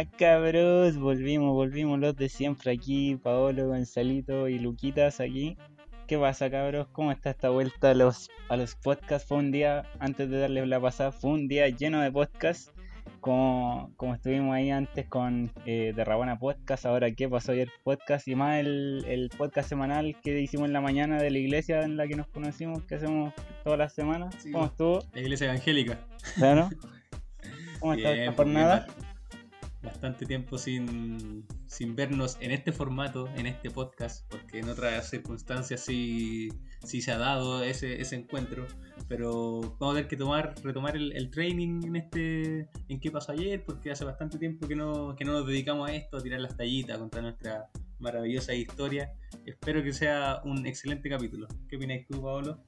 Buenas 0.00 0.16
cabros, 0.16 0.96
volvimos, 0.96 1.52
volvimos 1.52 2.00
los 2.00 2.16
de 2.16 2.30
siempre 2.30 2.72
aquí, 2.72 3.16
Paolo, 3.16 3.68
Gonzalito 3.68 4.48
y 4.48 4.58
Luquitas 4.58 5.20
aquí. 5.20 5.58
¿Qué 6.06 6.16
pasa 6.16 6.50
cabros? 6.50 6.88
¿Cómo 6.88 7.12
está 7.12 7.28
esta 7.28 7.50
vuelta 7.50 7.90
a 7.90 7.94
los, 7.94 8.30
a 8.48 8.56
los 8.56 8.76
podcasts? 8.76 9.28
Fue 9.28 9.36
un 9.36 9.52
día, 9.52 9.84
antes 9.98 10.30
de 10.30 10.38
darles 10.38 10.66
la 10.68 10.80
pasada, 10.80 11.12
fue 11.12 11.32
un 11.32 11.48
día 11.48 11.68
lleno 11.68 12.00
de 12.00 12.10
podcasts, 12.10 12.72
como, 13.20 13.92
como 13.98 14.14
estuvimos 14.14 14.54
ahí 14.54 14.70
antes 14.70 15.06
con 15.06 15.52
eh, 15.66 15.92
de 15.94 16.02
Rabona 16.02 16.38
Podcast, 16.38 16.86
ahora 16.86 17.10
qué 17.10 17.28
pasó 17.28 17.52
ayer 17.52 17.68
podcast 17.84 18.26
y 18.26 18.34
más 18.34 18.58
el, 18.58 19.04
el 19.06 19.28
podcast 19.28 19.68
semanal 19.68 20.16
que 20.22 20.40
hicimos 20.40 20.68
en 20.68 20.72
la 20.72 20.80
mañana 20.80 21.20
de 21.20 21.30
la 21.30 21.36
iglesia 21.36 21.82
en 21.82 21.98
la 21.98 22.08
que 22.08 22.16
nos 22.16 22.26
conocimos, 22.28 22.84
que 22.84 22.94
hacemos 22.94 23.34
todas 23.64 23.78
las 23.78 23.92
semanas. 23.92 24.34
Sí, 24.38 24.50
¿Cómo 24.50 24.64
estuvo? 24.64 25.00
La 25.12 25.20
iglesia 25.20 25.48
evangélica. 25.48 25.98
Claro. 26.36 26.70
¿Cómo 27.80 27.92
está 27.92 28.12
esta 28.12 28.24
pues, 28.24 28.36
jornada? 28.36 28.86
bien, 28.86 29.09
Bastante 29.82 30.26
tiempo 30.26 30.58
sin, 30.58 31.46
sin 31.66 31.96
vernos 31.96 32.36
en 32.40 32.50
este 32.50 32.70
formato, 32.70 33.28
en 33.36 33.46
este 33.46 33.70
podcast, 33.70 34.30
porque 34.30 34.58
en 34.58 34.68
otras 34.68 35.08
circunstancias 35.08 35.80
sí, 35.80 36.50
sí 36.84 37.00
se 37.00 37.12
ha 37.12 37.18
dado 37.18 37.62
ese, 37.62 38.00
ese 38.00 38.16
encuentro. 38.16 38.66
Pero 39.08 39.76
vamos 39.78 39.94
a 39.94 39.96
tener 39.96 40.08
que 40.08 40.16
tomar, 40.16 40.54
retomar 40.62 40.96
el, 40.96 41.12
el 41.12 41.30
training 41.30 41.82
en 41.84 41.96
este 41.96 42.68
en 42.88 43.00
qué 43.00 43.10
pasó 43.10 43.32
ayer, 43.32 43.64
porque 43.64 43.90
hace 43.90 44.04
bastante 44.04 44.38
tiempo 44.38 44.68
que 44.68 44.76
no, 44.76 45.16
que 45.16 45.24
no 45.24 45.32
nos 45.32 45.46
dedicamos 45.46 45.88
a 45.88 45.94
esto, 45.94 46.18
a 46.18 46.20
tirar 46.20 46.40
las 46.40 46.56
tallitas, 46.56 46.96
a 46.96 46.98
contar 46.98 47.22
nuestra 47.22 47.70
maravillosa 48.00 48.54
historia. 48.54 49.12
Espero 49.46 49.82
que 49.82 49.92
sea 49.92 50.40
un 50.44 50.66
excelente 50.66 51.08
capítulo. 51.08 51.46
¿Qué 51.68 51.76
opinas 51.76 52.06
tú, 52.08 52.20
Paolo? 52.20 52.58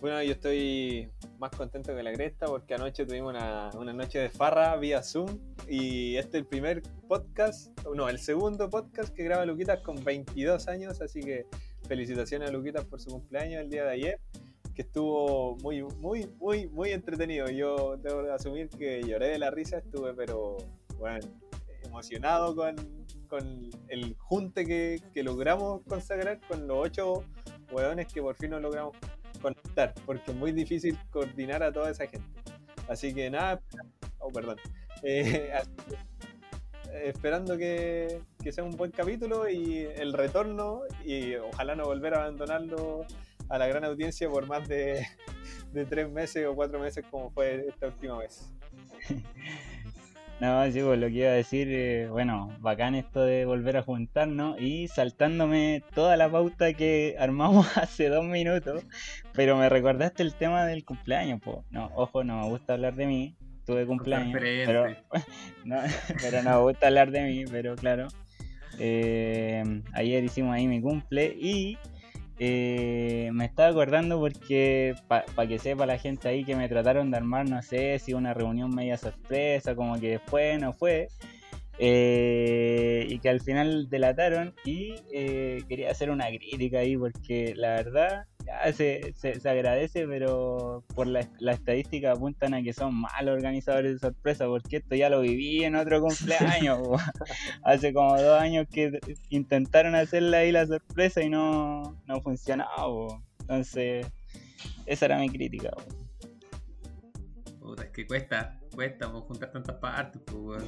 Bueno, 0.00 0.22
yo 0.22 0.32
estoy 0.32 1.10
más 1.38 1.50
contento 1.50 1.94
que 1.94 2.02
la 2.02 2.10
cresta 2.14 2.46
porque 2.46 2.72
anoche 2.72 3.04
tuvimos 3.04 3.34
una, 3.34 3.68
una 3.76 3.92
noche 3.92 4.18
de 4.18 4.30
farra 4.30 4.74
vía 4.78 5.02
Zoom 5.02 5.38
y 5.68 6.16
este 6.16 6.38
es 6.38 6.42
el 6.42 6.46
primer 6.46 6.82
podcast, 7.06 7.78
no, 7.94 8.08
el 8.08 8.18
segundo 8.18 8.70
podcast 8.70 9.14
que 9.14 9.24
graba 9.24 9.44
Luquitas 9.44 9.80
con 9.80 10.02
22 10.02 10.68
años, 10.68 11.02
así 11.02 11.20
que 11.20 11.44
felicitaciones 11.86 12.48
a 12.48 12.52
Luquitas 12.52 12.86
por 12.86 12.98
su 12.98 13.10
cumpleaños 13.10 13.60
el 13.60 13.68
día 13.68 13.84
de 13.84 13.90
ayer, 13.90 14.20
que 14.74 14.80
estuvo 14.80 15.56
muy, 15.56 15.82
muy, 15.82 16.26
muy, 16.38 16.66
muy 16.68 16.92
entretenido. 16.92 17.50
Yo 17.50 17.98
debo 17.98 18.22
de 18.22 18.32
asumir 18.32 18.70
que 18.70 19.02
lloré 19.02 19.28
de 19.28 19.38
la 19.38 19.50
risa, 19.50 19.76
estuve 19.76 20.14
pero, 20.14 20.56
bueno, 20.98 21.26
emocionado 21.84 22.56
con, 22.56 22.74
con 23.28 23.68
el 23.88 24.16
junte 24.16 24.64
que, 24.64 25.02
que 25.12 25.22
logramos 25.22 25.82
consagrar 25.86 26.40
con 26.48 26.66
los 26.66 26.78
ocho 26.78 27.22
hueones 27.70 28.06
que 28.12 28.22
por 28.22 28.34
fin 28.36 28.50
nos 28.50 28.62
logramos 28.62 28.96
conectar, 29.40 29.94
porque 30.06 30.30
es 30.30 30.36
muy 30.36 30.52
difícil 30.52 30.98
coordinar 31.10 31.62
a 31.62 31.72
toda 31.72 31.90
esa 31.90 32.06
gente. 32.06 32.26
Así 32.88 33.14
que 33.14 33.30
nada, 33.30 33.60
oh, 34.18 34.30
perdón. 34.30 34.56
Eh, 35.02 35.52
eh, 36.92 37.02
esperando 37.04 37.56
que, 37.56 38.20
que 38.42 38.52
sea 38.52 38.64
un 38.64 38.76
buen 38.76 38.90
capítulo 38.90 39.48
y 39.48 39.78
el 39.78 40.12
retorno 40.12 40.82
y 41.04 41.34
ojalá 41.36 41.74
no 41.74 41.84
volver 41.84 42.14
a 42.14 42.24
abandonarlo 42.24 43.06
a 43.48 43.58
la 43.58 43.66
gran 43.66 43.84
audiencia 43.84 44.28
por 44.28 44.46
más 44.46 44.66
de, 44.68 45.06
de 45.72 45.84
tres 45.84 46.10
meses 46.10 46.46
o 46.46 46.54
cuatro 46.54 46.78
meses 46.78 47.04
como 47.10 47.30
fue 47.30 47.66
esta 47.68 47.86
última 47.88 48.18
vez. 48.18 48.52
No, 50.40 50.64
sí, 50.72 50.80
pues 50.80 50.98
lo 50.98 51.08
que 51.08 51.12
iba 51.12 51.28
a 51.28 51.32
decir, 51.32 51.68
eh, 51.70 52.08
bueno, 52.08 52.56
bacán 52.60 52.94
esto 52.94 53.22
de 53.22 53.44
volver 53.44 53.76
a 53.76 53.82
juntarnos 53.82 54.58
y 54.58 54.88
saltándome 54.88 55.82
toda 55.94 56.16
la 56.16 56.30
pauta 56.30 56.72
que 56.72 57.14
armamos 57.18 57.66
hace 57.76 58.08
dos 58.08 58.24
minutos, 58.24 58.82
pero 59.34 59.58
me 59.58 59.68
recordaste 59.68 60.22
el 60.22 60.34
tema 60.34 60.64
del 60.64 60.86
cumpleaños, 60.86 61.40
pues. 61.44 61.58
No, 61.70 61.90
ojo, 61.94 62.24
no 62.24 62.40
me 62.40 62.48
gusta 62.48 62.72
hablar 62.72 62.94
de 62.94 63.06
mí, 63.06 63.36
tuve 63.66 63.84
cumpleaños, 63.84 64.40
pero, 64.40 64.86
no, 65.64 65.76
pero 66.22 66.42
no 66.42 66.50
me 66.50 66.62
gusta 66.62 66.86
hablar 66.86 67.10
de 67.10 67.22
mí, 67.22 67.44
pero 67.50 67.76
claro. 67.76 68.08
Eh, 68.78 69.82
ayer 69.92 70.24
hicimos 70.24 70.54
ahí 70.54 70.66
mi 70.66 70.80
cumple 70.80 71.36
y 71.38 71.76
eh, 72.42 73.28
me 73.34 73.44
estaba 73.44 73.68
acordando 73.68 74.18
porque, 74.18 74.94
para 75.06 75.46
que 75.46 75.58
sepa 75.58 75.84
la 75.84 75.98
gente 75.98 76.26
ahí, 76.26 76.42
que 76.42 76.56
me 76.56 76.70
trataron 76.70 77.10
de 77.10 77.18
armar, 77.18 77.46
no 77.46 77.60
sé, 77.60 77.98
si 77.98 78.14
una 78.14 78.32
reunión 78.32 78.74
media 78.74 78.96
sorpresa, 78.96 79.74
como 79.74 80.00
que 80.00 80.18
fue, 80.24 80.56
no 80.56 80.72
fue, 80.72 81.08
eh, 81.78 83.06
y 83.10 83.18
que 83.18 83.28
al 83.28 83.42
final 83.42 83.90
delataron 83.90 84.54
y 84.64 84.94
eh, 85.12 85.62
quería 85.68 85.90
hacer 85.90 86.10
una 86.10 86.28
crítica 86.28 86.78
ahí 86.78 86.96
porque 86.96 87.52
la 87.54 87.74
verdad 87.74 88.24
ya 88.44 88.72
se, 88.72 89.12
se, 89.16 89.40
se 89.40 89.48
agradece, 89.48 90.06
pero 90.06 90.84
por 90.94 91.06
la, 91.06 91.28
la 91.38 91.52
estadística 91.52 92.12
apuntan 92.12 92.54
a 92.54 92.62
que 92.62 92.72
son 92.72 92.94
malos 92.94 93.34
organizadores 93.34 93.94
de 93.94 93.98
sorpresa, 93.98 94.46
porque 94.46 94.78
esto 94.78 94.94
ya 94.94 95.08
lo 95.08 95.20
viví 95.20 95.64
en 95.64 95.76
otro 95.76 96.00
cumpleaños, 96.00 96.80
hace 97.64 97.92
como 97.92 98.20
dos 98.20 98.40
años 98.40 98.66
que 98.70 98.98
intentaron 99.28 99.94
hacerle 99.94 100.36
ahí 100.36 100.52
la 100.52 100.66
sorpresa 100.66 101.22
y 101.22 101.28
no, 101.28 102.00
no 102.06 102.20
funcionaba, 102.20 103.22
entonces 103.40 104.06
esa 104.86 105.06
era 105.06 105.18
mi 105.18 105.28
crítica. 105.28 105.70
po. 105.70 105.82
Puta, 107.60 107.84
es 107.84 107.90
que 107.90 108.06
cuesta, 108.06 108.58
cuesta 108.74 109.06
juntar 109.06 109.52
tantas 109.52 109.76
partes, 109.76 110.20
pues, 110.26 110.62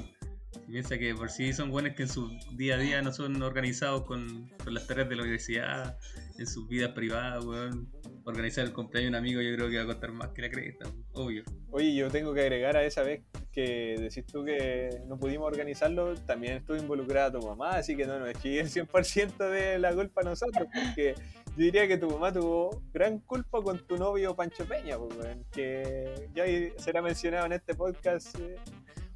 piensa 0.68 0.98
que 0.98 1.14
por 1.14 1.30
sí 1.30 1.52
son 1.52 1.70
buenos 1.70 1.94
que 1.94 2.02
en 2.02 2.08
su 2.08 2.30
día 2.52 2.74
a 2.74 2.78
día 2.78 3.02
no 3.02 3.12
son 3.12 3.40
organizados 3.42 4.04
con, 4.04 4.50
con 4.62 4.74
las 4.74 4.86
tareas 4.86 5.08
de 5.08 5.16
la 5.16 5.22
universidad, 5.22 5.98
en 6.38 6.46
sus 6.46 6.68
vidas 6.68 6.92
privadas, 6.92 7.44
weón. 7.44 7.88
Organizar 8.24 8.64
el 8.64 8.72
cumpleaños 8.72 9.10
de 9.10 9.18
un 9.18 9.24
amigo 9.24 9.41
yo 9.41 9.54
creo 9.56 9.68
que 9.68 9.76
va 9.78 9.82
a 9.82 9.86
costar 9.86 10.12
más 10.12 10.28
que 10.28 10.42
la 10.42 10.50
cresta, 10.50 10.86
obvio. 11.12 11.42
Oye, 11.70 11.92
yo 11.94 12.08
tengo 12.08 12.32
que 12.32 12.42
agregar 12.42 12.76
a 12.76 12.84
esa 12.84 13.02
vez 13.02 13.22
que 13.50 13.96
decís 13.98 14.24
tú 14.26 14.44
que 14.44 15.02
no 15.06 15.18
pudimos 15.18 15.46
organizarlo, 15.46 16.14
también 16.14 16.58
estuvo 16.58 16.76
involucrada 16.76 17.32
tu 17.32 17.44
mamá, 17.44 17.70
así 17.70 17.96
que 17.96 18.06
no 18.06 18.20
nos 18.20 18.28
eché 18.28 18.60
el 18.60 18.68
100% 18.68 19.50
de 19.50 19.78
la 19.80 19.92
culpa 19.92 20.20
a 20.20 20.24
nosotros, 20.24 20.68
porque 20.72 21.14
yo 21.56 21.64
diría 21.64 21.88
que 21.88 21.98
tu 21.98 22.08
mamá 22.08 22.32
tuvo 22.32 22.82
gran 22.92 23.18
culpa 23.18 23.60
con 23.60 23.78
tu 23.86 23.96
novio 23.96 24.36
Pancho 24.36 24.64
Peña, 24.66 24.96
pues, 24.98 25.36
que 25.50 26.28
ya 26.32 26.44
será 26.80 27.02
mencionado 27.02 27.46
en 27.46 27.52
este 27.54 27.74
podcast 27.74 28.38
eh, 28.38 28.56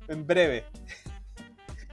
en 0.09 0.27
breve. 0.27 0.65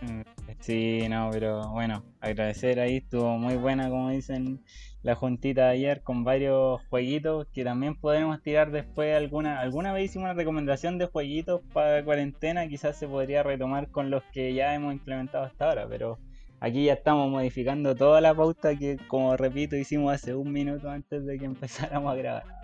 Mm, 0.04 0.22
Sí, 0.60 1.08
no, 1.10 1.30
pero 1.32 1.70
bueno, 1.72 2.04
agradecer 2.22 2.80
ahí, 2.80 2.98
estuvo 2.98 3.38
muy 3.38 3.56
buena, 3.58 3.90
como 3.90 4.10
dicen, 4.12 4.64
la 5.02 5.16
juntita 5.16 5.66
de 5.66 5.72
ayer 5.72 6.02
con 6.04 6.24
varios 6.24 6.82
jueguitos 6.90 7.48
que 7.54 7.66
también 7.66 7.96
podemos 7.96 8.42
tirar 8.42 8.72
después 8.72 9.16
alguna, 9.16 9.60
alguna 9.60 9.92
vez 9.92 10.06
hicimos 10.06 10.26
una 10.26 10.34
recomendación 10.36 10.98
de 10.98 11.08
jueguitos 11.08 11.62
para 11.74 12.04
cuarentena, 12.06 12.68
quizás 12.68 12.98
se 12.98 13.08
podría 13.08 13.44
retomar 13.44 13.90
con 13.92 14.10
los 14.10 14.24
que 14.32 14.54
ya 14.54 14.74
hemos 14.74 14.94
implementado 14.94 15.44
hasta 15.44 15.68
ahora, 15.68 15.88
pero 15.90 16.18
aquí 16.62 16.86
ya 16.86 16.94
estamos 16.94 17.30
modificando 17.30 17.94
toda 17.96 18.22
la 18.22 18.34
pauta 18.34 18.78
que, 18.78 18.98
como 19.08 19.36
repito, 19.36 19.76
hicimos 19.76 20.14
hace 20.14 20.34
un 20.34 20.52
minuto 20.52 20.90
antes 20.90 21.26
de 21.26 21.40
que 21.40 21.46
empezáramos 21.46 22.14
a 22.14 22.16
grabar. 22.16 22.63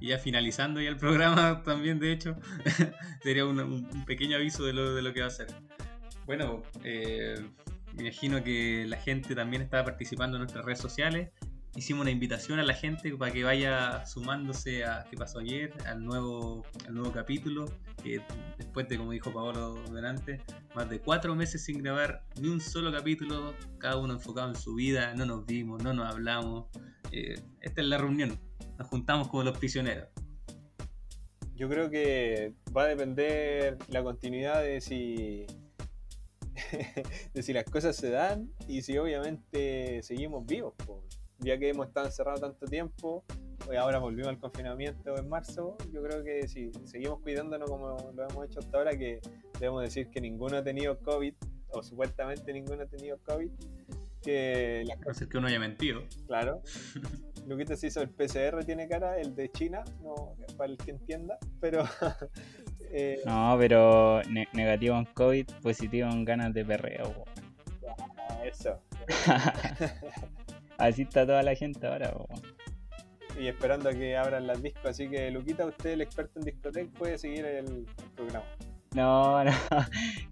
Y 0.00 0.08
ya 0.08 0.18
finalizando 0.18 0.80
ya 0.80 0.88
el 0.88 0.96
programa 0.96 1.62
también, 1.64 1.98
de 1.98 2.12
hecho, 2.12 2.36
sería 3.22 3.44
un, 3.44 4.04
pequeño 4.06 4.36
aviso 4.36 4.64
de 4.64 4.72
lo, 4.72 4.94
de 4.94 5.02
lo 5.02 5.12
que 5.12 5.20
va 5.20 5.26
a 5.26 5.30
ser. 5.30 5.48
Bueno, 6.26 6.62
eh, 6.84 7.42
me 7.94 8.02
imagino 8.02 8.42
que 8.44 8.84
la 8.86 8.96
gente 8.96 9.34
también 9.34 9.62
estaba 9.62 9.84
participando 9.84 10.36
en 10.36 10.42
nuestras 10.42 10.64
redes 10.64 10.78
sociales. 10.78 11.30
Hicimos 11.74 12.02
una 12.02 12.10
invitación 12.10 12.58
a 12.58 12.62
la 12.62 12.74
gente 12.74 13.14
para 13.16 13.32
que 13.32 13.44
vaya 13.44 14.04
sumándose 14.06 14.84
a 14.84 15.04
qué 15.10 15.16
pasó 15.16 15.40
ayer, 15.40 15.72
al 15.86 16.04
nuevo, 16.04 16.64
al 16.86 16.94
nuevo 16.94 17.12
capítulo, 17.12 17.66
que 18.02 18.20
después 18.56 18.88
de, 18.88 18.98
como 18.98 19.12
dijo 19.12 19.32
Paolo 19.32 19.74
delante, 19.92 20.40
más 20.74 20.88
de 20.88 21.00
cuatro 21.00 21.34
meses 21.34 21.64
sin 21.64 21.82
grabar 21.82 22.24
ni 22.40 22.48
un 22.48 22.60
solo 22.60 22.92
capítulo, 22.92 23.54
cada 23.78 23.96
uno 23.96 24.14
enfocado 24.14 24.48
en 24.48 24.56
su 24.56 24.74
vida, 24.74 25.14
no 25.14 25.24
nos 25.24 25.46
vimos, 25.46 25.82
no 25.82 25.92
nos 25.92 26.12
hablamos. 26.12 26.66
Eh, 27.12 27.40
esta 27.60 27.80
es 27.80 27.86
la 27.86 27.98
reunión, 27.98 28.38
nos 28.78 28.88
juntamos 28.88 29.28
como 29.28 29.42
los 29.42 29.58
prisioneros. 29.58 30.08
Yo 31.54 31.68
creo 31.68 31.90
que 31.90 32.54
va 32.76 32.84
a 32.84 32.86
depender 32.86 33.76
la 33.88 34.02
continuidad 34.02 34.62
de 34.62 34.80
si 34.80 35.46
de 37.34 37.42
si 37.42 37.52
las 37.52 37.64
cosas 37.64 37.96
se 37.96 38.10
dan 38.10 38.50
y 38.66 38.82
si 38.82 38.96
obviamente 38.98 40.02
seguimos 40.02 40.46
vivos. 40.46 40.74
Ya 41.40 41.58
que 41.58 41.68
hemos 41.68 41.86
estado 41.86 42.06
encerrados 42.06 42.40
tanto 42.40 42.66
tiempo, 42.66 43.24
y 43.70 43.76
ahora 43.76 43.98
volvimos 43.98 44.28
al 44.28 44.38
confinamiento 44.38 45.16
en 45.16 45.28
marzo, 45.28 45.76
yo 45.92 46.02
creo 46.02 46.24
que 46.24 46.48
si 46.48 46.72
seguimos 46.84 47.20
cuidándonos 47.20 47.70
como 47.70 48.12
lo 48.12 48.28
hemos 48.28 48.46
hecho 48.46 48.60
hasta 48.60 48.78
ahora, 48.78 48.96
que 48.96 49.20
debemos 49.60 49.82
decir 49.82 50.10
que 50.10 50.20
ninguno 50.20 50.56
ha 50.56 50.64
tenido 50.64 50.98
COVID, 51.00 51.34
o 51.70 51.82
supuestamente 51.82 52.52
ninguno 52.52 52.82
ha 52.82 52.86
tenido 52.86 53.18
COVID, 53.18 53.50
que 54.22 54.84
las 54.86 54.98
No 54.98 55.04
cosas, 55.04 55.18
ser 55.18 55.28
que 55.28 55.38
uno 55.38 55.46
haya 55.48 55.58
mentido. 55.60 56.02
claro. 56.26 56.62
Luquita 57.46 57.76
se 57.76 57.86
hizo 57.86 58.02
el 58.02 58.10
PCR, 58.10 58.62
tiene 58.66 58.86
cara, 58.88 59.18
el 59.18 59.34
de 59.34 59.50
China, 59.50 59.82
no, 60.02 60.34
para 60.58 60.70
el 60.70 60.76
que 60.76 60.90
entienda, 60.90 61.38
pero 61.60 61.82
eh, 62.92 63.20
No, 63.24 63.56
pero 63.58 64.22
ne- 64.28 64.48
negativo 64.52 64.96
en 64.98 65.06
COVID, 65.06 65.46
positivo 65.62 66.10
en 66.10 66.24
ganas 66.26 66.52
de 66.52 66.64
perreo. 66.64 67.04
po. 67.14 67.24
eso. 68.44 68.78
Así 70.78 71.02
está 71.02 71.26
toda 71.26 71.42
la 71.42 71.54
gente 71.54 71.86
ahora. 71.86 72.12
po. 72.12 72.28
y 73.40 73.46
esperando 73.48 73.88
a 73.88 73.92
que 73.94 74.16
abran 74.16 74.46
las 74.46 74.62
discos. 74.62 74.84
Así 74.86 75.08
que, 75.08 75.30
Luquita, 75.30 75.64
usted, 75.66 75.90
el 75.90 76.02
experto 76.02 76.38
en 76.40 76.44
discoteca, 76.44 76.90
puede 76.98 77.18
seguir 77.18 77.44
el, 77.46 77.66
el 77.66 77.86
programa. 78.14 78.44
No, 78.94 79.42
no. 79.44 79.50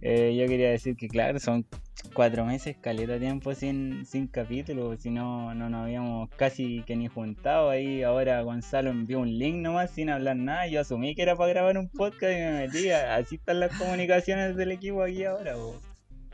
Eh, 0.00 0.36
yo 0.36 0.46
quería 0.46 0.70
decir 0.70 0.96
que, 0.96 1.08
claro, 1.08 1.38
son 1.40 1.66
cuatro 2.14 2.44
meses, 2.44 2.76
caleta 2.80 3.18
tiempo 3.18 3.54
sin, 3.54 4.04
sin 4.06 4.26
capítulo, 4.26 4.96
si 4.96 5.10
no, 5.10 5.54
no 5.54 5.68
nos 5.70 5.84
habíamos 5.84 6.30
casi 6.36 6.82
que 6.84 6.96
ni 6.96 7.08
juntado. 7.08 7.70
Ahí 7.70 8.02
ahora 8.02 8.40
Gonzalo 8.42 8.90
envió 8.90 9.20
un 9.20 9.38
link 9.38 9.56
nomás 9.56 9.90
sin 9.90 10.10
hablar 10.10 10.36
nada. 10.36 10.66
Yo 10.66 10.80
asumí 10.80 11.14
que 11.14 11.22
era 11.22 11.36
para 11.36 11.50
grabar 11.50 11.78
un 11.78 11.88
podcast 11.88 12.32
y 12.32 12.36
me 12.36 12.52
metí. 12.66 12.90
Así 12.90 13.36
están 13.36 13.60
las 13.60 13.76
comunicaciones 13.76 14.56
del 14.56 14.72
equipo 14.72 15.02
aquí 15.02 15.24
ahora. 15.24 15.54
po. 15.54 15.80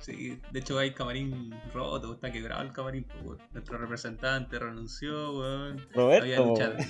Sí, 0.00 0.37
de 0.50 0.59
hecho 0.59 0.81
hay 0.81 0.93
camarín 0.94 1.55
roto, 1.73 2.15
está 2.15 2.32
quebrado 2.32 2.62
el 2.62 2.73
camarín. 2.73 3.05
po. 3.05 3.37
Nuestro 3.53 3.79
representante 3.79 4.58
renunció, 4.58 5.38
weón. 5.38 5.87
Roberto, 5.94 6.44
lucha 6.47 6.70
po. 6.70 6.76
de- 6.76 6.87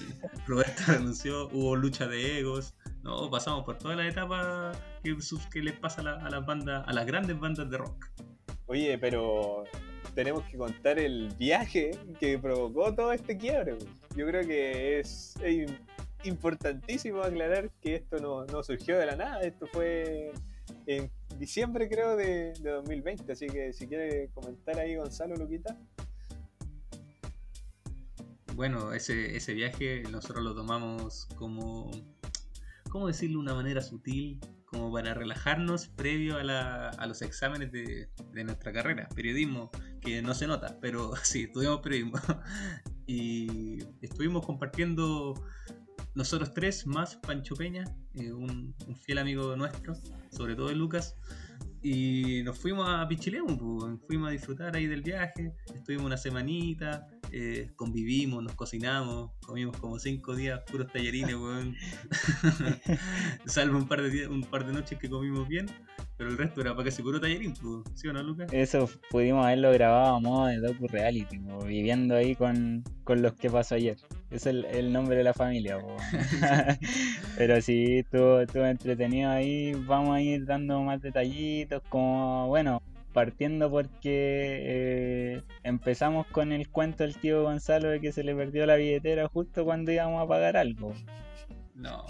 Roberto 0.46 0.82
renunció, 0.88 1.48
hubo 1.48 1.76
lucha 1.76 2.06
de 2.06 2.38
egos. 2.38 2.75
No, 3.02 3.28
pasamos 3.30 3.64
por 3.64 3.76
todas 3.78 3.98
las 3.98 4.06
etapas 4.06 4.78
que, 5.02 5.60
les 5.62 5.75
pasa 5.75 6.00
a, 6.00 6.04
la- 6.04 6.14
a 6.25 6.30
las 6.30 6.46
bandas, 6.46 6.84
a 6.88 6.92
las 6.94 7.04
grandes 7.04 7.38
bandas 7.38 7.68
de 7.68 7.76
rock. 7.76 8.06
Oye, 8.67 8.99
pero 8.99 9.64
tenemos 10.14 10.44
que 10.44 10.56
contar 10.56 10.99
el 10.99 11.29
viaje 11.38 11.93
que 12.20 12.38
provocó 12.38 12.94
todo 12.94 13.12
este 13.12 13.37
quiebre. 13.37 13.75
pues. 13.75 13.88
Yo 14.17 14.26
creo 14.26 14.47
que 14.47 15.00
es, 15.00 15.35
importantísimo 16.25 17.20
aclarar 17.20 17.69
que 17.81 17.97
esto 17.97 18.19
no, 18.19 18.44
no 18.47 18.62
surgió 18.62 18.97
de 18.97 19.06
la 19.06 19.17
nada. 19.17 19.41
Esto 19.41 19.67
fue 19.67 20.32
en 20.87 21.11
diciembre, 21.38 21.88
creo, 21.88 22.17
de, 22.17 22.53
de 22.61 22.70
2020. 22.70 23.32
Así 23.32 23.47
que 23.47 23.73
si 23.73 23.87
quiere 23.88 24.29
comentar 24.35 24.79
ahí, 24.79 24.97
Gonzalo 24.97 25.35
Luquita. 25.37 25.76
Bueno, 28.55 28.93
ese, 28.93 29.35
ese 29.35 29.55
viaje 29.55 30.03
nosotros 30.11 30.44
lo 30.44 30.55
tomamos 30.55 31.26
como, 31.37 31.91
¿cómo 32.91 33.06
decirlo 33.06 33.38
de 33.38 33.44
una 33.44 33.55
manera 33.55 33.81
sutil? 33.81 34.41
Como 34.72 34.90
para 34.92 35.14
relajarnos 35.14 35.86
previo 35.88 36.38
a, 36.38 36.42
la- 36.42 36.88
a 36.88 37.06
los 37.06 37.20
exámenes 37.22 37.70
de, 37.72 38.08
de 38.32 38.44
nuestra 38.44 38.72
carrera, 38.72 39.08
periodismo, 39.14 39.70
que 40.00 40.22
no 40.22 40.34
se 40.34 40.46
nota, 40.46 40.78
pero 40.80 41.12
sí, 41.22 41.44
estudiamos 41.44 41.80
periodismo. 41.80 42.19
Y 43.06 43.82
estuvimos 44.00 44.46
compartiendo 44.46 45.34
nosotros 46.14 46.54
tres, 46.54 46.86
más 46.86 47.16
Pancho 47.16 47.54
Peña, 47.56 47.84
eh, 48.14 48.32
un, 48.32 48.74
un 48.86 48.96
fiel 48.96 49.19
amigo 49.19 49.54
nuestro, 49.56 49.94
sobre 50.30 50.54
todo 50.54 50.69
de 50.69 50.76
Lucas. 50.76 51.16
Y 51.82 52.43
nos 52.44 52.58
fuimos 52.58 52.88
a 52.88 53.08
Pichilemu, 53.08 53.58
pues, 53.58 54.00
fuimos 54.06 54.29
a 54.29 54.32
disfrutar 54.32 54.76
ahí 54.76 54.87
del 54.87 55.02
viaje, 55.02 55.52
estuvimos 55.75 56.06
una 56.06 56.17
semanita, 56.17 57.08
eh, 57.32 57.73
convivimos, 57.75 58.43
nos 58.44 58.55
cocinamos, 58.55 59.32
comimos 59.44 59.76
como 59.79 59.99
cinco 59.99 60.37
días 60.37 60.61
puros 60.70 60.93
tallarines, 60.93 61.34
weón. 61.34 61.75
Salvo 63.46 63.79
un 63.79 63.88
par 63.88 64.00
de 64.02 64.11
días, 64.11 64.29
un 64.29 64.43
par 64.43 64.64
de 64.64 64.73
noches 64.73 64.96
que 64.96 65.11
comimos 65.11 65.49
bien, 65.49 65.67
pero 66.17 66.31
el 66.31 66.38
resto 66.38 66.61
era 66.61 66.73
para 66.73 66.84
casi 66.84 67.02
puro 67.02 67.20
tallarín, 67.20 67.52
pues, 67.55 67.82
¿sí 67.96 68.06
o 68.06 68.12
no, 68.12 68.23
Lucas? 68.23 68.52
Eso 68.52 68.88
pudimos 69.11 69.44
haberlo 69.44 69.73
grabado 69.73 70.14
a 70.14 70.20
modo 70.20 70.46
de 70.46 70.58
docu 70.58 70.87
reality, 70.87 71.40
po, 71.40 71.64
viviendo 71.64 72.14
ahí 72.14 72.37
con, 72.37 72.85
con 73.02 73.23
los 73.23 73.32
que 73.32 73.50
pasó 73.50 73.75
ayer. 73.75 73.96
Es 74.32 74.46
el, 74.46 74.64
el 74.64 74.93
nombre 74.93 75.17
de 75.17 75.25
la 75.25 75.34
familia. 75.34 75.79
Pero 77.37 77.61
sí, 77.61 77.99
estuvo, 77.99 78.40
estuvo 78.40 78.64
entretenido 78.64 79.31
ahí. 79.31 79.75
Vamos 79.75 80.17
a 80.17 80.20
ir 80.20 80.46
dando 80.46 80.81
más 80.82 81.00
detallitos, 81.02 81.82
como 81.88 82.49
bueno, 82.49 82.82
partiendo 83.12 83.70
porque 83.70 84.58
eh, 84.62 85.43
empezamos 85.64 86.26
con 86.29 86.52
el 86.52 86.69
cuento 86.69 87.05
del 87.05 87.17
tío 87.17 87.43
Gonzalo 87.43 87.88
de 87.90 88.00
que 88.00 88.12
se 88.12 88.25
le 88.25 88.34
perdió 88.34 88.64
la 88.64 88.76
billetera 88.76 89.29
justo 89.29 89.64
cuando 89.64 89.93
íbamos 89.93 90.23
a 90.23 90.26
pagar 90.29 90.56
algo. 90.56 90.94
No, 91.75 92.05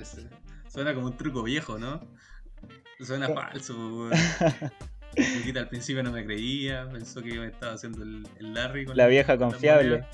es- 0.00 0.26
suena 0.68 0.94
como 0.94 1.06
un 1.08 1.16
truco 1.16 1.42
viejo, 1.42 1.78
¿no? 1.78 2.00
Suena 3.00 3.28
falso, 3.28 3.74
weón. 3.76 4.12
Luquita 5.38 5.60
al 5.60 5.68
principio 5.68 6.02
no 6.02 6.12
me 6.12 6.24
creía, 6.24 6.88
pensó 6.90 7.22
que 7.22 7.34
yo 7.34 7.40
me 7.40 7.48
estaba 7.48 7.72
haciendo 7.74 8.02
el, 8.02 8.26
el 8.38 8.54
Larry 8.54 8.84
con 8.84 8.96
La 8.96 9.06
vieja 9.06 9.36
con 9.36 9.46
las 9.48 9.54
confiable. 9.54 10.04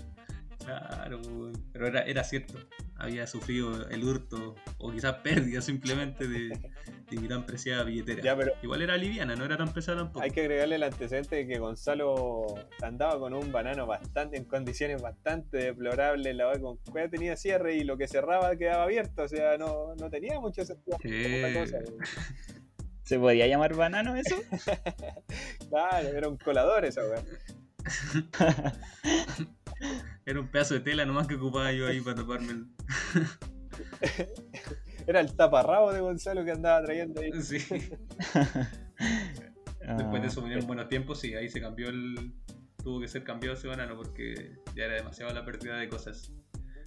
Claro, 0.65 1.21
weón. 1.21 1.53
pero 1.73 1.87
era, 1.87 2.03
era 2.03 2.25
cierto. 2.25 2.55
Había 2.97 3.27
sufrido 3.27 3.89
el 3.89 4.05
hurto 4.05 4.55
o 4.79 4.91
quizás 4.93 5.17
pérdida 5.17 5.61
simplemente 5.61 6.27
de, 6.27 6.49
de 7.11 7.17
mi 7.21 7.29
tan 7.29 7.45
preciada 7.45 7.85
billetera. 7.85 8.23
Ya, 8.23 8.37
pero 8.37 8.53
Igual 8.63 8.83
era 8.83 8.97
liviana, 8.97 9.37
no 9.37 9.45
era 9.45 9.57
tan 9.57 9.73
pesada 9.73 9.99
tampoco. 9.99 10.23
hay 10.25 10.31
que 10.31 10.41
agregarle 10.41 10.77
el 10.77 10.83
antecedente 10.85 11.37
de 11.37 11.47
que 11.47 11.59
Gonzalo 11.59 12.47
andaba 12.83 13.19
con 13.19 13.35
un 13.35 13.53
banano 13.53 13.87
bastante 13.87 14.37
en 14.37 14.45
condiciones 14.45 15.03
bastante 15.03 15.59
deplorables. 15.59 16.35
La 16.35 16.59
con 16.59 16.77
cueva 16.79 17.09
tenía 17.09 17.37
cierre 17.37 17.75
y 17.77 17.85
lo 17.85 17.97
que 17.97 18.09
cerraba 18.09 18.57
quedaba 18.57 18.85
abierto. 18.85 19.25
O 19.25 19.29
sea, 19.29 19.59
no, 19.59 19.95
no 19.97 20.09
tenía 20.09 20.41
mucho 20.41 20.65
sentido. 20.65 20.97
Weón. 21.05 21.69
¿Se 23.03 23.19
podía 23.19 23.47
llamar 23.47 23.75
banano 23.75 24.17
eso? 24.17 24.37
Claro, 25.69 26.09
era 26.09 26.29
un 26.29 26.37
colador 26.37 26.85
esa 26.85 27.03
weá. 27.05 27.23
Era 30.27 30.41
un 30.41 30.49
pedazo 30.49 30.75
de 30.75 30.81
tela 30.81 31.05
nomás 31.05 31.27
que 31.27 31.35
ocupaba 31.35 31.71
yo 31.73 31.87
ahí 31.87 32.01
para 32.01 32.17
taparme 32.17 32.53
el... 32.53 32.67
Era 35.07 35.21
el 35.21 35.37
taparrabo 35.37 35.93
de 35.93 36.01
Gonzalo 36.01 36.43
que 36.45 36.53
andaba 36.53 36.83
trayendo 36.85 37.21
ahí. 37.21 37.31
Sí. 37.43 37.59
Después 39.97 40.23
de 40.23 40.29
eso 40.29 40.41
vinieron 40.41 40.67
buenos 40.67 40.89
tiempos 40.89 41.23
y 41.25 41.35
ahí 41.35 41.51
se 41.51 41.61
cambió 41.61 41.91
el. 41.91 42.33
Tuvo 42.83 43.01
que 43.01 43.09
ser 43.09 43.25
cambiado 43.25 43.55
ese 43.57 43.69
banano 43.69 43.97
porque 43.97 44.53
ya 44.75 44.85
era 44.85 44.95
demasiado 44.95 45.35
la 45.35 45.45
pérdida 45.45 45.77
de 45.77 45.87
cosas. 45.89 46.33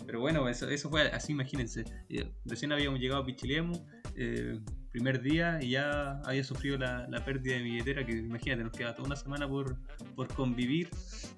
Pero 0.06 0.20
bueno, 0.20 0.50
eso, 0.50 0.70
eso 0.70 0.90
fue 0.90 1.04
así, 1.12 1.34
imagínense. 1.34 1.84
Eh, 2.10 2.32
Recién 2.46 2.72
habíamos 2.72 3.00
llegado 3.00 3.22
a 3.22 3.26
Pichilemu, 3.26 3.74
eh, 4.16 4.60
primer 4.98 5.22
día, 5.22 5.60
y 5.62 5.70
ya 5.72 6.20
había 6.26 6.44
sufrido 6.44 6.76
la, 6.80 7.06
la 7.08 7.24
pérdida 7.24 7.54
de 7.56 7.62
mi 7.62 7.70
billetera, 7.72 8.04
que 8.04 8.14
imagínate, 8.14 8.64
nos 8.64 8.72
quedaba 8.74 8.96
toda 8.96 9.06
una 9.06 9.16
semana 9.16 9.48
por, 9.48 9.78
por 10.16 10.28
convivir 10.34 10.90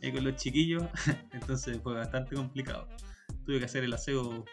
eh, 0.01 0.13
con 0.13 0.23
los 0.23 0.37
chiquillos, 0.37 0.83
entonces 1.33 1.77
fue 1.83 1.93
bastante 1.93 2.35
complicado. 2.35 2.87
Tuve 3.45 3.59
que 3.59 3.65
hacer 3.65 3.83
el 3.83 3.93
aseo 3.93 4.45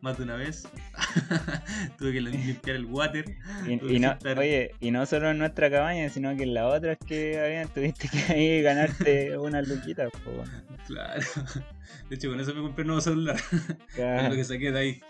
más 0.00 0.16
de 0.16 0.24
una 0.24 0.36
vez, 0.36 0.66
tuve 1.98 2.14
que 2.14 2.20
limpiar 2.22 2.76
el 2.76 2.86
water. 2.86 3.24
Y, 3.66 3.72
y 3.96 3.98
no, 3.98 4.12
Estar- 4.12 4.38
oye, 4.38 4.70
y 4.80 4.90
no 4.90 5.04
solo 5.04 5.30
en 5.30 5.38
nuestra 5.38 5.70
cabaña, 5.70 6.08
sino 6.08 6.34
que 6.34 6.44
en 6.44 6.54
las 6.54 6.64
otras 6.64 6.96
que 7.06 7.38
habían, 7.38 7.68
tuviste 7.68 8.08
que 8.08 8.32
ahí 8.32 8.62
ganarte 8.62 9.36
unas 9.38 9.68
luquitas. 9.68 10.10
Claro. 10.86 11.20
De 12.08 12.14
hecho, 12.16 12.30
con 12.30 12.40
eso 12.40 12.54
me 12.54 12.62
compré 12.62 12.82
un 12.82 12.86
nuevo 12.88 13.00
celular. 13.00 13.36
Es 14.24 14.28
lo 14.30 14.34
que 14.36 14.44
saqué 14.44 14.70
de 14.72 14.78
ahí. 14.78 15.00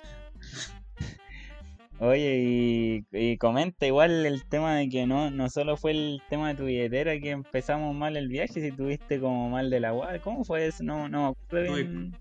Oye, 1.99 2.37
y, 2.39 3.07
y 3.11 3.39
comenta 3.39 3.87
igual 3.87 4.27
el 4.27 4.45
tema 4.47 4.77
de 4.77 4.89
que 4.89 5.07
no, 5.07 5.31
no 5.31 5.49
solo 5.49 5.77
fue 5.79 5.93
el 5.93 6.23
tema 6.29 6.49
de 6.49 6.55
tu 6.55 6.65
billetera 6.65 7.19
que 7.19 7.31
empezamos 7.31 7.95
mal 7.95 8.17
el 8.19 8.29
viaje, 8.29 8.61
si 8.61 8.71
tuviste 8.73 9.19
como 9.19 9.49
mal 9.49 9.71
de 9.71 9.81
la. 9.81 10.21
¿Cómo 10.23 10.45
fue 10.45 10.67
eso? 10.67 10.83
No, 10.85 11.09
no 11.09 11.23
me 11.23 11.29
acuerdo 11.29 11.73
Tuve- 11.75 11.77
bien. 11.89 12.17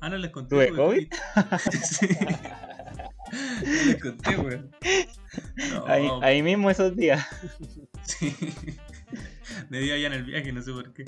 Ah, 0.00 0.10
no 0.10 0.18
les 0.18 0.30
conté. 0.30 0.50
¿Tuve 0.54 0.66
tuve 0.68 0.76
COVID? 0.76 1.08
sí. 1.82 2.08
No 3.64 3.84
les 3.86 4.02
conté, 4.02 4.36
weón. 4.36 4.70
No, 5.72 5.86
Ahí, 5.86 6.08
ahí 6.20 6.42
mismo 6.42 6.68
esos 6.70 6.94
días. 6.94 7.24
sí. 8.02 8.34
Me 9.70 9.80
dio 9.80 9.94
allá 9.94 10.06
en 10.08 10.12
el 10.14 10.24
viaje, 10.24 10.52
no 10.52 10.62
sé 10.62 10.72
por 10.72 10.92
qué. 10.92 11.04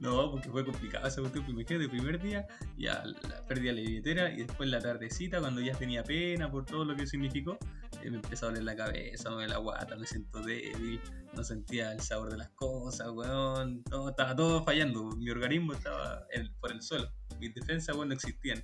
No, 0.00 0.30
porque 0.30 0.48
fue 0.48 0.64
complicado 0.64 1.06
ese 1.06 1.20
cuestión. 1.20 1.44
Imagínate, 1.48 1.84
el 1.84 1.90
primer 1.90 2.20
día 2.20 2.46
ya 2.76 3.02
de 3.02 3.72
la 3.72 3.72
billetera 3.72 4.30
y 4.32 4.44
después 4.44 4.68
la 4.68 4.80
tardecita, 4.80 5.40
cuando 5.40 5.60
ya 5.60 5.74
tenía 5.74 6.02
pena 6.02 6.50
por 6.50 6.64
todo 6.64 6.84
lo 6.84 6.96
que 6.96 7.06
significó, 7.06 7.58
eh, 8.02 8.10
me 8.10 8.16
empezó 8.16 8.46
a 8.46 8.48
doler 8.50 8.64
la 8.64 8.76
cabeza, 8.76 9.30
me 9.30 9.46
la 9.46 9.58
guata, 9.58 9.96
me 9.96 10.06
siento 10.06 10.40
débil, 10.42 11.00
no 11.34 11.44
sentía 11.44 11.92
el 11.92 12.00
sabor 12.00 12.30
de 12.30 12.38
las 12.38 12.50
cosas, 12.50 13.08
weón. 13.10 13.82
Todo, 13.84 14.10
estaba 14.10 14.34
todo 14.34 14.64
fallando. 14.64 15.10
Mi 15.16 15.30
organismo 15.30 15.72
estaba 15.72 16.26
por 16.60 16.72
el 16.72 16.82
suelo. 16.82 17.10
Mis 17.40 17.54
defensas, 17.54 17.94
weón, 17.94 18.08
no 18.08 18.14
existían. 18.14 18.62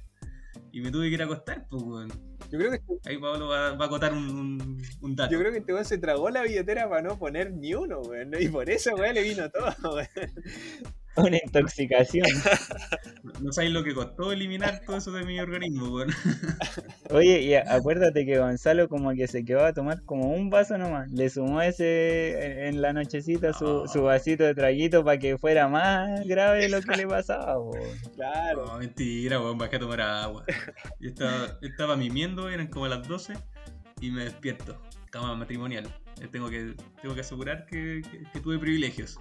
Y 0.73 0.81
me 0.81 0.91
tuve 0.91 1.09
que 1.09 1.15
ir 1.15 1.23
a 1.23 1.27
acostar, 1.27 1.67
pues, 1.69 1.83
weón. 1.83 2.09
Yo 2.51 2.59
creo 2.59 2.71
que 2.71 2.81
Ahí 3.05 3.19
Pablo 3.19 3.49
va, 3.49 3.75
va 3.75 3.85
a 3.85 3.89
acotar 3.89 4.13
un, 4.13 4.29
un, 4.29 4.83
un 5.01 5.17
dato. 5.17 5.33
Yo 5.33 5.39
creo 5.39 5.53
que 5.53 5.59
este 5.59 5.73
weón 5.73 5.85
se 5.85 5.99
tragó 5.99 6.31
la 6.31 6.43
billetera 6.43 6.89
para 6.89 7.03
no 7.03 7.19
poner 7.19 7.53
ni 7.53 7.75
uno, 7.75 8.01
weón. 8.01 8.31
Y 8.39 8.49
por 8.49 8.69
eso, 8.71 8.95
weón, 8.95 9.15
le 9.15 9.23
vino 9.23 9.51
todo, 9.51 9.73
weón. 9.95 10.09
Una 11.17 11.37
intoxicación. 11.45 12.27
No- 13.41 13.53
sabéis 13.53 13.73
lo 13.73 13.83
que 13.83 13.95
costó 13.95 14.31
eliminar 14.33 14.83
todo 14.87 14.97
eso 14.99 15.11
de 15.13 15.25
mi 15.25 15.39
organismo, 15.41 15.89
weón. 15.95 16.11
Oye, 17.11 17.41
y 17.43 17.55
acuérdate 17.55 18.25
que 18.25 18.39
Gonzalo 18.39 18.89
como 18.89 19.13
que 19.15 19.27
se 19.27 19.45
quedó 19.45 19.65
a 19.65 19.73
tomar 19.73 20.03
como 20.05 20.31
un 20.33 20.49
vaso 20.51 20.79
nomás. 20.79 21.11
Le 21.11 21.29
sumó 21.29 21.61
ese 21.61 22.69
en 22.69 22.81
la 22.83 22.93
nochecita 22.93 23.53
su, 23.53 23.87
su 23.93 24.03
vasito 24.03 24.45
de 24.45 24.55
traguito 24.55 25.05
para 25.05 25.19
que 25.19 25.39
fuera 25.39 25.69
más 25.69 26.25
grave 26.27 26.69
lo 26.69 26.81
que 26.83 26.97
le 26.97 27.07
pasaba. 27.07 27.55
po. 27.55 27.73
Claro. 28.15 28.67
No, 28.67 28.79
mentira, 28.79 29.41
weón, 29.41 29.59
bajé 29.59 29.77
a 29.77 29.81
tomar 29.81 30.01
agua. 30.01 30.45
Yo 31.01 31.09
estaba, 31.11 31.59
estaba 31.63 31.97
mimiendo, 31.97 32.49
eran 32.49 32.69
como 32.69 32.87
las 32.89 33.07
12 33.09 33.35
y 34.01 34.11
me 34.11 34.25
despierto. 34.25 34.81
Cama 35.11 35.35
matrimonial. 35.37 35.85
Eh, 36.21 36.29
Tengo 36.31 36.49
que, 36.49 36.75
tengo 37.01 37.15
que 37.15 37.21
asegurar 37.23 37.67
que, 37.67 38.03
que- 38.11 38.23
que 38.33 38.41
tuve 38.41 38.59
privilegios. 38.59 39.19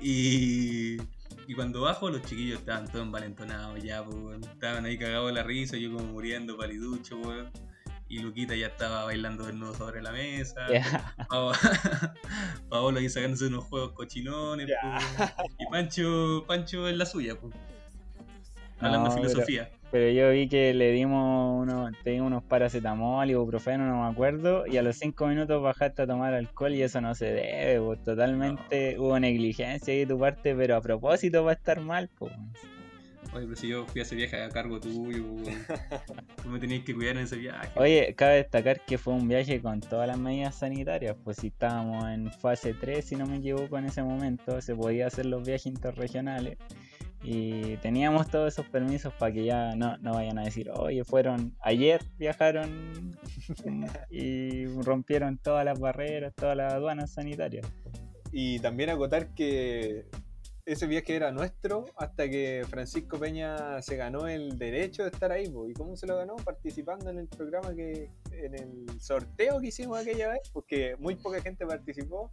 Y, 0.00 0.98
y 1.46 1.54
cuando 1.54 1.82
bajo, 1.82 2.10
los 2.10 2.22
chiquillos 2.22 2.60
estaban 2.60 2.86
todos 2.88 3.04
envalentonados 3.06 3.82
ya, 3.82 4.04
pues. 4.04 4.40
Estaban 4.52 4.84
ahí 4.84 4.98
cagados 4.98 5.28
de 5.28 5.32
la 5.34 5.42
risa, 5.42 5.76
yo 5.76 5.92
como 5.92 6.04
muriendo, 6.12 6.56
paliducho, 6.56 7.16
weón. 7.18 7.50
y 8.08 8.18
Luquita 8.20 8.54
ya 8.54 8.68
estaba 8.68 9.04
bailando 9.04 9.44
desnudo 9.46 9.74
sobre 9.74 10.00
la 10.02 10.12
mesa. 10.12 10.66
Pao- 11.28 11.52
Paolo 12.68 12.98
ahí 12.98 13.08
sacándose 13.08 13.46
unos 13.46 13.64
juegos 13.64 13.92
cochinones. 13.92 14.68
Y 15.58 15.66
Pancho, 15.70 16.44
Pancho 16.46 16.88
en 16.88 16.98
la 16.98 17.06
suya, 17.06 17.34
po. 17.38 17.50
hablando 18.80 19.08
No, 19.08 19.14
pero- 19.14 19.28
filosofía. 19.28 19.70
Pero 19.70 19.85
yo 20.14 20.30
vi 20.30 20.48
que 20.48 20.74
le 20.74 20.92
dimos 20.92 21.62
unos, 21.62 21.92
te 22.02 22.10
dimos 22.10 22.28
unos 22.28 22.44
paracetamol, 22.44 23.28
ibuprofeno, 23.28 23.86
no 23.86 24.02
me 24.02 24.10
acuerdo, 24.10 24.66
y 24.66 24.76
a 24.76 24.82
los 24.82 24.96
cinco 24.96 25.26
minutos 25.26 25.62
bajaste 25.62 26.02
a 26.02 26.06
tomar 26.06 26.34
alcohol 26.34 26.74
y 26.74 26.82
eso 26.82 27.00
no 27.00 27.14
se 27.14 27.26
debe, 27.26 27.80
pues 27.80 28.02
totalmente 28.02 28.98
hubo 28.98 29.18
negligencia 29.18 29.92
ahí 29.92 30.00
de 30.00 30.06
tu 30.06 30.18
parte, 30.18 30.54
pero 30.54 30.76
a 30.76 30.80
propósito 30.80 31.44
va 31.44 31.52
a 31.52 31.54
estar 31.54 31.80
mal, 31.80 32.08
pues. 32.18 32.32
Oye, 33.34 33.44
pero 33.44 33.56
si 33.56 33.68
yo 33.68 33.84
fui 33.86 34.00
a 34.00 34.04
ese 34.04 34.14
viaje 34.14 34.42
a 34.42 34.48
cargo 34.48 34.80
tuyo, 34.80 35.24
weón. 35.24 35.44
tú 36.42 36.48
me 36.48 36.58
tenías 36.58 36.84
que 36.84 36.94
cuidar 36.94 37.16
en 37.16 37.24
ese 37.24 37.36
viaje. 37.36 37.68
Oye, 37.76 38.14
cabe 38.16 38.36
destacar 38.36 38.80
que 38.80 38.98
fue 38.98 39.14
un 39.14 39.28
viaje 39.28 39.60
con 39.60 39.80
todas 39.80 40.06
las 40.06 40.18
medidas 40.18 40.54
sanitarias, 40.54 41.16
pues 41.22 41.38
si 41.38 41.48
estábamos 41.48 42.08
en 42.08 42.30
fase 42.32 42.72
3, 42.72 43.04
si 43.04 43.16
no 43.16 43.26
me 43.26 43.36
equivoco, 43.36 43.78
en 43.78 43.86
ese 43.86 44.02
momento, 44.02 44.60
se 44.60 44.74
podía 44.74 45.08
hacer 45.08 45.26
los 45.26 45.44
viajes 45.44 45.66
interregionales. 45.66 46.56
Y 47.22 47.76
teníamos 47.78 48.28
todos 48.28 48.52
esos 48.52 48.66
permisos 48.66 49.12
para 49.14 49.32
que 49.32 49.44
ya 49.44 49.74
no, 49.74 49.96
no 49.98 50.14
vayan 50.14 50.38
a 50.38 50.44
decir, 50.44 50.70
oye, 50.70 51.04
fueron, 51.04 51.56
ayer 51.60 52.02
viajaron 52.18 53.16
y 54.10 54.66
rompieron 54.82 55.38
todas 55.38 55.64
las 55.64 55.78
barreras, 55.78 56.34
todas 56.34 56.56
las 56.56 56.72
aduanas 56.72 57.12
sanitarias. 57.12 57.66
Y 58.32 58.58
también 58.60 58.90
acotar 58.90 59.34
que 59.34 60.06
ese 60.66 60.88
viaje 60.88 61.14
era 61.14 61.30
nuestro 61.30 61.84
hasta 61.96 62.28
que 62.28 62.64
Francisco 62.68 63.18
Peña 63.18 63.80
se 63.82 63.96
ganó 63.96 64.26
el 64.26 64.58
derecho 64.58 65.04
de 65.04 65.10
estar 65.10 65.30
ahí. 65.30 65.48
po. 65.48 65.68
¿Y 65.68 65.72
cómo 65.72 65.96
se 65.96 66.08
lo 66.08 66.16
ganó? 66.16 66.34
Participando 66.36 67.08
en 67.08 67.18
el 67.18 67.28
programa 67.28 67.72
que, 67.74 68.10
en 68.32 68.54
el 68.54 69.00
sorteo 69.00 69.60
que 69.60 69.68
hicimos 69.68 69.98
aquella 70.00 70.28
vez, 70.28 70.40
porque 70.52 70.96
muy 70.98 71.14
poca 71.14 71.40
gente 71.40 71.64
participó. 71.64 72.28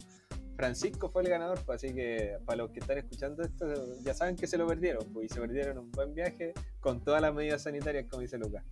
Francisco 0.56 1.08
fue 1.10 1.22
el 1.22 1.28
ganador, 1.28 1.60
pues, 1.64 1.82
así 1.82 1.94
que 1.94 2.36
para 2.44 2.58
los 2.58 2.70
que 2.70 2.80
están 2.80 2.98
escuchando 2.98 3.42
esto, 3.42 3.66
ya 4.02 4.14
saben 4.14 4.36
que 4.36 4.46
se 4.46 4.56
lo 4.56 4.66
perdieron, 4.66 5.04
pues, 5.12 5.26
y 5.26 5.34
se 5.34 5.40
perdieron 5.40 5.78
un 5.78 5.90
buen 5.90 6.14
viaje 6.14 6.52
con 6.80 7.02
todas 7.02 7.22
las 7.22 7.34
medidas 7.34 7.62
sanitarias, 7.62 8.06
como 8.08 8.22
dice 8.22 8.38
Lucas. 8.38 8.64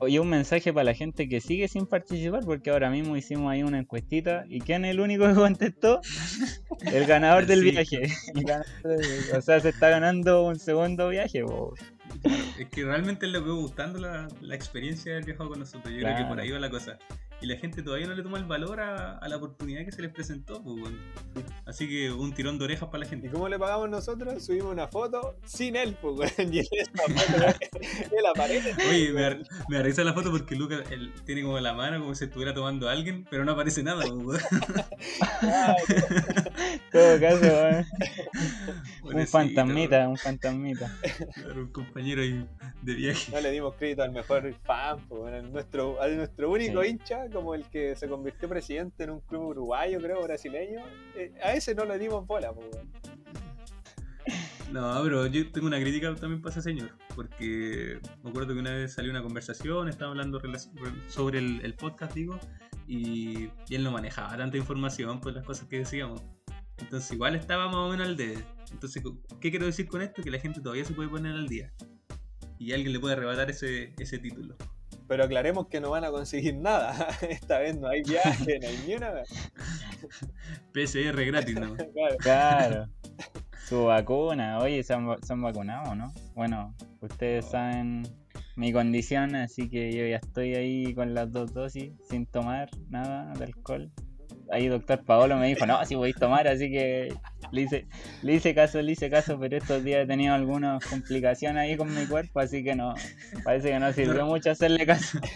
Oye, 0.00 0.20
un 0.20 0.28
mensaje 0.28 0.72
para 0.72 0.84
la 0.84 0.94
gente 0.94 1.28
que 1.28 1.40
sigue 1.40 1.66
sin 1.68 1.86
participar, 1.86 2.44
porque 2.44 2.70
ahora 2.70 2.88
mismo 2.90 3.16
hicimos 3.16 3.50
ahí 3.50 3.62
una 3.62 3.78
encuestita. 3.80 4.44
¿Y 4.48 4.60
quién 4.60 4.84
es 4.84 4.92
el 4.92 5.00
único 5.00 5.26
que 5.26 5.34
contestó? 5.34 6.00
El 6.92 7.04
ganador 7.06 7.46
del 7.46 7.62
Sí. 7.62 7.70
viaje. 7.72 8.02
El 8.34 8.44
ganador 8.44 8.82
del 8.84 8.98
viaje. 9.00 9.36
O 9.36 9.42
sea, 9.42 9.58
se 9.60 9.70
está 9.70 9.88
ganando 9.90 10.44
un 10.44 10.58
segundo 10.58 11.08
viaje. 11.08 11.44
Es 12.58 12.68
que 12.70 12.84
realmente 12.84 13.26
le 13.26 13.40
quedó 13.40 13.56
gustando 13.56 13.98
la, 13.98 14.28
la 14.40 14.54
experiencia 14.54 15.10
de 15.12 15.16
haber 15.18 15.26
viajado 15.26 15.50
con 15.50 15.58
nosotros. 15.58 15.92
Yo 15.92 16.00
creo 16.00 16.16
que 16.16 16.24
por 16.24 16.40
ahí 16.40 16.50
va 16.50 16.58
la 16.60 16.70
cosa. 16.70 16.98
Y 17.40 17.46
la 17.46 17.56
gente 17.56 17.82
todavía 17.82 18.06
no 18.08 18.14
le 18.14 18.22
toma 18.22 18.38
el 18.38 18.44
valor 18.44 18.80
a, 18.80 19.18
a 19.18 19.28
la 19.28 19.36
oportunidad 19.36 19.84
que 19.84 19.92
se 19.92 20.02
les 20.02 20.12
presentó. 20.12 20.62
pues. 20.62 20.76
Así 21.66 21.88
que 21.88 22.10
un 22.10 22.32
tirón 22.32 22.58
de 22.58 22.64
orejas 22.64 22.88
para 22.88 23.00
la 23.00 23.06
¿Y 23.06 23.10
gente. 23.10 23.28
cómo 23.30 23.48
le 23.48 23.58
pagamos 23.58 23.88
nosotros? 23.90 24.42
Subimos 24.44 24.72
una 24.72 24.88
foto 24.88 25.36
sin 25.44 25.76
él, 25.76 25.96
pues, 26.00 26.16
weón, 26.16 26.32
y 26.54 26.58
en 26.60 26.66
esa 26.72 27.02
foto 27.02 27.46
él 28.18 28.26
aparece. 28.26 28.74
Oye, 28.88 29.12
me, 29.68 29.82
risa 29.82 30.02
la 30.02 30.14
foto 30.14 30.30
porque 30.30 30.56
Lucas 30.56 30.80
él 30.90 31.12
tiene 31.26 31.42
como 31.42 31.60
la 31.60 31.74
mano 31.74 32.00
como 32.00 32.14
si 32.14 32.24
estuviera 32.24 32.54
tomando 32.54 32.88
a 32.88 32.92
alguien, 32.92 33.26
pero 33.30 33.44
no 33.44 33.52
aparece 33.52 33.82
nada. 33.82 34.02
pues, 34.24 34.42
todo 36.92 37.20
caso, 37.20 37.40
weón, 37.42 37.86
un 39.02 39.26
fantasmita, 39.26 40.08
un 40.08 40.16
fantasmita. 40.16 40.90
Claro, 41.34 41.62
un 41.62 41.68
compañero 41.72 42.22
ahí 42.22 42.46
de 42.82 42.94
viaje. 42.94 43.32
No 43.32 43.40
le 43.40 43.50
dimos 43.50 43.74
crédito 43.74 44.02
al 44.02 44.12
mejor 44.12 44.52
fan, 44.64 44.98
pues, 45.08 45.20
bueno, 45.20 45.36
al 45.36 45.52
nuestro, 45.52 46.00
a 46.02 46.08
nuestro 46.08 46.50
único 46.50 46.82
Sí. 46.82 46.88
hincha, 46.90 47.27
como 47.30 47.54
el 47.54 47.64
que 47.64 47.96
se 47.96 48.08
convirtió 48.08 48.48
presidente 48.48 49.04
en 49.04 49.10
un 49.10 49.20
club 49.20 49.48
uruguayo, 49.48 50.00
creo, 50.00 50.22
brasileño. 50.22 50.84
eh, 51.16 51.32
a 51.42 51.52
ese 51.52 51.74
no 51.74 51.84
le 51.84 51.98
dimos 51.98 52.26
bola, 52.26 52.52
pues. 52.52 52.68
No, 54.72 55.00
pero 55.02 55.26
yo 55.26 55.50
tengo 55.50 55.66
una 55.66 55.80
crítica 55.80 56.14
también 56.14 56.42
para 56.42 56.52
ese 56.52 56.62
señor, 56.62 56.90
porque 57.14 58.00
me 58.22 58.30
acuerdo 58.30 58.52
que 58.52 58.60
una 58.60 58.72
vez 58.72 58.92
salió 58.92 59.10
una 59.10 59.22
conversación, 59.22 59.88
estaba 59.88 60.10
hablando 60.10 60.40
sobre 61.08 61.38
el, 61.38 61.74
podcast, 61.74 62.14
digo, 62.14 62.38
y, 62.86 63.50
él 63.70 63.82
no 63.82 63.90
manejaba 63.90 64.36
tanta 64.36 64.58
información 64.58 65.20
por 65.20 65.32
las 65.32 65.44
cosas 65.44 65.68
que 65.68 65.78
decíamos. 65.78 66.22
Entonces 66.76 67.10
igual 67.12 67.34
estaba 67.34 67.66
más 67.66 67.76
o 67.76 67.88
menos 67.88 68.06
al 68.06 68.16
debe. 68.16 68.44
Entonces, 68.70 69.02
¿qué 69.40 69.50
quiero 69.50 69.66
decir 69.66 69.88
con 69.88 70.02
esto? 70.02 70.22
Que 70.22 70.30
la 70.30 70.38
gente 70.38 70.60
todavía 70.60 70.84
se 70.84 70.92
puede 70.92 71.08
poner 71.08 71.32
al 71.32 71.48
día. 71.48 71.72
Y 72.58 72.72
alguien 72.72 72.92
le 72.92 73.00
puede 73.00 73.14
arrebatar 73.14 73.50
ese, 73.50 73.94
ese 73.98 74.18
título. 74.18 74.54
Pero 75.08 75.24
aclaremos 75.24 75.68
que 75.68 75.80
no 75.80 75.90
van 75.90 76.04
a 76.04 76.10
conseguir 76.10 76.56
nada. 76.56 77.08
Esta 77.28 77.58
vez 77.58 77.78
no 77.78 77.88
hay 77.88 78.02
viaje, 78.02 78.58
no 78.60 78.68
hay 78.68 78.78
ni 78.86 78.94
una 78.94 79.10
vez. 79.10 79.28
PCR 80.72 81.24
gratis, 81.24 81.58
¿no? 81.58 81.74
Claro. 81.92 82.16
Claro. 82.18 82.86
Su 83.66 83.84
vacuna. 83.84 84.58
Oye, 84.58 84.82
¿se 84.82 84.94
han, 84.94 85.06
se 85.22 85.32
han 85.32 85.42
vacunado, 85.42 85.94
no? 85.94 86.12
Bueno, 86.34 86.74
ustedes 87.00 87.46
saben 87.46 88.02
mi 88.56 88.72
condición, 88.72 89.34
así 89.36 89.68
que 89.68 89.92
yo 89.92 90.06
ya 90.06 90.16
estoy 90.16 90.54
ahí 90.54 90.94
con 90.94 91.14
las 91.14 91.30
dos 91.30 91.52
dosis, 91.52 91.92
sin 92.08 92.26
tomar 92.26 92.68
nada 92.88 93.32
de 93.34 93.44
alcohol. 93.44 93.90
Ahí 94.50 94.68
doctor 94.68 95.04
Paolo 95.04 95.36
me 95.36 95.48
dijo, 95.48 95.66
no, 95.66 95.84
si 95.84 95.94
podéis 95.94 96.16
tomar, 96.16 96.48
así 96.48 96.70
que 96.70 97.14
le 97.52 97.62
hice, 97.62 97.86
le 98.22 98.34
hice 98.34 98.54
caso, 98.54 98.80
le 98.82 98.92
hice 98.92 99.08
caso, 99.10 99.38
pero 99.38 99.56
estos 99.56 99.82
días 99.84 100.04
he 100.04 100.06
tenido 100.06 100.34
algunas 100.34 100.84
complicaciones 100.84 101.62
ahí 101.62 101.76
con 101.76 101.94
mi 101.94 102.06
cuerpo, 102.06 102.40
así 102.40 102.62
que 102.64 102.74
no, 102.74 102.94
parece 103.44 103.70
que 103.70 103.78
no 103.78 103.92
sirvió 103.92 104.26
mucho 104.26 104.50
hacerle 104.50 104.86
caso. 104.86 105.18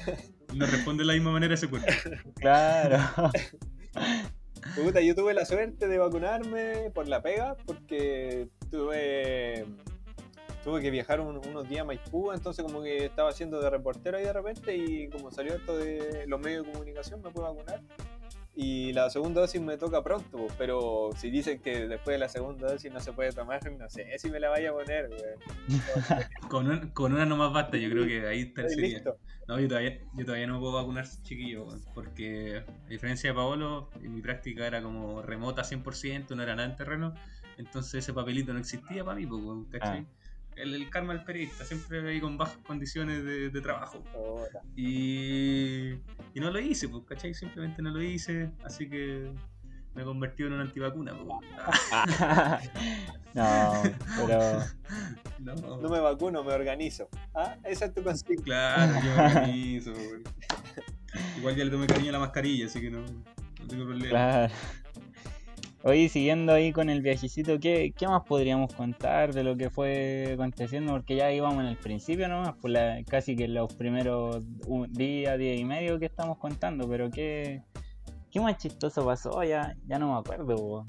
No 0.54 0.66
responde 0.66 1.00
de 1.02 1.07
la 1.07 1.14
misma 1.14 1.33
manera 1.33 1.54
ese 1.54 1.66
cuerpo. 1.66 1.90
Claro. 2.38 2.99
Puta, 4.76 5.00
yo 5.00 5.14
tuve 5.14 5.33
la 5.35 5.45
suerte 5.47 5.88
de 5.88 5.97
vacunarme 5.99 6.90
por 6.95 7.09
la 7.09 7.23
pega 7.23 7.57
porque 7.66 8.49
tuve 8.71 9.64
tuve 10.62 10.81
que 10.81 10.90
viajar 10.90 11.21
un- 11.21 11.38
unos 11.49 11.69
días 11.69 11.81
a 11.81 11.85
Maipú, 11.85 12.33
entonces 12.33 12.62
como 12.64 12.83
que 12.83 13.07
estaba 13.07 13.31
haciendo 13.31 13.61
de 13.61 13.69
reportero 13.71 14.19
ahí 14.19 14.25
de 14.25 14.33
repente 14.33 14.76
y 14.76 15.09
como 15.09 15.31
salió 15.33 15.54
esto 15.57 15.76
de 15.76 16.25
los 16.28 16.38
medios 16.38 16.64
de 16.66 16.73
comunicación 16.73 17.21
me 17.23 17.31
pude 17.31 17.45
vacunar. 17.45 17.81
Y 18.54 18.92
la 18.92 19.09
segunda 19.09 19.40
dosis 19.40 19.61
me 19.62 19.78
toca 19.78 20.02
pronto, 20.04 20.37
pues, 20.37 20.52
pero 20.59 21.09
si 21.16 21.30
dicen 21.30 21.61
que 21.62 21.87
después 21.88 22.14
de 22.14 22.18
la 22.18 22.28
segunda 22.28 22.71
dosis 22.71 22.92
no 22.92 23.00
se 23.00 23.12
puede 23.14 23.32
tomar, 23.32 23.61
no 23.73 23.88
sé 23.88 24.06
si 24.18 24.30
me 24.30 24.38
la 24.40 24.50
vaya 24.50 24.71
a 24.71 24.73
poner. 24.75 25.09
Con, 26.49 26.68
un- 26.71 26.88
con 26.90 27.14
una 27.14 27.25
nomás 27.25 27.52
basta, 27.52 27.76
yo 27.78 27.88
creo 27.88 28.06
que 28.06 28.26
ahí 28.26 28.52
sería. 28.54 28.76
listo. 28.99 29.16
No, 29.49 29.59
yo 29.59 29.68
todavía, 29.68 29.99
yo 30.14 30.25
todavía 30.25 30.47
no 30.47 30.54
me 30.54 30.61
puedo 30.61 30.75
vacunar, 30.75 31.06
chiquillo, 31.23 31.66
porque 31.94 32.62
a 32.68 32.88
diferencia 32.88 33.30
de 33.30 33.35
Paolo, 33.35 33.88
en 34.02 34.14
mi 34.14 34.21
práctica 34.21 34.66
era 34.66 34.82
como 34.82 35.23
remota 35.23 35.64
100%, 35.64 36.35
no 36.37 36.42
era 36.42 36.54
nada 36.54 36.68
en 36.68 36.76
terreno, 36.76 37.14
entonces 37.59 37.94
ese 37.94 38.12
papelito 38.12 38.52
no 38.52 38.59
existía 38.61 39.02
para 39.04 39.16
mí, 39.16 39.26
pues, 39.26 39.40
¿cachai? 39.71 40.06
El, 40.56 40.75
el 40.75 40.90
karma 40.90 41.14
del 41.14 41.25
periodista, 41.25 41.64
siempre 41.64 42.09
ahí 42.09 42.21
con 42.21 42.37
bajas 42.37 42.59
condiciones 42.66 43.25
de, 43.25 43.50
de 43.50 43.61
trabajo. 43.61 44.02
Y, 44.76 45.92
y 46.35 46.40
no 46.40 46.50
lo 46.50 46.61
hice, 46.61 46.88
pues, 46.88 47.04
¿cachai? 47.06 47.35
Simplemente 47.35 47.82
no 47.82 47.90
lo 47.90 48.02
hice, 48.02 48.50
así 48.64 48.88
que 48.88 49.32
me 49.94 50.04
convertí 50.04 50.42
en 50.42 50.52
una 50.52 50.62
antivacuna, 50.62 51.14
pues. 51.14 52.71
No, 53.35 53.82
pero 54.26 54.62
no, 55.38 55.54
No 55.78 55.88
me 55.88 56.00
vacuno, 56.00 56.44
me 56.44 56.52
organizo. 56.52 57.09
Ah, 57.35 57.56
esa 57.64 57.87
es 57.87 57.94
tu 57.94 58.02
consigna. 58.02 58.44
Claro, 58.44 58.92
yo 59.02 59.16
me 59.16 59.23
organizo, 59.25 59.92
weón. 59.92 60.23
Igual 61.38 61.56
ya 61.56 61.64
le 61.64 61.71
tomé 61.71 61.87
cariño 61.87 62.11
a 62.11 62.12
la 62.12 62.18
mascarilla, 62.18 62.66
así 62.66 62.80
que 62.80 62.90
no, 62.90 63.00
no 63.00 63.66
tengo 63.66 63.85
problema. 63.85 64.11
Claro. 64.11 64.52
Oye, 65.84 66.08
siguiendo 66.08 66.52
ahí 66.52 66.72
con 66.72 66.88
el 66.90 67.02
viajecito, 67.02 67.58
¿qué, 67.58 67.92
qué 67.96 68.06
más 68.06 68.22
podríamos 68.22 68.72
contar 68.72 69.34
de 69.34 69.42
lo 69.42 69.56
que 69.56 69.68
fue 69.68 70.30
aconteciendo? 70.34 70.92
Porque 70.92 71.16
ya 71.16 71.32
íbamos 71.32 71.58
en 71.64 71.70
el 71.70 71.76
principio 71.76 72.28
nomás, 72.28 72.54
por 72.54 72.70
la, 72.70 73.02
casi 73.04 73.34
que 73.34 73.48
los 73.48 73.74
primeros 73.74 74.44
un 74.68 74.92
día, 74.92 75.36
día 75.36 75.56
y 75.56 75.64
medio 75.64 75.98
que 75.98 76.06
estamos 76.06 76.38
contando, 76.38 76.88
pero 76.88 77.10
¿qué, 77.10 77.62
qué 78.30 78.40
más 78.40 78.58
chistoso 78.58 79.04
pasó? 79.04 79.42
Ya, 79.42 79.76
ya 79.88 79.98
no 79.98 80.12
me 80.12 80.20
acuerdo. 80.20 80.54
po. 80.54 80.86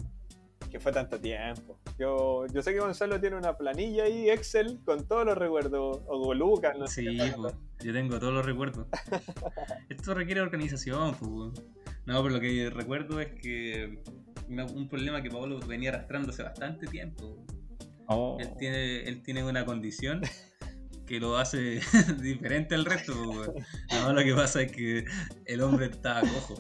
que 0.70 0.80
fue 0.80 0.92
tanto 0.92 1.20
tiempo. 1.20 1.80
Yo, 1.98 2.46
yo 2.54 2.62
sé 2.62 2.72
que 2.74 2.80
Gonzalo 2.80 3.20
tiene 3.20 3.36
una 3.36 3.58
planilla 3.58 4.04
ahí, 4.04 4.30
Excel, 4.30 4.80
con 4.86 5.08
todos 5.08 5.26
los 5.26 5.36
recuerdos, 5.36 6.02
o 6.06 6.34
Lucas, 6.36 6.78
no 6.78 6.86
sé. 6.86 7.02
Sí, 7.02 7.18
pues, 7.36 7.56
yo 7.84 7.94
tengo 7.94 8.20
todos 8.20 8.34
los 8.34 8.46
recuerdos. 8.46 8.86
Esto 9.90 10.14
requiere 10.14 10.42
organización, 10.42 11.16
pues. 11.16 11.66
No, 12.06 12.22
pero 12.22 12.36
lo 12.36 12.40
que 12.40 12.70
recuerdo 12.70 13.20
es 13.22 13.30
que 13.42 14.04
un 14.48 14.88
problema 14.90 15.22
que 15.22 15.30
Pablo 15.30 15.60
venía 15.60 15.90
arrastrando 15.92 16.30
hace 16.32 16.44
bastante 16.44 16.88
tiempo. 16.88 17.46
Oh, 18.08 18.38
Él 18.40 18.50
tiene, 18.60 19.04
él 19.04 19.22
tiene 19.24 19.44
una 19.44 19.66
condición 19.66 20.22
que 21.08 21.20
lo 21.20 21.38
hace 21.38 21.80
diferente 22.22 22.76
al 22.76 22.86
resto. 22.86 23.14
pues. 23.34 23.50
No, 23.92 24.14
lo 24.14 24.24
que 24.24 24.34
pasa 24.34 24.62
es 24.62 24.72
que 24.72 25.06
el 25.46 25.62
hombre 25.62 25.86
estaba 25.88 26.22
cojo. 26.22 26.56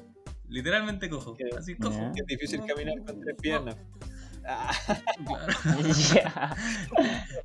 Literalmente 0.47 1.09
cojo. 1.09 1.35
Que- 1.35 1.49
Así 1.57 1.75
cojo. 1.75 2.11
Que 2.13 2.21
es 2.21 2.27
difícil 2.27 2.61
caminar 2.65 3.03
con 3.05 3.19
tres 3.21 3.35
piernas. 3.41 3.75
Ah, 4.45 4.71
Claro. 5.25 5.53
ya. 6.13 6.55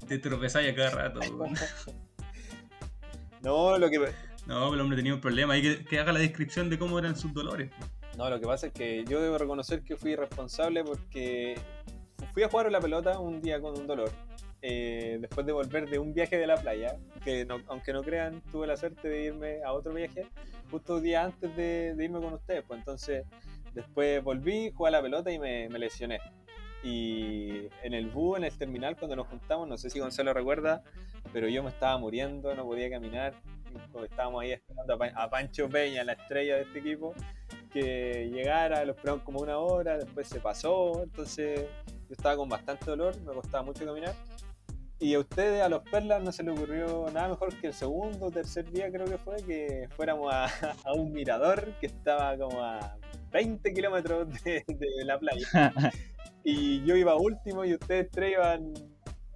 Te 0.09 0.19
tropezáis 0.19 0.73
a 0.73 0.75
cada 0.75 0.91
rato. 0.91 1.21
no, 3.43 3.79
lo 3.79 3.89
que, 3.91 3.99
No, 3.99 4.05
pero 4.47 4.75
el 4.75 4.81
hombre 4.81 4.97
tenía 4.97 5.15
un 5.15 5.21
problema. 5.21 5.55
Hay 5.55 5.63
que, 5.63 5.85
que 5.85 5.99
haga 6.01 6.13
la 6.13 6.19
descripción 6.19 6.69
de 6.71 6.79
cómo 6.79 6.99
eran 6.99 7.17
sus 7.17 7.33
dolores. 7.33 7.71
No, 8.19 8.29
lo 8.29 8.41
que 8.41 8.47
pasa 8.47 8.67
es 8.67 8.73
que 8.73 9.05
yo 9.05 9.23
debo 9.23 9.39
reconocer 9.39 9.85
que 9.85 9.95
fui 9.95 10.17
responsable 10.17 10.83
porque 10.83 11.55
fui 12.33 12.43
a 12.43 12.49
jugar 12.49 12.67
a 12.67 12.71
la 12.71 12.81
pelota 12.81 13.21
un 13.21 13.41
día 13.41 13.61
con 13.61 13.79
un 13.79 13.87
dolor. 13.87 14.11
eh, 14.61 15.19
después 15.21 15.47
de 15.47 15.53
volver 15.53 15.89
de 15.89 16.01
un 16.01 16.13
viaje 16.13 16.37
de 16.37 16.49
la 16.49 16.57
playa, 16.57 16.97
que 17.23 17.47
aunque 17.69 17.93
no 17.93 18.03
crean, 18.03 18.43
tuve 18.51 18.67
la 18.67 18.77
suerte 18.77 19.09
de 19.09 19.23
irme 19.27 19.63
a 19.63 19.73
otro 19.73 19.95
viaje 19.95 20.27
justo 20.69 20.97
un 20.97 21.03
día 21.05 21.27
antes 21.27 21.55
de, 21.55 21.95
irme 21.97 22.21
con 22.21 22.35
ustedes. 22.35 22.65
Pues 22.67 22.81
entonces, 22.81 23.25
después 23.73 24.21
volví, 24.25 24.73
jugué 24.75 24.89
a 24.89 24.91
la 24.91 25.03
pelota 25.03 25.31
y 25.31 25.39
me, 25.39 25.69
lesioné. 25.69 26.19
Y 26.83 27.69
en 27.85 27.95
el 27.95 28.09
bus, 28.09 28.39
en 28.39 28.45
el 28.45 28.59
terminal, 28.59 28.97
cuando 28.97 29.15
nos 29.15 29.29
juntamos, 29.29 29.69
no 29.69 29.79
sé 29.79 29.91
si 29.91 30.01
Gonzalo 30.01 30.35
recuerda, 30.35 30.83
pero 31.33 31.47
yo 31.47 31.63
me 31.63 31.71
estaba 31.71 31.97
muriendo, 31.99 32.53
no 32.57 32.65
podía 32.65 32.91
caminar. 32.91 33.35
Estábamos 34.03 34.43
ahí 34.43 34.51
esperando 34.51 34.99
a, 35.05 35.23
a 35.23 35.31
Pancho 35.31 35.69
Peña, 35.69 36.03
la 36.03 36.15
estrella 36.15 36.57
de 36.57 36.63
este 36.63 36.81
equipo, 36.81 37.15
que 37.69 38.31
llegara, 38.33 38.85
lo 38.85 38.93
esperamos 38.93 39.23
como 39.23 39.41
una 39.41 39.59
hora, 39.59 39.97
después 39.99 40.29
se 40.29 40.41
pasó, 40.41 41.03
entonces 41.03 41.69
yo 41.87 42.13
estaba 42.13 42.37
con 42.37 42.49
bastante 42.49 42.87
dolor, 42.87 43.15
me 43.21 43.33
costaba 43.33 43.63
mucho 43.63 43.85
caminar. 43.85 44.15
Y 45.01 45.15
a 45.15 45.21
ustedes, 45.21 45.63
a 45.63 45.69
los 45.69 45.83
Perlas, 45.85 46.23
no 46.23 46.33
se 46.33 46.43
les 46.43 46.57
ocurrió 46.57 47.07
nada 47.13 47.29
mejor 47.29 47.55
que 47.61 47.69
el 47.69 47.75
segundo 47.75 48.27
o 48.27 48.31
tercer 48.33 48.69
día, 48.71 48.91
creo 48.91 49.05
que 49.05 49.19
fue, 49.19 49.37
que 49.45 49.89
fuéramos 49.97 50.33
a, 50.33 50.47
a 50.85 50.93
un 50.95 51.13
mirador 51.13 51.73
que 51.81 51.87
estaba 51.87 52.37
como 52.37 52.61
a 52.63 52.97
20 53.31 53.73
kilómetros 53.73 54.29
de, 54.43 54.65
de 54.67 55.05
la 55.05 55.19
playa. 55.19 55.73
Y 56.51 56.83
yo 56.85 56.97
iba 56.97 57.15
último 57.15 57.65
y 57.67 57.75
ustedes 57.75 58.11
tres 58.11 58.33
iban 58.33 58.73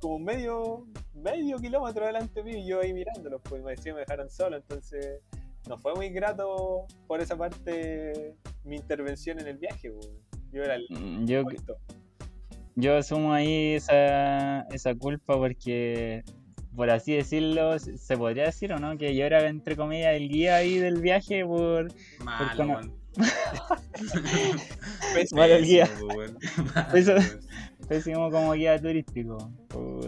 como 0.01 0.19
medio, 0.19 0.87
medio 1.15 1.59
kilómetro 1.59 2.07
delante 2.07 2.43
mío 2.43 2.57
y 2.57 2.67
yo 2.67 2.81
ahí 2.81 2.95
mirándolos, 2.95 3.43
pues 3.43 3.62
me 3.62 3.73
decían 3.73 3.97
me 3.97 4.01
dejaron 4.01 4.31
solo, 4.31 4.57
entonces 4.57 5.21
no 5.69 5.78
fue 5.78 5.95
muy 5.95 6.09
grato 6.11 6.87
por 7.07 7.21
esa 7.21 7.37
parte 7.37 8.35
mi 8.64 8.76
intervención 8.76 9.40
en 9.40 9.49
el 9.49 9.59
viaje. 9.59 9.92
Yo 10.52 10.62
era 10.62 10.75
el 10.75 10.87
Mm, 10.90 11.26
Yo, 11.26 11.42
puesto. 11.45 11.76
yo 12.76 12.97
asumo 12.97 13.33
ahí 13.33 13.75
esa, 13.75 14.62
esa 14.69 14.95
culpa 14.95 15.37
porque, 15.37 16.23
por 16.76 16.90
así 16.90 17.14
decirlo, 17.14 17.78
se 17.78 18.16
podría 18.16 18.45
decir 18.45 18.73
o 18.73 18.78
no, 18.78 18.97
que 18.99 19.14
yo 19.14 19.25
era 19.25 19.47
entre 19.49 19.76
comillas 19.76 20.14
el 20.14 20.28
guía 20.28 20.57
ahí 20.57 20.78
del 20.78 21.00
viaje 21.00 21.45
por... 21.45 21.88
Pésimo. 25.14 25.40
Malo 25.40 25.54
el 25.54 25.64
guía. 25.64 25.88
Pésimo, 27.88 28.31
como 28.31 28.52
guía 28.52 28.81
turístico. 28.81 29.50
No. 29.75 30.00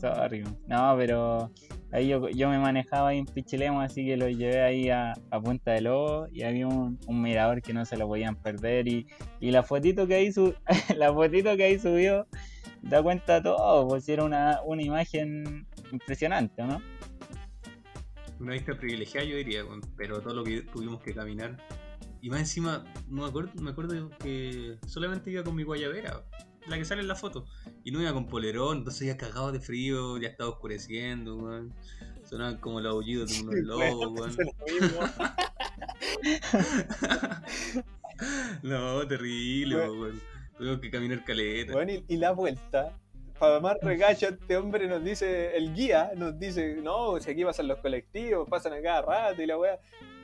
sorry. 0.00 0.44
No, 0.66 0.94
pero 0.96 1.50
ahí 1.92 2.08
yo, 2.08 2.28
yo 2.28 2.48
me 2.48 2.58
manejaba 2.58 3.10
ahí 3.10 3.18
en 3.18 3.26
Pichilemo, 3.26 3.80
así 3.80 4.04
que 4.04 4.16
lo 4.16 4.28
llevé 4.28 4.62
ahí 4.62 4.90
a, 4.90 5.14
Punta 5.42 5.72
de 5.72 5.82
Lobo 5.82 6.26
y 6.32 6.42
había 6.42 6.66
un, 6.66 6.98
un 7.06 7.22
mirador 7.22 7.62
que 7.62 7.72
no 7.72 7.84
se 7.84 7.96
lo 7.96 8.06
podían 8.06 8.36
perder 8.36 8.88
y, 8.88 9.06
y 9.40 9.50
la 9.50 9.62
fotito 9.62 10.06
que 10.06 10.14
ahí 10.14 10.32
su, 10.32 10.54
la 10.96 11.12
fotito 11.12 11.56
que 11.56 11.64
ahí 11.64 11.78
subió 11.78 12.26
da 12.82 13.02
cuenta 13.02 13.42
todo, 13.42 13.88
pues 13.88 14.08
era 14.08 14.24
una, 14.24 14.60
una 14.64 14.82
imagen 14.82 15.66
impresionante, 15.92 16.62
¿no? 16.64 16.82
Una 18.40 18.52
vista 18.52 18.76
privilegiada, 18.76 19.26
yo 19.26 19.36
diría, 19.36 19.62
pero 19.96 20.20
todo 20.20 20.34
lo 20.34 20.44
que 20.44 20.62
tuvimos 20.62 21.00
que 21.00 21.14
caminar. 21.14 21.56
Y 22.20 22.30
más 22.30 22.40
encima, 22.40 22.84
no 23.08 23.22
me 23.22 23.28
acuerdo, 23.28 23.50
me 23.60 23.70
acuerdo 23.70 24.10
que 24.18 24.76
solamente 24.86 25.30
iba 25.30 25.44
con 25.44 25.54
mi 25.54 25.62
guayabera, 25.62 26.24
la 26.68 26.78
que 26.78 26.84
sale 26.84 27.02
en 27.02 27.08
la 27.08 27.16
foto. 27.16 27.44
Y 27.84 27.90
no 27.90 28.00
iba 28.00 28.12
con 28.12 28.26
polerón, 28.26 28.78
entonces 28.78 29.06
ya 29.06 29.16
cagado 29.16 29.52
de 29.52 29.60
frío, 29.60 30.18
ya 30.18 30.28
estaba 30.28 30.50
oscureciendo, 30.50 31.36
weón. 31.36 31.74
Sonaban 32.24 32.58
como 32.58 32.80
los 32.80 32.92
aullidos 32.92 33.32
de 33.32 33.42
unos 33.42 33.54
lobos, 33.56 34.12
weón. 34.12 34.36
No, 38.62 39.06
terrible, 39.06 39.76
Weón. 39.76 40.00
weón. 40.00 40.20
Tuvimos 40.56 40.80
que 40.80 40.90
caminar 40.90 41.24
caleta. 41.24 41.72
Bueno, 41.72 41.92
y, 41.92 42.04
y 42.08 42.16
la 42.18 42.32
vuelta, 42.32 42.96
para 43.38 43.58
más 43.58 43.76
regacho, 43.82 44.28
este 44.28 44.56
hombre 44.56 44.86
nos 44.86 45.02
dice, 45.02 45.56
el 45.56 45.74
guía 45.74 46.12
nos 46.16 46.38
dice, 46.38 46.76
no, 46.82 47.18
si 47.18 47.30
aquí 47.30 47.44
pasan 47.44 47.68
los 47.68 47.78
colectivos, 47.78 48.48
pasan 48.48 48.74
a 48.74 48.82
cada 48.82 49.02
rato 49.02 49.42
y 49.42 49.46
la 49.46 49.58
weá. 49.58 49.80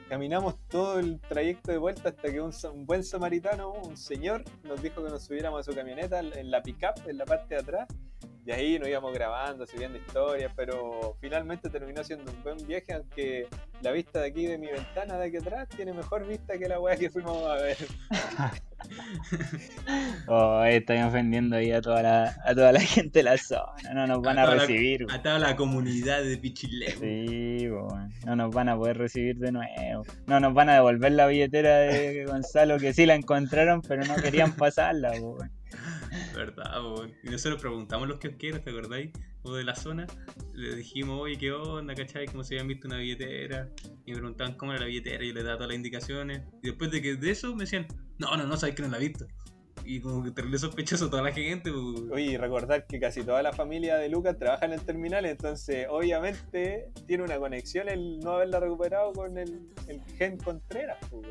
Caminamos 0.08 0.56
todo 0.68 0.98
el 0.98 1.20
trayecto 1.20 1.70
de 1.70 1.76
vuelta 1.76 2.08
hasta 2.08 2.32
que 2.32 2.40
un, 2.40 2.52
un 2.72 2.86
buen 2.86 3.04
samaritano, 3.04 3.72
un 3.72 3.96
señor, 3.96 4.42
nos 4.64 4.80
dijo 4.80 5.04
que 5.04 5.10
nos 5.10 5.22
subiéramos 5.22 5.60
a 5.60 5.70
su 5.70 5.76
camioneta 5.76 6.20
en 6.20 6.50
la 6.50 6.62
pickup, 6.62 7.06
en 7.06 7.18
la 7.18 7.26
parte 7.26 7.54
de 7.54 7.60
atrás. 7.60 7.88
Y 8.46 8.50
ahí 8.50 8.78
nos 8.78 8.88
íbamos 8.88 9.12
grabando, 9.12 9.66
subiendo 9.66 9.98
historias, 9.98 10.50
pero 10.56 11.14
finalmente 11.20 11.68
terminó 11.68 12.02
siendo 12.02 12.32
un 12.32 12.42
buen 12.42 12.56
viaje, 12.66 12.94
aunque 12.94 13.46
la 13.82 13.92
vista 13.92 14.20
de 14.20 14.28
aquí 14.28 14.46
de 14.46 14.56
mi 14.56 14.68
ventana 14.68 15.18
de 15.18 15.26
aquí 15.26 15.36
atrás 15.36 15.68
tiene 15.68 15.92
mejor 15.92 16.26
vista 16.26 16.56
que 16.56 16.66
la 16.66 16.80
weá 16.80 16.96
que 16.96 17.10
fuimos 17.10 17.44
a 17.44 17.56
ver. 17.56 17.76
Oh, 20.28 20.62
estoy 20.64 20.98
ofendiendo 20.98 21.56
ahí 21.56 21.72
a 21.72 21.80
toda 21.80 22.02
la, 22.02 22.36
a 22.44 22.54
toda 22.54 22.72
la 22.72 22.80
gente 22.80 23.20
de 23.20 23.22
la 23.22 23.38
zona, 23.38 23.94
no 23.94 24.06
nos 24.06 24.20
van 24.20 24.38
a, 24.38 24.44
toda 24.44 24.56
la- 24.56 24.62
recibir. 24.62 25.06
A 25.10 25.22
toda 25.22 25.38
la 25.38 25.56
comunidad 25.56 26.22
de 26.22 26.36
Pichilemu. 26.36 27.00
Sí, 27.00 27.66
no 28.26 28.36
nos 28.36 28.54
van 28.54 28.68
a 28.68 28.76
poder 28.76 28.98
recibir 28.98 29.36
de 29.38 29.52
nuevo. 29.52 30.04
No 30.26 30.40
nos 30.40 30.52
van 30.52 30.68
a 30.68 30.74
devolver 30.74 31.12
la 31.12 31.26
billetera 31.26 31.78
de 31.78 32.24
Gonzalo, 32.26 32.78
que 32.78 32.92
sí 32.92 33.06
la 33.06 33.14
encontraron, 33.14 33.80
pero 33.82 34.04
no 34.04 34.16
querían 34.16 34.52
pasarla. 34.52 35.12
¿Verdad, 36.34 36.82
weón? 36.82 37.12
Y 37.22 37.30
nosotros 37.30 37.60
preguntamos 37.60 38.08
los 38.08 38.18
kiosqueros, 38.18 38.62
¿te 38.62 38.70
acordáis? 38.70 39.10
O 39.42 39.54
de 39.54 39.64
la 39.64 39.74
zona. 39.74 40.06
Le 40.52 40.76
dijimos, 40.76 41.20
oye, 41.20 41.38
¿qué 41.38 41.52
onda, 41.52 41.94
cachai? 41.94 42.26
Como 42.26 42.44
si 42.44 42.54
habían 42.54 42.68
visto 42.68 42.88
una 42.88 42.98
billetera. 42.98 43.68
Y 44.04 44.12
me 44.12 44.18
preguntaban 44.18 44.54
cómo 44.54 44.72
era 44.72 44.80
la 44.82 44.86
billetera 44.86 45.24
y 45.24 45.28
yo 45.28 45.34
les 45.34 45.44
daba 45.44 45.56
todas 45.56 45.68
las 45.68 45.76
indicaciones. 45.76 46.42
Y 46.62 46.68
después 46.68 46.90
de 46.90 47.00
que 47.02 47.14
de 47.14 47.30
eso 47.30 47.54
me 47.54 47.64
decían, 47.64 47.86
no, 48.18 48.36
no, 48.36 48.46
no, 48.46 48.56
sabes 48.56 48.74
que 48.74 48.82
no 48.82 48.88
la 48.88 48.98
he 48.98 49.08
visto. 49.08 49.26
Y 49.84 50.00
como 50.00 50.22
que 50.22 50.32
terrible 50.32 50.58
sospechoso 50.58 51.08
toda 51.08 51.22
la 51.22 51.32
gente, 51.32 51.70
pues. 51.72 52.10
Oye, 52.10 52.24
y 52.24 52.36
recordar 52.36 52.86
que 52.86 53.00
casi 53.00 53.22
toda 53.22 53.42
la 53.42 53.52
familia 53.52 53.96
de 53.96 54.08
Lucas 54.08 54.36
trabaja 54.38 54.66
en 54.66 54.72
el 54.72 54.82
terminal, 54.82 55.24
entonces 55.24 55.86
obviamente 55.88 56.90
tiene 57.06 57.22
una 57.22 57.38
conexión 57.38 57.88
el 57.88 58.18
no 58.18 58.32
haberla 58.32 58.60
recuperado 58.60 59.12
con 59.12 59.38
el, 59.38 59.62
gen 60.18 60.36
Contreras. 60.36 60.98
pues. 61.10 61.26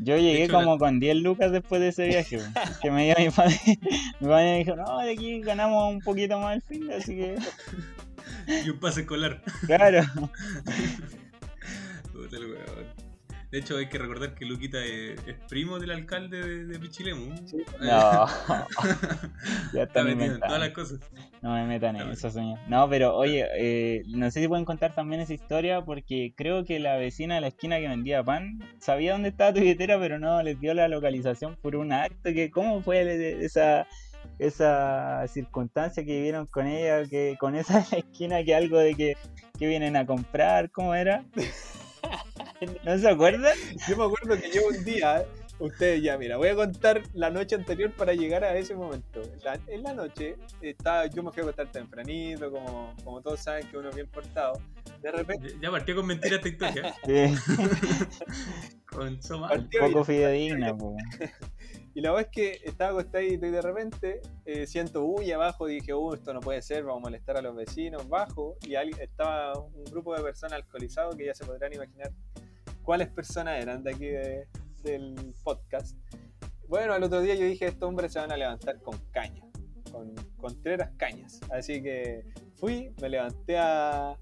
Yo 0.00 0.16
llegué 0.16 0.44
hecho, 0.44 0.54
como 0.54 0.78
con 0.78 1.00
10 1.00 1.16
lucas 1.16 1.50
después 1.50 1.80
de 1.80 1.88
ese 1.88 2.06
viaje. 2.06 2.38
Que 2.80 2.90
me 2.90 3.06
dio 3.06 3.14
mi 3.18 3.30
familia. 3.30 3.60
Mi 4.20 4.28
familia 4.28 4.52
me 4.52 4.58
dijo, 4.58 4.76
no, 4.76 4.98
de 5.00 5.12
aquí 5.12 5.40
ganamos 5.40 5.92
un 5.92 6.00
poquito 6.00 6.38
más 6.38 6.56
el 6.56 6.62
fin, 6.62 6.90
así 6.92 7.16
que, 7.16 7.36
Y 8.64 8.70
un 8.70 8.78
pase 8.78 9.02
escolar. 9.02 9.42
claro. 9.66 10.02
De 13.50 13.58
hecho, 13.58 13.78
hay 13.78 13.88
que 13.88 13.96
recordar 13.96 14.34
que 14.34 14.44
Luquita 14.44 14.84
es, 14.84 15.18
es 15.26 15.36
primo 15.48 15.78
del 15.78 15.90
alcalde 15.90 16.42
de, 16.42 16.66
de 16.66 16.78
Pichilemu. 16.78 17.34
No. 17.80 18.26
ya 19.72 19.82
Está 19.84 20.04
metido 20.04 20.34
en 20.34 20.40
todas 20.40 20.60
las 20.60 20.70
cosas. 20.70 21.00
No 21.40 21.54
me 21.54 21.64
metan 21.64 21.96
en 21.96 22.10
eso, 22.10 22.28
señor. 22.28 22.58
No, 22.68 22.86
pero 22.90 23.16
oye, 23.16 23.46
eh, 23.56 24.02
no 24.08 24.30
sé 24.30 24.42
si 24.42 24.48
pueden 24.48 24.66
contar 24.66 24.94
también 24.94 25.22
esa 25.22 25.32
historia 25.32 25.82
porque 25.82 26.34
creo 26.36 26.64
que 26.66 26.78
la 26.78 26.96
vecina 26.98 27.36
de 27.36 27.40
la 27.40 27.48
esquina 27.48 27.78
que 27.78 27.88
vendía 27.88 28.22
pan 28.22 28.62
sabía 28.80 29.12
dónde 29.12 29.30
estaba 29.30 29.54
tu 29.54 29.60
billetera, 29.60 29.98
pero 29.98 30.18
no 30.18 30.42
les 30.42 30.60
dio 30.60 30.74
la 30.74 30.88
localización 30.88 31.56
por 31.56 31.74
un 31.74 31.92
acto. 31.92 32.34
Que, 32.34 32.50
¿Cómo 32.50 32.82
fue 32.82 33.42
esa, 33.42 33.86
esa 34.38 35.26
circunstancia 35.26 36.04
que 36.04 36.16
vivieron 36.16 36.44
con 36.46 36.66
ella, 36.66 37.08
que 37.08 37.36
con 37.40 37.54
esa 37.54 37.80
de 37.80 37.86
la 37.92 37.98
esquina, 37.98 38.44
que 38.44 38.54
algo 38.54 38.76
de 38.76 38.94
que, 38.94 39.16
que 39.58 39.66
vienen 39.66 39.96
a 39.96 40.04
comprar? 40.04 40.70
¿Cómo 40.70 40.94
era? 40.94 41.24
¿No 42.84 42.98
se 42.98 43.08
acuerdan? 43.08 43.56
Yo 43.88 43.96
me 43.96 44.04
acuerdo 44.04 44.40
que 44.42 44.50
yo 44.52 44.62
un 44.68 44.84
día, 44.84 45.24
ustedes 45.60 46.02
ya, 46.02 46.18
mira, 46.18 46.36
voy 46.36 46.48
a 46.48 46.56
contar 46.56 47.02
la 47.14 47.30
noche 47.30 47.54
anterior 47.54 47.92
para 47.92 48.14
llegar 48.14 48.42
a 48.44 48.56
ese 48.56 48.74
momento. 48.74 49.22
La- 49.44 49.60
en 49.68 49.82
la 49.82 49.92
noche, 49.94 50.36
estaba, 50.60 51.06
yo 51.06 51.22
me 51.22 51.30
fui 51.30 51.40
a 51.40 51.44
acostar 51.44 51.70
tempranito, 51.70 52.50
como, 52.50 52.94
como 53.04 53.20
todos 53.22 53.40
saben 53.40 53.66
que 53.68 53.76
uno 53.78 53.90
es 53.90 53.94
bien 53.94 54.08
portado. 54.08 54.60
De 55.00 55.12
repente, 55.12 55.54
Ya- 55.62 55.70
partió 55.70 55.94
con 55.94 56.06
mentira 56.06 56.36
esta 56.36 56.48
historia. 56.48 56.94
Sí, 57.04 57.34
Con 58.86 59.22
Soma. 59.22 59.52
un 59.52 59.68
poco 59.70 60.04
fidedigna, 60.04 60.76
po. 60.76 60.96
Y 61.94 62.00
la 62.00 62.12
verdad 62.12 62.28
es 62.30 62.32
que 62.32 62.60
estaba 62.68 62.90
acostadito 62.92 63.44
y 63.46 63.50
de 63.50 63.60
repente 63.60 64.20
eh, 64.44 64.68
siento 64.68 65.02
bulla 65.02 65.34
abajo. 65.34 65.66
Dije, 65.66 65.92
uh, 65.94 66.14
esto 66.14 66.32
no 66.32 66.38
puede 66.38 66.62
ser, 66.62 66.84
vamos 66.84 66.98
a 67.00 67.06
molestar 67.06 67.36
a 67.36 67.42
los 67.42 67.56
vecinos. 67.56 68.08
Bajo 68.08 68.56
y 68.64 68.74
estaba 69.00 69.58
un 69.58 69.82
grupo 69.86 70.14
de 70.14 70.22
personas 70.22 70.52
alcoholizados 70.62 71.16
que 71.16 71.26
ya 71.26 71.34
se 71.34 71.44
podrán 71.44 71.72
imaginar 71.72 72.12
cuáles 72.88 73.08
personas 73.08 73.60
eran 73.62 73.82
de 73.84 73.90
aquí 73.90 74.06
de- 74.06 74.48
del 74.82 75.34
podcast. 75.44 75.94
Bueno, 76.68 76.94
al 76.94 77.02
otro 77.02 77.20
día 77.20 77.34
yo 77.34 77.44
dije, 77.44 77.66
estos 77.66 77.86
hombres 77.86 78.14
se 78.14 78.18
van 78.18 78.32
a 78.32 78.36
levantar 78.38 78.80
con 78.80 78.96
caña, 79.10 79.42
con 79.92 80.14
contreras 80.38 80.92
cañas. 80.96 81.38
Así 81.50 81.82
que 81.82 82.24
fui, 82.56 82.94
me 83.02 83.10
levanté 83.10 83.58
a, 83.58 84.16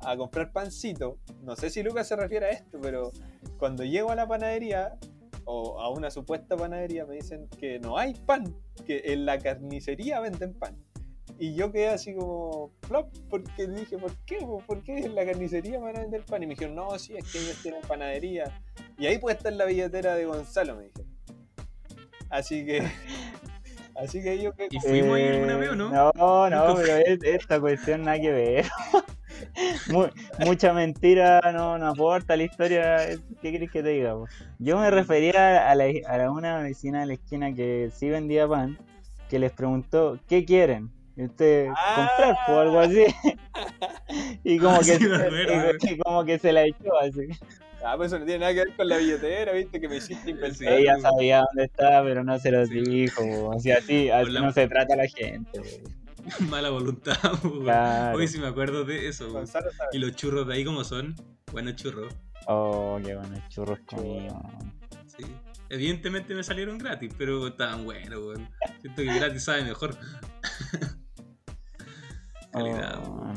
a 0.00 0.16
comprar 0.18 0.52
pancito. 0.52 1.16
No 1.42 1.56
sé 1.56 1.70
si 1.70 1.82
Lucas 1.82 2.06
se 2.06 2.14
refiere 2.16 2.44
a 2.44 2.50
esto, 2.50 2.78
pero 2.78 3.10
cuando 3.58 3.84
llego 3.84 4.10
a 4.10 4.14
la 4.16 4.28
panadería 4.28 4.98
o 5.46 5.80
a 5.80 5.88
una 5.88 6.10
supuesta 6.10 6.58
panadería 6.58 7.06
me 7.06 7.14
dicen 7.14 7.48
que 7.58 7.78
no 7.78 7.96
hay 7.96 8.12
pan, 8.12 8.54
que 8.84 9.00
en 9.14 9.24
la 9.24 9.38
carnicería 9.38 10.20
venden 10.20 10.52
pan. 10.52 10.76
Y 11.38 11.54
yo 11.56 11.72
quedé 11.72 11.88
así 11.88 12.14
como 12.14 12.70
flop, 12.86 13.08
porque 13.28 13.66
dije, 13.66 13.98
¿por 13.98 14.12
qué? 14.24 14.36
po? 14.38 14.62
¿Por 14.66 14.82
qué 14.82 14.98
en 14.98 15.14
la 15.14 15.24
carnicería 15.26 15.78
van 15.80 15.96
a 15.96 16.00
vender 16.00 16.22
pan? 16.24 16.42
Y 16.42 16.46
me 16.46 16.54
dijeron, 16.54 16.76
no, 16.76 16.96
sí, 16.98 17.16
es 17.16 17.30
que 17.30 17.38
ellos 17.38 17.58
tienen 17.62 17.82
panadería. 17.82 18.44
Y 18.98 19.06
ahí 19.06 19.18
puede 19.18 19.36
estar 19.36 19.52
la 19.52 19.64
billetera 19.64 20.14
de 20.14 20.26
Gonzalo, 20.26 20.76
me 20.76 20.84
dijeron. 20.84 21.10
Así 22.30 22.64
que. 22.64 22.82
Así 23.96 24.22
que 24.22 24.40
yo 24.42 24.52
que. 24.52 24.68
¿Y 24.70 24.80
fuimos 24.80 25.16
ahí 25.16 25.28
alguna 25.28 25.56
vez 25.56 25.70
o 25.70 25.76
no? 25.76 25.88
Eh, 25.88 26.10
No, 26.16 26.50
no, 26.50 26.74
pero 26.76 26.96
es- 26.96 27.22
esta 27.22 27.60
cuestión 27.60 28.02
nada 28.02 28.18
que 28.20 28.32
ver. 28.32 28.66
Mu- 29.88 30.08
mucha 30.44 30.72
mentira 30.72 31.40
no, 31.52 31.78
no 31.78 31.88
aporta 31.88 32.34
a 32.34 32.36
la 32.36 32.42
historia. 32.44 33.06
¿Qué 33.40 33.52
querés 33.52 33.70
que 33.70 33.82
te 33.82 33.90
diga? 33.90 34.14
po? 34.14 34.26
Yo 34.58 34.78
me 34.78 34.90
refería 34.90 35.68
a, 35.70 35.74
la, 35.74 35.84
a 36.08 36.18
la- 36.18 36.30
una 36.30 36.58
vecina 36.62 37.00
de 37.00 37.06
la 37.06 37.14
esquina 37.14 37.54
que 37.54 37.90
sí 37.94 38.08
vendía 38.08 38.48
pan, 38.48 38.78
que 39.28 39.38
les 39.38 39.52
preguntó, 39.52 40.18
¿qué 40.28 40.44
quieren? 40.44 40.90
Y 41.16 41.24
usted, 41.24 41.68
Ah. 41.76 42.10
comprar 42.16 42.36
o 42.56 42.60
algo 42.60 42.80
así. 42.80 43.04
y 44.44 44.58
como 44.58 44.74
Ah, 44.76 44.78
que 44.78 44.84
sí, 44.84 45.04
acuerdo. 45.04 45.76
y- 45.80 45.92
y 45.92 45.98
como 45.98 46.24
que 46.24 46.38
se 46.38 46.52
la 46.52 46.64
echó 46.64 46.98
así. 47.00 47.28
Ah, 47.86 47.94
pues 47.96 48.08
eso 48.12 48.18
no 48.18 48.24
tiene 48.24 48.40
nada 48.40 48.52
que 48.54 48.60
ver 48.60 48.76
con 48.76 48.88
la 48.88 48.96
billetera, 48.96 49.52
viste, 49.52 49.78
que 49.80 49.88
me 49.88 49.96
hiciste 49.96 50.30
impensar. 50.30 50.72
Ella 50.72 50.98
sabía 50.98 51.42
dónde 51.46 51.64
estaba, 51.64 52.02
pero 52.02 52.24
no 52.24 52.38
se 52.38 52.50
lo 52.50 52.64
Sí. 52.66 52.80
dijo. 52.80 53.22
O 53.50 53.60
sea, 53.60 53.76
así, 53.78 54.08
así 54.10 54.28
Hola. 54.30 54.40
no 54.40 54.52
se 54.52 54.66
trata 54.68 54.96
la 54.96 55.06
gente. 55.06 55.60
Mala 56.50 56.70
voluntad. 56.70 57.14
Claro. 57.62 58.16
Hoy 58.18 58.26
sí 58.26 58.38
me 58.38 58.46
acuerdo 58.46 58.84
de 58.84 59.08
eso. 59.08 59.30
Gonzalo. 59.30 59.70
Y 59.92 59.98
los 59.98 60.16
churros 60.16 60.48
de 60.48 60.54
ahí, 60.54 60.64
como 60.64 60.82
son? 60.82 61.14
Buenos 61.52 61.76
churros. 61.76 62.12
Oh, 62.46 62.98
qué 63.04 63.14
buenos 63.14 63.46
churros 63.50 63.78
conmigo. 63.86 64.42
Sí. 65.16 65.24
Evidentemente 65.68 66.34
me 66.34 66.42
salieron 66.42 66.78
gratis, 66.78 67.12
pero 67.18 67.46
estaban 67.48 67.84
buenos. 67.84 68.38
Siento 68.80 69.02
que 69.02 69.14
gratis 69.18 69.44
sabe 69.44 69.64
mejor. 69.64 69.94
Calidad, 72.54 73.02
Oh. 73.06 73.32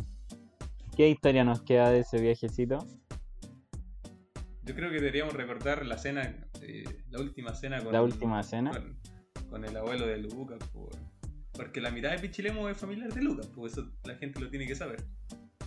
¿Qué 0.96 1.10
historia 1.10 1.44
nos 1.44 1.62
queda 1.62 1.90
de 1.92 2.00
ese 2.00 2.20
viajecito? 2.22 2.80
Yo 4.64 4.76
creo 4.76 4.90
que 4.90 4.96
deberíamos 4.96 5.34
recordar 5.34 5.86
la 5.86 5.98
cena, 5.98 6.36
eh, 6.62 6.84
la 7.10 7.20
última 7.20 7.54
cena 7.54 7.84
con 7.84 7.94
La 7.94 8.02
última 8.02 8.44
cena. 8.44 8.72
Con, 8.72 8.98
con 9.50 9.66
el 9.66 9.76
abuelo 9.78 10.06
de 10.08 10.18
Lucas, 10.18 10.60
porque 11.54 11.82
la 11.82 11.90
mitad 11.92 12.12
de 12.12 12.20
Pichilemo 12.20 12.68
es 12.70 12.78
familiar 12.78 13.14
de 13.14 13.22
Lucas, 13.22 13.48
pues 13.56 13.74
eso 13.74 13.90
la 14.04 14.16
gente 14.16 14.40
lo 14.40 14.50
tiene 14.50 14.68
que 14.68 14.76
saber. 14.76 15.04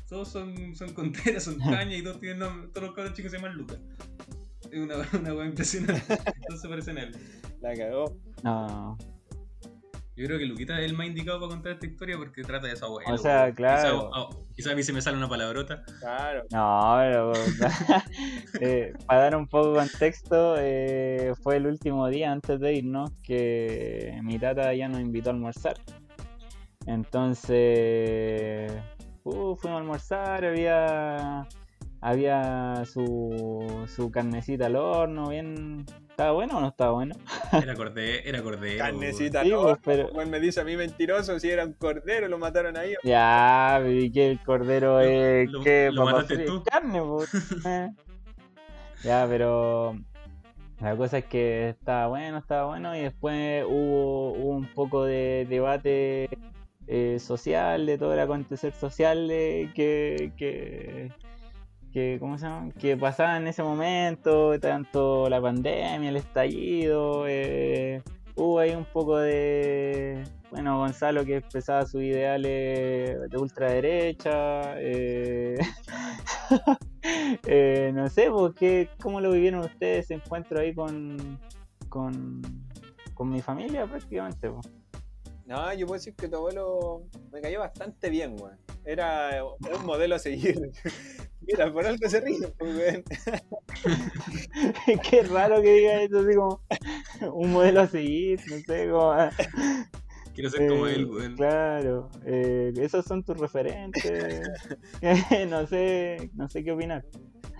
Todos 0.08 0.28
son, 0.28 0.74
son 0.74 0.92
conteras, 0.92 1.44
son 1.44 1.58
cañas 1.58 1.98
y 1.98 2.02
todos, 2.02 2.20
tienen 2.20 2.40
nom- 2.40 2.72
todos 2.72 2.88
los 2.88 2.94
cabros 2.96 3.14
chicos 3.14 3.30
se 3.30 3.38
llaman 3.38 3.56
Lucas. 3.56 3.78
Es 4.70 4.78
una, 4.80 4.96
una 5.20 5.34
weá 5.34 5.46
impresionante. 5.46 6.16
Todos 6.48 6.60
se 6.60 6.68
parecen 6.68 6.98
a 6.98 7.02
él. 7.04 7.16
La 7.60 7.74
cagó. 7.74 8.16
No. 8.42 8.98
Yo 10.20 10.26
creo 10.26 10.38
que 10.38 10.44
Luquita 10.44 10.78
es 10.78 10.84
el 10.84 10.94
más 10.94 11.06
indicado 11.06 11.40
para 11.40 11.48
contar 11.48 11.72
esta 11.72 11.86
historia 11.86 12.18
porque 12.18 12.42
trata 12.42 12.66
de 12.66 12.76
su 12.76 12.84
abuelo. 12.84 13.14
O 13.14 13.16
sea, 13.16 13.54
claro. 13.54 14.10
Quizá, 14.10 14.20
oh, 14.20 14.44
quizá 14.54 14.72
a 14.72 14.74
mí 14.74 14.82
se 14.82 14.92
me 14.92 15.00
sale 15.00 15.16
una 15.16 15.30
palabrota. 15.30 15.82
Claro. 15.98 16.44
No, 16.50 16.96
pero 16.98 17.32
eh, 18.60 18.92
para 19.06 19.20
dar 19.22 19.36
un 19.36 19.46
poco 19.46 19.72
de 19.72 19.78
contexto, 19.78 20.56
eh, 20.58 21.32
fue 21.42 21.56
el 21.56 21.66
último 21.66 22.06
día 22.08 22.32
antes 22.32 22.60
de 22.60 22.74
irnos 22.74 23.10
que 23.22 24.20
mi 24.22 24.38
tata 24.38 24.74
ya 24.74 24.88
nos 24.88 25.00
invitó 25.00 25.30
a 25.30 25.32
almorzar. 25.32 25.78
Entonces, 26.84 28.70
uh, 29.24 29.56
fuimos 29.56 29.78
a 29.78 29.78
almorzar, 29.78 30.44
había 30.44 31.48
había 32.02 32.82
su, 32.84 33.86
su 33.86 34.10
carnecita 34.10 34.66
al 34.66 34.76
horno, 34.76 35.30
bien. 35.30 35.86
¿Estaba 36.20 36.32
bueno 36.34 36.58
o 36.58 36.60
no 36.60 36.68
estaba 36.68 36.92
bueno? 36.92 37.14
Era 37.50 37.74
cordero, 37.74 38.22
era 38.26 38.42
cordero. 38.42 38.78
Carnecita, 38.78 39.42
Sí, 39.42 39.48
no. 39.48 39.62
pues, 39.62 39.78
pero- 39.82 40.26
me 40.26 40.38
dice 40.38 40.60
a 40.60 40.64
mí 40.64 40.76
mentiroso 40.76 41.40
si 41.40 41.48
era 41.48 41.64
un 41.64 41.72
cordero, 41.72 42.28
lo 42.28 42.36
mataron 42.36 42.76
ahí. 42.76 42.92
Ya, 43.02 43.82
y 43.88 44.12
que 44.12 44.30
el 44.30 44.38
cordero 44.40 44.96
Lo- 44.98 45.00
es 45.00 45.50
lo- 45.50 45.62
que 45.62 45.88
lo 45.90 46.04
mataste 46.04 46.36
tú. 46.44 46.62
carne, 46.62 47.00
ya, 49.02 49.26
pero 49.30 49.96
la 50.80 50.94
cosa 50.94 51.16
es 51.18 51.24
que 51.24 51.70
estaba 51.70 52.08
bueno, 52.08 52.36
estaba 52.36 52.66
bueno 52.66 52.94
y 52.94 53.00
después 53.00 53.64
hubo, 53.66 54.32
hubo 54.32 54.50
un 54.56 54.66
poco 54.74 55.04
de 55.06 55.46
debate 55.48 56.28
eh, 56.86 57.16
social, 57.18 57.86
de 57.86 57.96
todo 57.96 58.12
el 58.12 58.20
acontecer 58.20 58.74
social 58.74 59.26
de 59.26 59.70
que, 59.74 60.32
que, 60.36 61.12
que, 61.92 62.16
¿cómo 62.20 62.38
se 62.38 62.46
llama? 62.46 62.72
que 62.78 62.96
pasaba 62.96 63.36
en 63.36 63.46
ese 63.46 63.62
momento, 63.62 64.58
tanto 64.60 65.28
la 65.28 65.40
pandemia, 65.40 66.08
el 66.08 66.16
estallido, 66.16 67.24
eh, 67.28 68.02
hubo 68.36 68.58
ahí 68.58 68.74
un 68.74 68.84
poco 68.84 69.18
de, 69.18 70.22
bueno, 70.50 70.78
Gonzalo 70.78 71.24
que 71.24 71.36
expresaba 71.38 71.84
sus 71.86 72.02
ideales 72.02 73.30
de 73.30 73.36
ultraderecha, 73.38 74.80
eh, 74.80 75.58
eh, 77.46 77.90
no 77.94 78.08
sé, 78.08 78.30
pues, 78.30 78.52
¿qué- 78.54 78.88
¿cómo 79.02 79.20
lo 79.20 79.32
vivieron 79.32 79.60
ustedes 79.60 80.04
ese 80.06 80.14
encuentro 80.14 80.60
ahí 80.60 80.74
con, 80.74 81.38
con, 81.88 82.40
con 83.14 83.30
mi 83.30 83.40
familia 83.40 83.86
prácticamente? 83.86 84.50
pues? 84.50 84.68
No, 85.46 85.72
yo 85.74 85.86
puedo 85.86 85.98
decir 85.98 86.14
que 86.14 86.28
tu 86.28 86.36
abuelo 86.36 87.02
me 87.32 87.40
cayó 87.40 87.58
bastante 87.58 88.08
bien, 88.08 88.36
weón. 88.40 88.56
Era 88.84 89.42
un 89.44 89.84
modelo 89.84 90.14
a 90.14 90.18
seguir. 90.18 90.70
Mira, 91.46 91.72
por 91.72 91.86
algo 91.86 92.08
se 92.08 92.20
ríe, 92.20 92.48
pues, 92.58 92.76
weón. 92.76 93.04
Qué 95.10 95.22
raro 95.22 95.62
que 95.62 95.72
diga 95.72 96.02
eso, 96.02 96.18
así 96.20 96.34
como 96.34 96.62
un 97.34 97.52
modelo 97.52 97.80
a 97.80 97.86
seguir, 97.86 98.40
no 98.48 98.56
sé, 98.58 98.88
como... 98.90 99.14
Quiero 100.34 100.50
ser 100.50 100.68
como 100.68 100.86
Eh, 100.86 100.94
él, 100.94 101.06
weón. 101.06 101.36
Claro, 101.36 102.10
eh, 102.24 102.72
esos 102.76 103.04
son 103.04 103.24
tus 103.24 103.36
referentes. 103.38 104.40
no 105.50 105.66
sé, 105.66 106.30
no 106.34 106.48
sé 106.48 106.62
qué 106.62 106.72
opinar. 106.72 107.04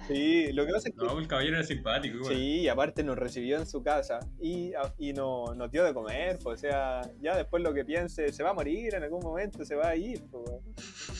Sí, 0.06 0.52
lo 0.52 0.66
que 0.66 0.72
pasa 0.72 0.88
es 0.88 0.94
que. 0.94 1.04
No, 1.04 1.18
el 1.18 1.28
caballero 1.28 1.56
era 1.56 1.64
simpático, 1.64 2.16
igual. 2.16 2.34
Sí, 2.34 2.60
y 2.62 2.68
aparte 2.68 3.04
nos 3.04 3.16
recibió 3.16 3.58
en 3.58 3.66
su 3.66 3.82
casa 3.82 4.18
y, 4.40 4.72
y 4.98 5.12
no- 5.12 5.54
nos 5.54 5.70
dio 5.70 5.84
de 5.84 5.94
comer, 5.94 6.38
pues, 6.42 6.58
o 6.58 6.60
sea, 6.60 7.02
ya 7.20 7.36
después 7.36 7.62
lo 7.62 7.72
que 7.74 7.84
piense, 7.84 8.32
se 8.32 8.42
va 8.42 8.50
a 8.50 8.54
morir 8.54 8.94
en 8.94 9.02
algún 9.04 9.20
momento, 9.22 9.64
se 9.64 9.76
va 9.76 9.88
a 9.90 9.96
ir, 9.96 10.20
pues, 10.30 10.50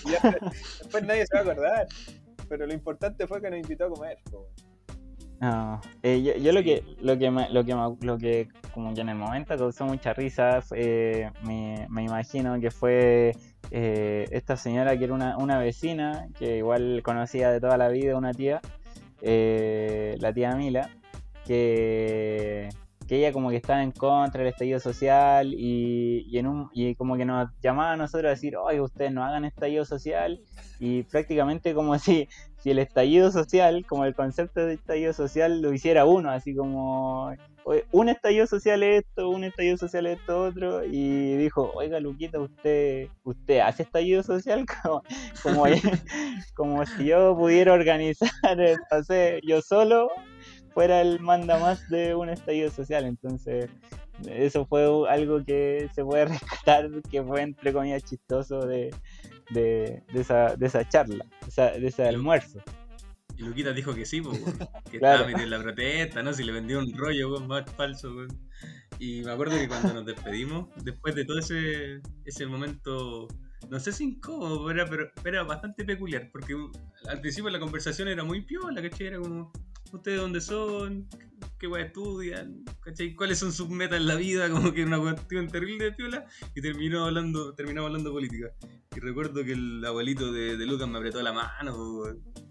ya, 0.07 0.21
después 0.81 1.05
nadie 1.05 1.25
se 1.27 1.35
va 1.35 1.41
a 1.41 1.53
acordar. 1.53 1.87
Pero 2.51 2.67
lo 2.67 2.75
importante 2.75 3.27
fue 3.27 3.41
que 3.41 3.49
nos 3.49 3.61
invitó 3.61 3.87
a 3.87 3.89
comer, 3.89 4.19
pues. 4.31 4.45
No, 5.41 5.81
eh, 6.03 6.21
yo, 6.23 6.35
yo 6.35 6.53
lo 6.53 6.63
que 6.63 6.85
lo 7.01 7.17
que 7.17 7.31
me- 7.31 7.49
lo 7.49 7.65
que 7.65 7.75
me- 7.75 7.97
lo 8.03 8.19
que 8.19 8.49
como 8.75 8.93
que 8.93 9.01
en 9.01 9.09
el 9.09 9.17
momento 9.17 9.57
causó 9.57 9.87
mucha 9.87 10.13
risa 10.13 10.61
fue, 10.61 10.79
eh, 11.23 11.31
me, 11.45 11.87
me 11.89 12.03
imagino 12.05 12.61
que 12.61 12.71
fue 12.71 13.35
eh, 13.71 14.27
esta 14.33 14.57
señora 14.59 14.99
que 14.99 15.05
era 15.05 15.15
una, 15.15 15.39
una 15.39 15.59
vecina 15.59 16.29
que 16.39 16.59
igual 16.59 17.01
conocía 17.03 17.51
de 17.53 17.59
toda 17.61 17.79
la 17.79 17.89
vida 17.89 18.19
una 18.19 18.35
tía 18.35 18.61
eh, 19.23 20.17
la 20.21 20.31
tía 20.35 20.55
Mila 20.57 20.91
que 21.47 22.69
que 23.09 23.17
ella 23.17 23.33
como 23.33 23.51
que 23.51 23.57
estaba 23.57 23.83
en 23.83 23.91
contra 23.93 24.41
del 24.43 24.53
estallido 24.53 24.79
social 24.79 25.53
y, 25.55 26.27
y 26.29 26.39
en 26.39 26.47
un 26.47 26.69
y 26.75 26.95
como 26.95 27.17
que 27.17 27.25
nos 27.25 27.49
llamaba 27.63 27.93
a 27.93 27.97
nosotros 27.97 28.27
a 28.29 28.31
decir 28.31 28.57
oye 28.57 28.81
ustedes 28.81 29.11
no 29.13 29.25
hagan 29.25 29.45
estallido 29.47 29.85
social 29.85 30.41
y 30.81 31.05
prácticamente 31.05 31.75
como 31.75 31.97
si 31.99 32.29
si 32.63 32.71
el 32.71 32.79
estallido 32.79 33.31
social, 33.31 33.87
como 33.89 34.05
el 34.05 34.15
concepto 34.15 34.61
de 34.67 34.75
estallido 34.75 35.13
social 35.15 35.63
lo 35.63 35.73
hiciera 35.73 36.05
uno, 36.05 36.31
así 36.31 36.55
como 36.55 37.33
"Oye, 37.65 37.85
un 37.93 38.09
estallido 38.09 38.47
social 38.47 38.83
es 38.83 39.05
esto, 39.05 39.29
un 39.31 39.45
estallido 39.45 39.77
social 39.77 40.07
es 40.07 40.19
esto 40.19 40.43
otro, 40.43 40.85
y 40.85 41.37
dijo, 41.37 41.71
oiga 41.75 42.01
Luquita, 42.01 42.39
usted, 42.39 43.09
usted 43.25 43.61
hace 43.61 43.83
estallido 43.85 44.23
social 44.23 44.65
como, 44.83 45.03
como, 45.43 45.65
como 46.55 46.87
si 46.87 47.07
yo 47.07 47.37
pudiera 47.37 47.73
organizar, 47.73 48.31
eh, 48.59 48.77
no 48.91 49.05
sé, 49.05 49.41
yo 49.47 49.63
solo 49.63 50.11
fuera 50.75 51.01
el 51.01 51.21
manda 51.21 51.59
más 51.59 51.89
de 51.89 52.15
un 52.15 52.29
estallido 52.31 52.71
social, 52.71 53.05
entonces 53.05 53.71
eso 54.29 54.67
fue 54.67 54.85
algo 55.09 55.45
que 55.45 55.89
se 55.95 56.05
puede 56.05 56.27
rescatar, 56.27 56.91
que 57.11 57.23
fue 57.23 57.43
entre 57.43 57.73
comillas 57.73 58.05
chistoso 58.05 58.67
de, 58.67 58.91
de, 59.51 60.03
de 60.13 60.21
esa, 60.21 60.57
de 60.57 60.67
esa 60.67 60.89
charla, 60.89 61.25
de, 61.43 61.49
esa- 61.49 61.71
de 61.73 61.87
ese 61.87 62.07
almuerzo. 62.09 62.63
Y 63.37 63.43
Luquita 63.43 63.73
dijo 63.73 63.95
que 63.95 64.05
sí, 64.05 64.21
po, 64.21 64.33
que 64.91 64.99
Claro. 64.99 65.15
estaba 65.15 65.27
metido 65.27 65.45
en 65.45 65.51
la 65.51 65.63
protesta, 65.63 66.23
¿no? 66.23 66.33
Si 66.33 66.45
le 66.45 66.53
vendió 66.53 66.79
un 66.79 66.93
rollo, 66.97 67.31
weón, 67.33 67.47
más 67.49 67.65
falso, 67.75 68.15
weón. 68.15 68.29
Y 68.99 69.23
me 69.23 69.31
acuerdo 69.33 69.57
que 69.57 69.67
cuando 69.67 69.95
nos 69.95 70.05
despedimos, 70.05 70.69
después 70.85 71.15
de 71.15 71.25
todo 71.25 71.39
ese, 71.39 72.01
ese 72.27 72.47
momento, 72.47 73.29
no 73.71 73.81
sé 73.81 73.93
si 73.93 74.05
incómodo, 74.05 74.67
pero 74.67 74.83
era, 74.83 74.91
pero 74.91 75.11
era 75.25 75.43
bastante 75.45 75.85
peculiar, 75.87 76.29
porque 76.31 76.55
al 77.09 77.21
principio 77.23 77.49
la 77.49 77.59
conversación 77.61 78.09
era 78.09 78.25
muy 78.25 78.43
piola, 78.43 78.83
¿cachai? 78.83 79.07
Era 79.07 79.19
como, 79.21 79.51
¿ustedes 79.93 80.21
dónde 80.21 80.41
son? 80.41 81.09
¿Qué 81.59 81.67
weá 81.67 81.85
estudian? 81.85 82.65
¿Cachai? 82.81 83.15
¿Cuáles 83.15 83.39
son 83.39 83.53
sus 83.53 83.69
metas 83.69 83.99
en 83.99 84.07
la 84.07 84.15
vida? 84.15 84.49
Como 84.51 84.73
que 84.73 84.85
una 84.85 84.99
cuestión 84.99 85.49
terrible 85.49 85.85
de 85.85 85.93
piola, 85.93 86.27
y 86.55 86.63
terminó 86.63 87.05
hablando, 87.05 87.55
terminamos 87.55 87.89
hablando 87.89 88.13
política. 88.13 88.49
Y 88.97 89.01
recuerdo 89.01 89.45
que 89.45 89.53
el 89.53 89.85
abuelito 89.85 90.33
de, 90.33 90.57
Lucas 90.67 90.89
me 90.89 90.99
apretó 90.99 91.23
la 91.23 91.33
mano. 91.33 92.03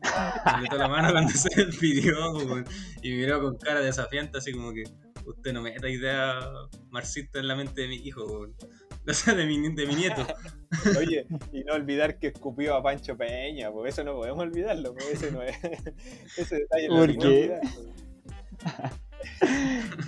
Me 0.02 0.52
apretó 0.52 0.78
la 0.78 0.88
mano 0.88 1.12
cuando 1.12 1.32
se 1.32 1.50
despidió, 1.66 2.16
po. 2.34 2.58
Y 3.02 3.12
me 3.12 3.18
miró 3.18 3.42
con 3.42 3.58
cara 3.58 3.82
desafiante, 3.82 4.38
así 4.38 4.54
como 4.54 4.74
que 4.74 4.84
usted 5.26 5.54
no 5.54 5.62
meta 5.62 5.90
idea 5.90 6.40
marxista 6.90 7.40
en 7.40 7.48
la 7.48 7.56
mente 7.56 7.82
de 7.82 7.88
mi 7.88 7.96
hijo. 7.96 8.48
O 9.08 9.14
sea, 9.14 9.34
de 9.34 9.46
mi, 9.46 9.74
de 9.74 9.88
mi 9.88 9.96
nieto. 9.96 10.26
Oye, 11.00 11.26
y 11.52 11.64
no 11.64 11.74
olvidar 11.74 12.20
que 12.20 12.28
escupió 12.28 12.76
a 12.76 12.84
Pancho 12.84 13.18
Peña, 13.18 13.72
pues 13.72 13.94
eso 13.94 14.04
no 14.04 14.16
podemos 14.16 14.40
olvidarlo, 14.44 14.94
pues 14.94 15.08
ese 15.14 15.32
no 15.32 15.42
es. 15.42 15.58
Ese 16.38 16.56
detalle 16.58 16.92
no 16.92 16.96
¿Por 16.96 17.18
qué? 17.18 17.28
olvidar, 17.28 17.62
pues. 17.74 17.88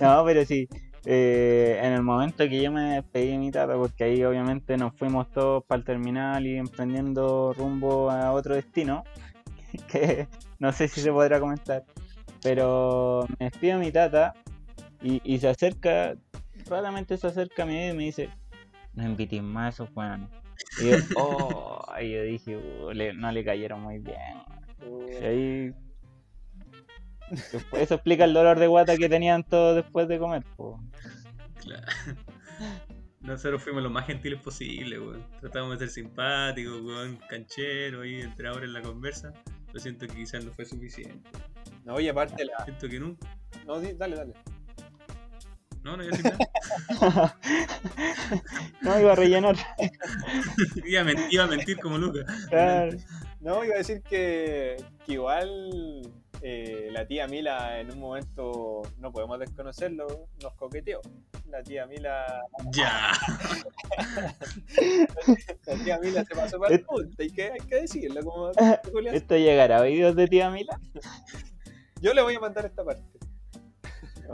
No, 0.00 0.24
pero 0.24 0.44
sí. 0.44 0.68
eh, 1.04 1.80
en 1.82 1.92
el 1.92 2.02
momento 2.02 2.48
que 2.48 2.62
yo 2.62 2.70
me 2.72 2.94
despedí 2.96 3.28
de 3.32 3.38
mi 3.38 3.50
tata, 3.50 3.74
porque 3.76 4.04
ahí 4.04 4.22
obviamente 4.24 4.76
nos 4.76 4.94
fuimos 4.96 5.30
todos 5.32 5.64
para 5.64 5.78
el 5.80 5.84
terminal 5.84 6.46
y 6.46 6.56
emprendiendo 6.56 7.52
rumbo 7.54 8.10
a 8.10 8.32
otro 8.32 8.54
destino, 8.54 9.04
que 9.88 10.28
no 10.58 10.72
sé 10.72 10.88
si 10.88 11.00
se 11.00 11.10
podrá 11.12 11.40
comentar, 11.40 11.84
pero 12.42 13.26
me 13.38 13.46
despido 13.50 13.78
de 13.78 13.84
mi 13.86 13.92
tata 13.92 14.34
y, 15.02 15.20
y 15.24 15.38
se 15.38 15.48
acerca, 15.48 16.14
raramente 16.66 17.16
se 17.16 17.26
acerca 17.26 17.64
a 17.64 17.66
mí 17.66 17.88
y 17.88 17.92
me 17.94 18.04
dice, 18.04 18.30
no 18.94 19.04
invites 19.04 19.42
más 19.42 19.66
a 19.80 19.84
esos 19.84 19.96
weones. 19.96 20.28
Y 20.80 20.90
yo, 20.90 20.96
oh, 21.16 21.84
y 22.00 22.12
yo 22.12 22.22
dije, 22.22 22.56
"Uh, 22.56 22.92
le- 22.92 23.12
no 23.14 23.30
le 23.32 23.44
cayeron 23.44 23.80
muy 23.82 23.98
bien. 23.98 24.16
Y 25.20 25.24
ahí. 25.24 25.74
Después- 27.30 27.82
Eso 27.82 27.94
explica 27.94 28.24
el 28.24 28.32
dolor 28.34 28.58
de 28.58 28.66
guata 28.68 28.96
que 28.96 29.08
tenían 29.08 29.42
todos 29.44 29.76
después 29.76 30.08
de 30.08 30.18
comer. 30.18 30.44
po. 30.56 30.80
Claro. 31.60 31.86
Nosotros 33.20 33.62
fuimos 33.62 33.82
lo 33.82 33.90
más 33.90 34.06
gentiles 34.06 34.40
posible, 34.40 34.98
weón. 34.98 35.24
Tratamos 35.40 35.78
de 35.78 35.86
ser 35.86 35.90
simpáticos, 36.04 36.80
weón, 36.82 37.18
cancheros 37.28 38.06
y 38.06 38.20
entrenadores 38.20 38.68
en 38.68 38.72
la 38.74 38.82
conversa. 38.82 39.32
Lo 39.72 39.80
siento 39.80 40.06
que 40.06 40.14
quizás 40.14 40.44
no 40.44 40.52
fue 40.52 40.64
suficiente. 40.64 41.28
No, 41.84 41.98
y 42.00 42.08
aparte 42.08 42.44
la. 42.44 42.64
Siento 42.64 42.88
que 42.88 42.98
nunca. 43.00 43.26
No, 43.66 43.78
di- 43.80 43.92
dale, 43.94 44.16
dale. 44.16 44.34
No, 45.82 45.96
no 45.96 46.04
iba 46.04 46.14
a 46.14 46.16
decir 46.16 46.32
nada. 47.00 47.38
no 48.82 49.00
iba 49.00 49.12
a 49.12 49.16
rellenar. 49.16 49.56
iba, 50.84 51.00
a 51.00 51.04
mentir, 51.04 51.26
iba 51.30 51.44
a 51.44 51.48
mentir 51.48 51.78
como 51.78 51.98
Lucas. 51.98 52.24
Claro. 52.48 52.96
No, 53.40 53.64
iba 53.64 53.74
a 53.74 53.78
decir 53.78 54.02
que, 54.02 54.76
que 55.04 55.14
igual 55.14 56.02
eh, 56.44 56.88
la 56.90 57.06
tía 57.06 57.28
Mila 57.28 57.78
en 57.78 57.92
un 57.92 58.00
momento, 58.00 58.82
no 58.98 59.12
podemos 59.12 59.38
desconocerlo, 59.38 60.26
nos 60.42 60.54
coqueteó. 60.54 61.00
La 61.48 61.62
tía 61.62 61.86
Mila, 61.86 62.26
Ya. 62.72 63.12
la 65.66 65.74
tía 65.84 65.98
Mila 65.98 66.24
se 66.24 66.34
pasó 66.34 66.58
para 66.58 66.74
el 66.74 66.82
punto, 66.82 67.14
hay 67.22 67.30
que, 67.30 67.52
hay 67.52 67.60
que 67.60 67.82
decirlo 67.82 68.24
como 68.24 68.50
Julián. 68.92 69.14
¿Esto 69.14 69.36
llegará 69.36 69.78
a 69.78 69.82
oídos 69.82 70.16
de 70.16 70.26
tía 70.26 70.50
Mila? 70.50 70.80
Yo 72.00 72.12
le 72.12 72.22
voy 72.22 72.34
a 72.34 72.40
mandar 72.40 72.66
esta 72.66 72.84
parte. 72.84 73.11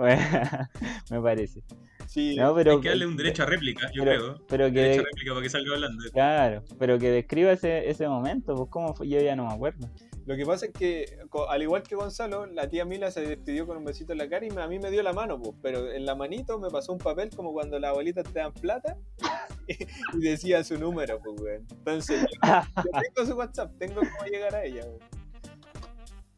Me 1.10 1.20
parece. 1.20 1.62
Sí, 2.06 2.36
No, 2.36 2.54
pero, 2.54 2.72
Hay 2.72 2.80
que 2.80 2.88
darle 2.88 3.06
un 3.06 3.16
derecho 3.16 3.42
a 3.42 3.46
réplica, 3.46 3.90
yo 3.92 4.04
pero, 4.04 4.16
creo. 4.34 4.46
pero 4.48 4.70
Derecho 4.70 4.94
que. 4.94 5.00
a 5.00 5.10
réplica 5.10 5.32
para 5.32 5.42
que 5.42 5.50
salga 5.50 5.74
hablando. 5.74 6.04
Claro, 6.12 6.64
pero 6.78 6.98
que 6.98 7.10
describa 7.10 7.52
ese, 7.52 7.88
ese 7.90 8.08
momento, 8.08 8.54
pues 8.54 8.70
cómo 8.70 8.94
fue, 8.94 9.08
yo 9.08 9.20
ya 9.20 9.36
no 9.36 9.46
me 9.46 9.52
acuerdo. 9.52 9.88
Lo 10.24 10.36
que 10.36 10.44
pasa 10.46 10.66
es 10.66 10.72
que, 10.72 11.18
al 11.48 11.62
igual 11.62 11.82
que 11.82 11.94
Gonzalo, 11.96 12.46
la 12.46 12.68
tía 12.68 12.84
Mila 12.84 13.10
se 13.10 13.22
despidió 13.22 13.66
con 13.66 13.76
un 13.78 13.84
besito 13.84 14.12
en 14.12 14.18
la 14.18 14.28
cara 14.28 14.44
y 14.46 14.50
me- 14.50 14.62
a 14.62 14.68
mí 14.68 14.78
me 14.78 14.90
dio 14.90 15.02
la 15.02 15.12
mano, 15.14 15.38
pues, 15.40 15.54
pero 15.62 15.90
en 15.90 16.04
la 16.06 16.14
manito 16.14 16.58
me 16.58 16.68
pasó 16.70 16.92
un 16.92 16.98
papel 16.98 17.30
como 17.34 17.52
cuando 17.52 17.78
las 17.78 17.90
abuelitas 17.90 18.24
te 18.30 18.38
dan 18.38 18.52
plata 18.52 18.96
y 19.68 20.18
decía 20.20 20.62
su 20.64 20.78
número, 20.78 21.18
pues, 21.22 21.40
weón. 21.40 21.66
Entonces, 21.70 22.20
yo, 22.22 22.28
yo 22.84 22.90
tengo 23.14 23.26
su 23.26 23.36
WhatsApp, 23.38 23.72
tengo 23.78 23.96
cómo 24.00 24.30
llegar 24.30 24.54
a 24.54 24.64
ella, 24.64 24.82
weón. 24.84 24.98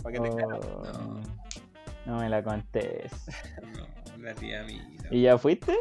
Para 0.03 0.13
que 0.15 0.21
te 0.21 0.29
Oh, 0.31 1.21
No. 2.07 2.19
me 2.19 2.29
la 2.29 2.43
contés. 2.43 3.11
No, 4.17 4.25
la 4.25 4.35
tía 4.35 4.63
mía. 4.65 4.87
¿Y 5.11 5.23
ya 5.23 5.39
fuiste? 5.39 5.75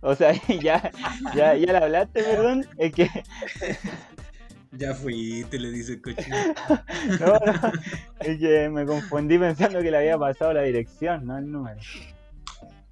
O 0.00 0.14
sea, 0.14 0.32
ya, 0.62 0.90
ya, 1.34 1.54
ya 1.54 1.72
la 1.72 1.78
hablaste, 1.80 2.22
perdón. 2.22 2.64
Es 2.78 2.92
que 2.92 3.08
Ya 4.72 4.94
fuiste, 4.94 5.58
le 5.58 5.70
dice 5.70 5.94
el 5.94 6.02
cochino. 6.02 6.36
No, 7.20 7.38
no, 7.46 7.72
es 8.20 8.38
que 8.38 8.68
me 8.68 8.84
confundí 8.84 9.38
pensando 9.38 9.80
que 9.80 9.90
le 9.90 9.96
había 9.96 10.18
pasado 10.18 10.52
la 10.52 10.62
dirección, 10.62 11.24
no 11.26 11.38
el 11.38 11.50
número. 11.50 11.80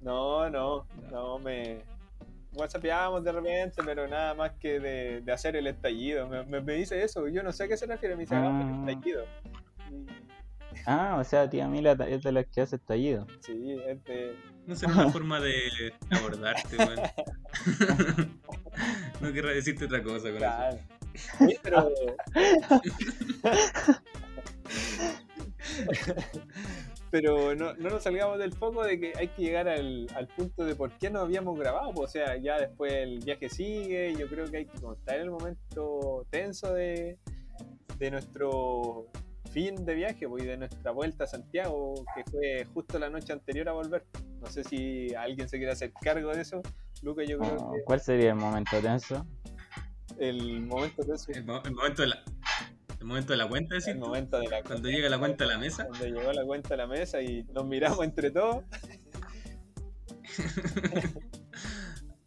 No, 0.01 0.49
no, 0.49 0.87
no, 1.11 1.39
me. 1.39 1.81
WhatsAppeábamos 2.53 3.23
de 3.23 3.31
repente, 3.33 3.81
pero 3.85 4.07
nada 4.07 4.33
más 4.33 4.53
que 4.53 4.79
de, 4.79 5.21
de 5.21 5.31
hacer 5.31 5.55
el 5.57 5.67
estallido. 5.67 6.27
Me, 6.27 6.43
me- 6.45 6.61
me 6.61 6.73
dice 6.73 7.03
eso, 7.03 7.27
yo 7.27 7.43
no 7.43 7.51
sé 7.51 7.65
a 7.65 7.67
qué 7.67 7.75
se 7.77 7.85
refiere, 7.85 8.15
me 8.15 8.21
dice, 8.21 8.33
hagamos 8.35 8.65
el 8.65 8.73
Ah. 8.73 8.91
estallido. 8.91 9.25
Y- 9.91 10.05
Ah, 10.85 11.17
o 11.19 11.23
sea, 11.23 11.49
tía 11.49 11.67
Mila 11.67 11.93
es 12.07 12.23
de 12.23 12.31
las 12.31 12.45
que 12.47 12.61
hace 12.61 12.75
estallido. 12.77 13.25
Sí, 13.39 13.77
es 13.87 14.03
de. 14.05 14.35
No 14.67 14.75
será 14.75 14.93
una 14.95 15.09
forma 15.09 15.39
de 15.39 15.93
abordarte, 16.09 16.77
weón. 16.77 16.99
no 19.21 19.33
querrá 19.33 19.51
decirte 19.51 19.85
otra 19.85 20.03
cosa 20.03 20.29
con 20.29 20.37
Claro. 20.37 20.79
Oye, 21.39 21.59
pero. 21.61 21.91
pero 27.11 27.55
no, 27.55 27.73
no 27.75 27.89
nos 27.89 28.03
salgamos 28.03 28.37
del 28.39 28.53
foco 28.53 28.83
de 28.83 28.99
que 28.99 29.13
hay 29.17 29.29
que 29.29 29.41
llegar 29.41 29.69
al, 29.69 30.07
al 30.15 30.27
punto 30.27 30.65
de 30.65 30.75
por 30.75 30.91
qué 30.97 31.09
no 31.09 31.21
habíamos 31.21 31.57
grabado. 31.57 31.93
pues, 31.93 32.09
O 32.09 32.11
sea, 32.11 32.35
ya 32.37 32.59
después 32.59 32.91
el 32.93 33.19
viaje 33.19 33.49
sigue. 33.49 34.13
Yo 34.17 34.27
creo 34.27 34.49
que 34.51 34.57
hay 34.57 34.65
que 34.65 34.79
contar 34.79 35.19
el 35.19 35.31
momento 35.31 36.25
tenso 36.29 36.73
de, 36.73 37.17
de 37.97 38.11
nuestro 38.11 39.07
fin 39.55 39.85
de 39.85 39.93
viaje 39.95 40.27
pues, 40.27 40.43
y 40.43 40.47
de 40.47 40.57
nuestra 40.57 40.91
vuelta 40.91 41.23
a 41.23 41.27
Santiago, 41.27 41.95
que 42.13 42.23
fue 42.29 42.65
justo 42.73 42.99
la 42.99 43.09
noche 43.09 43.31
anterior 43.31 43.69
a 43.69 43.71
volver. 43.71 44.03
No 44.41 44.47
sé 44.47 44.63
si 44.65 45.15
alguien 45.15 45.47
se 45.47 45.57
quiere 45.57 45.71
hacer 45.71 45.93
cargo 45.93 46.31
de 46.33 46.41
eso. 46.41 46.61
Luca, 47.01 47.23
yo 47.23 47.39
creo 47.39 47.55
Oh, 47.55 47.71
que 47.73 47.83
¿Cuál 47.85 48.01
sería 48.01 48.29
el 48.31 48.35
momento 48.35 48.79
tenso? 48.81 49.25
el 50.19 50.61
momento 50.61 51.03
tenso 51.03 51.31
El, 51.31 51.45
mo- 51.45 51.61
el 51.63 51.73
momento 51.73 52.01
de 52.01 52.07
la, 52.09 52.23
el 52.99 53.05
momento 53.05 53.31
de 53.33 53.37
la 53.37 53.47
cuenta, 53.49 53.75
decís 53.75 53.87
el 53.87 53.99
momento 53.99 54.39
de 54.39 54.47
la 54.49 54.61
Cuando 54.63 54.89
llega 54.89 55.07
la 55.09 55.19
cuenta 55.19 55.43
a 55.45 55.47
la 55.47 55.57
mesa. 55.57 55.87
Cuando 55.87 56.05
llegó 56.05 56.31
la 56.33 56.45
cuenta 56.45 56.73
a 56.73 56.77
la 56.77 56.87
mesa 56.87 57.21
y 57.21 57.43
nos 57.53 57.65
miramos 57.65 58.03
entre 58.03 58.31
todos. 58.31 58.63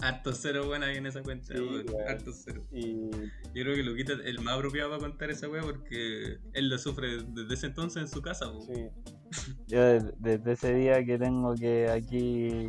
Harto 0.01 0.33
cero 0.33 0.67
buena 0.67 0.87
ahí 0.87 0.97
en 0.99 1.07
esa 1.07 1.23
cuenta, 1.23 1.55
Sí. 1.55 1.85
Harto 2.09 2.31
cero. 2.33 2.63
Y 2.71 3.11
Yo 3.11 3.63
creo 3.65 3.75
que 3.75 3.83
Luquita 3.83 4.13
es 4.13 4.21
el 4.27 4.41
más 4.41 4.55
apropiado 4.57 4.91
para 4.91 5.01
contar 5.01 5.31
esa 5.31 5.49
weá 5.49 5.63
porque 5.63 6.39
él 6.53 6.69
lo 6.69 6.79
sufre 6.79 7.23
desde 7.25 7.55
ese 7.55 7.67
entonces 7.67 8.03
en 8.03 8.09
su 8.09 8.23
casa, 8.23 8.47
sí, 8.65 8.89
Yo 9.67 9.83
des- 9.83 10.15
desde 10.19 10.53
ese 10.53 10.75
día 10.75 11.05
que 11.05 11.19
tengo 11.19 11.55
que 11.55 11.91
aquí 11.91 12.69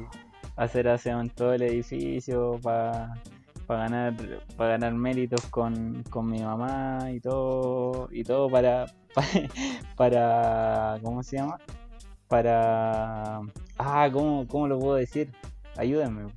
hacer 0.56 0.88
aseo 0.88 1.22
en 1.22 1.30
todo 1.30 1.54
el 1.54 1.62
edificio 1.62 2.60
para 2.64 3.14
ganar 3.68 4.16
para 4.58 4.72
ganar 4.72 4.94
méritos 4.96 5.46
con, 5.52 6.02
con 6.10 6.26
mi 6.28 6.40
mamá 6.42 7.12
y 7.14 7.20
todo 7.20 8.10
y 8.12 8.24
todo 8.24 8.50
para, 8.50 8.88
para 9.96 10.98
¿cómo 11.04 11.22
se 11.22 11.38
llama? 11.38 11.60
Para 12.28 13.40
ah, 13.78 14.10
¿cómo, 14.12 14.48
cómo 14.48 14.68
lo 14.68 14.80
puedo 14.80 14.96
decir? 14.96 15.32
Ayúdenme. 15.78 16.32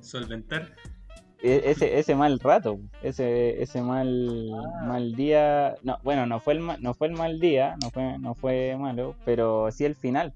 Solventar. 0.00 0.68
E- 1.40 1.62
ese, 1.70 1.98
ese 1.98 2.14
mal 2.16 2.40
rato, 2.40 2.80
ese, 3.02 3.62
ese 3.62 3.80
mal, 3.80 4.50
Ah. 4.52 4.84
mal 4.86 5.14
día, 5.14 5.76
no, 5.84 5.98
bueno, 6.02 6.26
no 6.26 6.40
fue 6.40 6.54
el 6.54 6.60
ma- 6.60 6.78
no 6.80 6.94
fue 6.94 7.06
el 7.06 7.12
mal 7.14 7.38
día, 7.38 7.76
no 7.80 7.90
fue, 7.90 8.18
no 8.18 8.34
fue 8.34 8.76
malo, 8.78 9.14
pero 9.24 9.70
sí 9.70 9.84
el 9.84 9.94
final. 9.94 10.32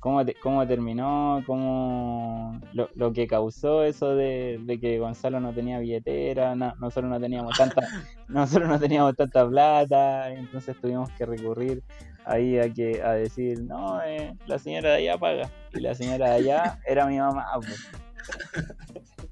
Cómo, 0.00 0.22
te- 0.24 0.34
cómo 0.34 0.66
terminó, 0.66 1.42
cómo 1.46 2.60
lo, 2.74 2.90
lo 2.94 3.12
que 3.14 3.26
causó 3.26 3.84
eso 3.84 4.14
de, 4.16 4.60
de 4.62 4.78
que 4.78 4.98
Gonzalo 4.98 5.40
no 5.40 5.54
tenía 5.54 5.78
billetera, 5.78 6.54
no- 6.56 6.74
nosotros 6.80 7.10
no 7.10 7.20
teníamos 7.20 7.56
tanta, 7.56 7.86
nosotros 8.28 8.68
no 8.68 8.78
teníamos 8.80 9.14
tanta 9.16 9.48
plata, 9.48 10.30
entonces 10.32 10.76
tuvimos 10.80 11.10
que 11.12 11.24
recurrir 11.26 11.82
ahí 12.26 12.58
a 12.58 12.68
que 12.72 13.00
a 13.02 13.12
decir, 13.12 13.62
no, 13.62 14.02
eh, 14.02 14.34
la 14.46 14.58
señora 14.58 14.90
de 14.90 14.96
allá 14.96 15.16
paga. 15.18 15.48
Y 15.72 15.80
la 15.80 15.94
señora 15.94 16.30
de 16.30 16.34
allá 16.34 16.78
era 16.86 17.06
mi 17.06 17.18
mamá. 17.18 17.46
pues. 17.56 17.88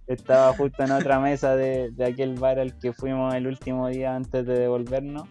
Estaba 0.06 0.52
justo 0.54 0.82
en 0.82 0.92
otra 0.92 1.20
mesa 1.20 1.56
de, 1.56 1.90
de 1.92 2.04
aquel 2.04 2.34
bar 2.34 2.58
al 2.58 2.78
que 2.78 2.92
fuimos 2.92 3.34
el 3.34 3.46
último 3.46 3.88
día 3.88 4.14
antes 4.14 4.44
de 4.46 4.58
devolvernos. 4.58 5.28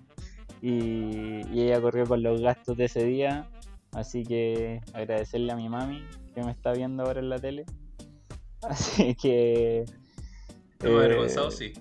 Y, 0.61 1.41
y 1.51 1.61
ella 1.61 1.81
corrió 1.81 2.05
con 2.05 2.21
los 2.23 2.41
gastos 2.41 2.77
de 2.77 2.85
ese 2.85 3.03
día. 3.03 3.47
Así 3.93 4.23
que 4.23 4.81
agradecerle 4.93 5.51
a 5.51 5.55
mi 5.55 5.67
mami 5.69 6.03
que 6.33 6.43
me 6.43 6.51
está 6.51 6.71
viendo 6.71 7.03
ahora 7.03 7.19
en 7.19 7.29
la 7.29 7.39
tele. 7.39 7.65
Así 8.61 9.15
que. 9.15 9.81
Estamos 10.73 11.01
eh, 11.01 11.05
avergonzados, 11.05 11.55
sí. 11.57 11.73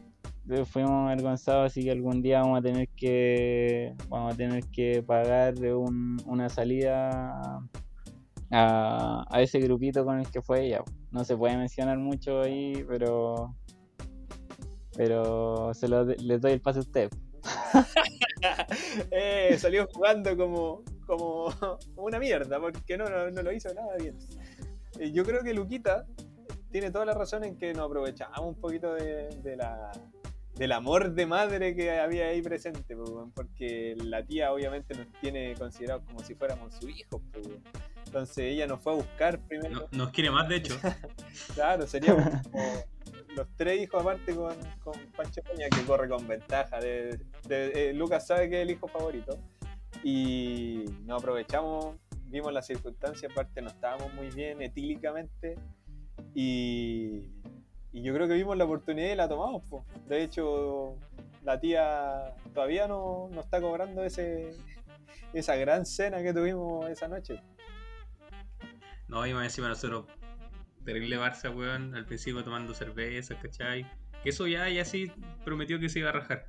fuimos 0.66 1.06
avergonzados, 1.10 1.66
así 1.70 1.84
que 1.84 1.90
algún 1.90 2.20
día 2.22 2.40
vamos 2.40 2.58
a 2.58 2.62
tener 2.62 2.88
que 2.96 3.94
vamos 4.08 4.34
a 4.34 4.36
tener 4.36 4.64
que 4.72 5.02
pagar 5.02 5.54
un- 5.74 6.20
una 6.26 6.48
salida 6.48 7.62
a, 8.50 9.24
a 9.30 9.42
ese 9.42 9.60
grupito 9.60 10.04
con 10.04 10.18
el 10.20 10.28
que 10.30 10.42
fue 10.42 10.66
ella. 10.66 10.82
No 11.12 11.24
se 11.24 11.36
puede 11.36 11.56
mencionar 11.56 11.98
mucho 11.98 12.40
ahí, 12.42 12.84
pero 12.88 13.54
pero 14.96 15.72
se 15.74 15.88
lo 15.88 16.04
les 16.04 16.40
doy 16.40 16.52
el 16.52 16.60
pase 16.60 16.80
a 16.80 16.82
usted. 16.82 17.10
eh, 19.10 19.56
salió 19.58 19.86
jugando 19.92 20.36
como, 20.36 20.82
como 21.06 21.46
una 21.96 22.18
mierda, 22.18 22.60
porque 22.60 22.98
no, 22.98 23.08
no, 23.08 23.30
no 23.30 23.42
lo 23.42 23.52
hizo 23.52 23.72
nada 23.72 23.96
bien. 23.96 24.16
Eh, 24.98 25.12
yo 25.12 25.24
creo 25.24 25.42
que 25.42 25.54
Luquita 25.54 26.06
tiene 26.70 26.90
toda 26.90 27.04
la 27.04 27.14
razón 27.14 27.44
en 27.44 27.56
que 27.56 27.72
nos 27.72 27.86
aprovechamos 27.86 28.40
un 28.40 28.54
poquito 28.54 28.94
de, 28.94 29.56
la, 29.56 29.90
del 30.54 30.72
amor 30.72 31.12
de 31.12 31.26
madre 31.26 31.74
que 31.74 31.98
había 31.98 32.26
ahí 32.26 32.42
presente, 32.42 32.96
porque 33.34 33.96
la 33.96 34.24
tía 34.24 34.52
obviamente 34.52 34.94
nos 34.94 35.06
tiene 35.20 35.54
considerados 35.54 36.04
como 36.04 36.20
si 36.20 36.34
fuéramos 36.34 36.74
su 36.74 36.88
hijo. 36.88 37.22
weón. 37.34 37.62
Entonces 38.10 38.38
ella 38.38 38.66
nos 38.66 38.82
fue 38.82 38.92
a 38.92 38.96
buscar 38.96 39.38
primero. 39.38 39.88
No- 39.92 39.98
nos 40.04 40.10
quiere 40.10 40.32
más, 40.32 40.48
de 40.48 40.56
hecho. 40.56 40.74
Claro, 41.54 41.86
seríamos 41.86 42.24
como 42.50 42.64
los 43.36 43.46
tres 43.56 43.80
hijos 43.80 44.00
aparte 44.02 44.34
con, 44.34 44.56
con 44.82 44.94
Pancho 45.16 45.40
Peña 45.42 45.68
que 45.68 45.82
corre 45.84 46.08
con 46.08 46.26
ventaja. 46.26 46.80
De, 46.80 47.20
de- 47.46 47.90
eh, 47.90 47.92
Lucas 47.94 48.26
sabe 48.26 48.50
que 48.50 48.56
es 48.60 48.62
el 48.66 48.72
hijo 48.72 48.88
favorito. 48.88 49.38
Y 50.02 50.86
nos 51.04 51.22
aprovechamos, 51.22 51.94
vimos 52.26 52.52
las 52.52 52.66
circunstancias, 52.66 53.30
aparte 53.30 53.62
no 53.62 53.68
estábamos 53.68 54.12
muy 54.14 54.28
bien 54.30 54.60
etílicamente. 54.60 55.56
Y, 56.34 57.30
y 57.92 58.02
yo 58.02 58.12
creo 58.12 58.26
que 58.26 58.34
vimos 58.34 58.56
la 58.56 58.64
oportunidad 58.64 59.12
y 59.12 59.14
la 59.14 59.28
tomamos. 59.28 59.62
po. 59.70 59.84
De 60.08 60.24
hecho, 60.24 60.96
la 61.44 61.60
tía 61.60 62.34
todavía 62.54 62.88
no, 62.88 63.28
no 63.30 63.40
está 63.40 63.60
cobrando 63.60 64.02
ese, 64.02 64.50
esa 65.32 65.54
gran 65.54 65.86
cena 65.86 66.22
que 66.22 66.32
tuvimos 66.34 66.88
esa 66.90 67.06
noche. 67.06 67.40
No, 69.10 69.26
y 69.26 69.34
más 69.34 69.44
encima 69.44 69.68
nosotros, 69.68 70.06
terrible 70.84 71.18
Barça, 71.18 71.54
weón, 71.54 71.96
al 71.96 72.06
principio 72.06 72.44
tomando 72.44 72.72
cerveza, 72.72 73.36
¿cachai? 73.36 73.84
Que 74.22 74.30
eso 74.30 74.46
ya, 74.46 74.68
ya 74.68 74.84
sí 74.84 75.10
prometió 75.44 75.80
que 75.80 75.88
se 75.88 75.98
iba 75.98 76.10
a 76.10 76.12
rajar. 76.12 76.46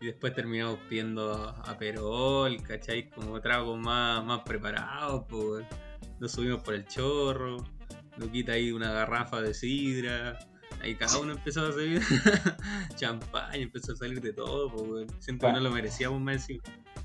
Y 0.00 0.06
después 0.06 0.32
terminamos 0.32 0.78
pidiendo 0.88 1.48
a 1.48 1.76
Perol, 1.76 2.62
¿cachai? 2.62 3.10
Como 3.10 3.40
tragos 3.40 3.78
más, 3.80 4.24
más 4.24 4.42
preparados, 4.42 5.24
pues. 5.28 5.66
Nos 6.20 6.30
subimos 6.30 6.62
por 6.62 6.74
el 6.74 6.86
chorro, 6.86 7.56
Luquita 8.16 8.52
ahí 8.52 8.70
una 8.70 8.92
garrafa 8.92 9.42
de 9.42 9.52
sidra. 9.52 10.38
Ahí 10.80 10.94
cada 10.94 11.18
uno 11.18 11.32
empezó 11.32 11.66
a 11.66 11.72
servir 11.72 12.00
champaña, 12.94 13.56
empezó 13.56 13.92
a 13.92 13.96
salir 13.96 14.20
de 14.20 14.32
todo, 14.32 14.70
pues. 14.70 15.08
Siento 15.18 15.48
que 15.48 15.52
no 15.52 15.60
lo 15.60 15.70
merecíamos 15.72 16.20
más 16.20 16.36
encima. 16.36 16.62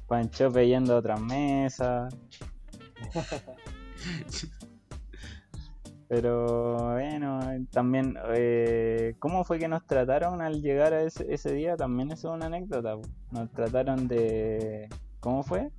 Panchope 0.07 0.67
yendo 0.67 0.93
a 0.93 0.97
otras 0.97 1.19
mesas. 1.19 2.15
Pero 6.09 6.93
bueno, 6.93 7.39
también, 7.69 8.17
eh, 8.33 9.15
¿cómo 9.19 9.43
fue 9.43 9.59
que 9.59 9.67
nos 9.67 9.85
trataron 9.85 10.41
al 10.41 10.59
llegar 10.59 10.91
a 10.91 11.03
ese, 11.03 11.31
ese 11.31 11.53
día? 11.53 11.77
También 11.77 12.11
eso 12.11 12.29
es 12.29 12.35
una 12.35 12.47
anécdota. 12.47 12.95
Nos 13.29 13.51
trataron 13.51 14.07
de... 14.07 14.89
¿Cómo 15.19 15.43
fue? 15.43 15.69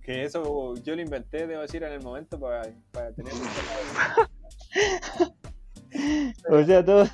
Que 0.00 0.24
eso 0.24 0.74
yo 0.76 0.96
lo 0.96 1.02
inventé, 1.02 1.46
debo 1.46 1.60
decir, 1.60 1.82
en 1.82 1.92
el 1.92 2.02
momento 2.02 2.40
para, 2.40 2.62
para 2.90 3.12
tener... 3.12 3.34
O 6.48 6.64
sea, 6.64 6.82
todo, 6.82 7.04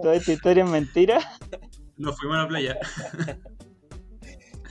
toda 0.00 0.14
esta 0.14 0.32
historia 0.32 0.62
es 0.62 0.70
mentira. 0.70 1.18
Nos 1.96 2.16
fuimos 2.16 2.36
a 2.36 2.42
la 2.42 2.48
playa. 2.48 2.78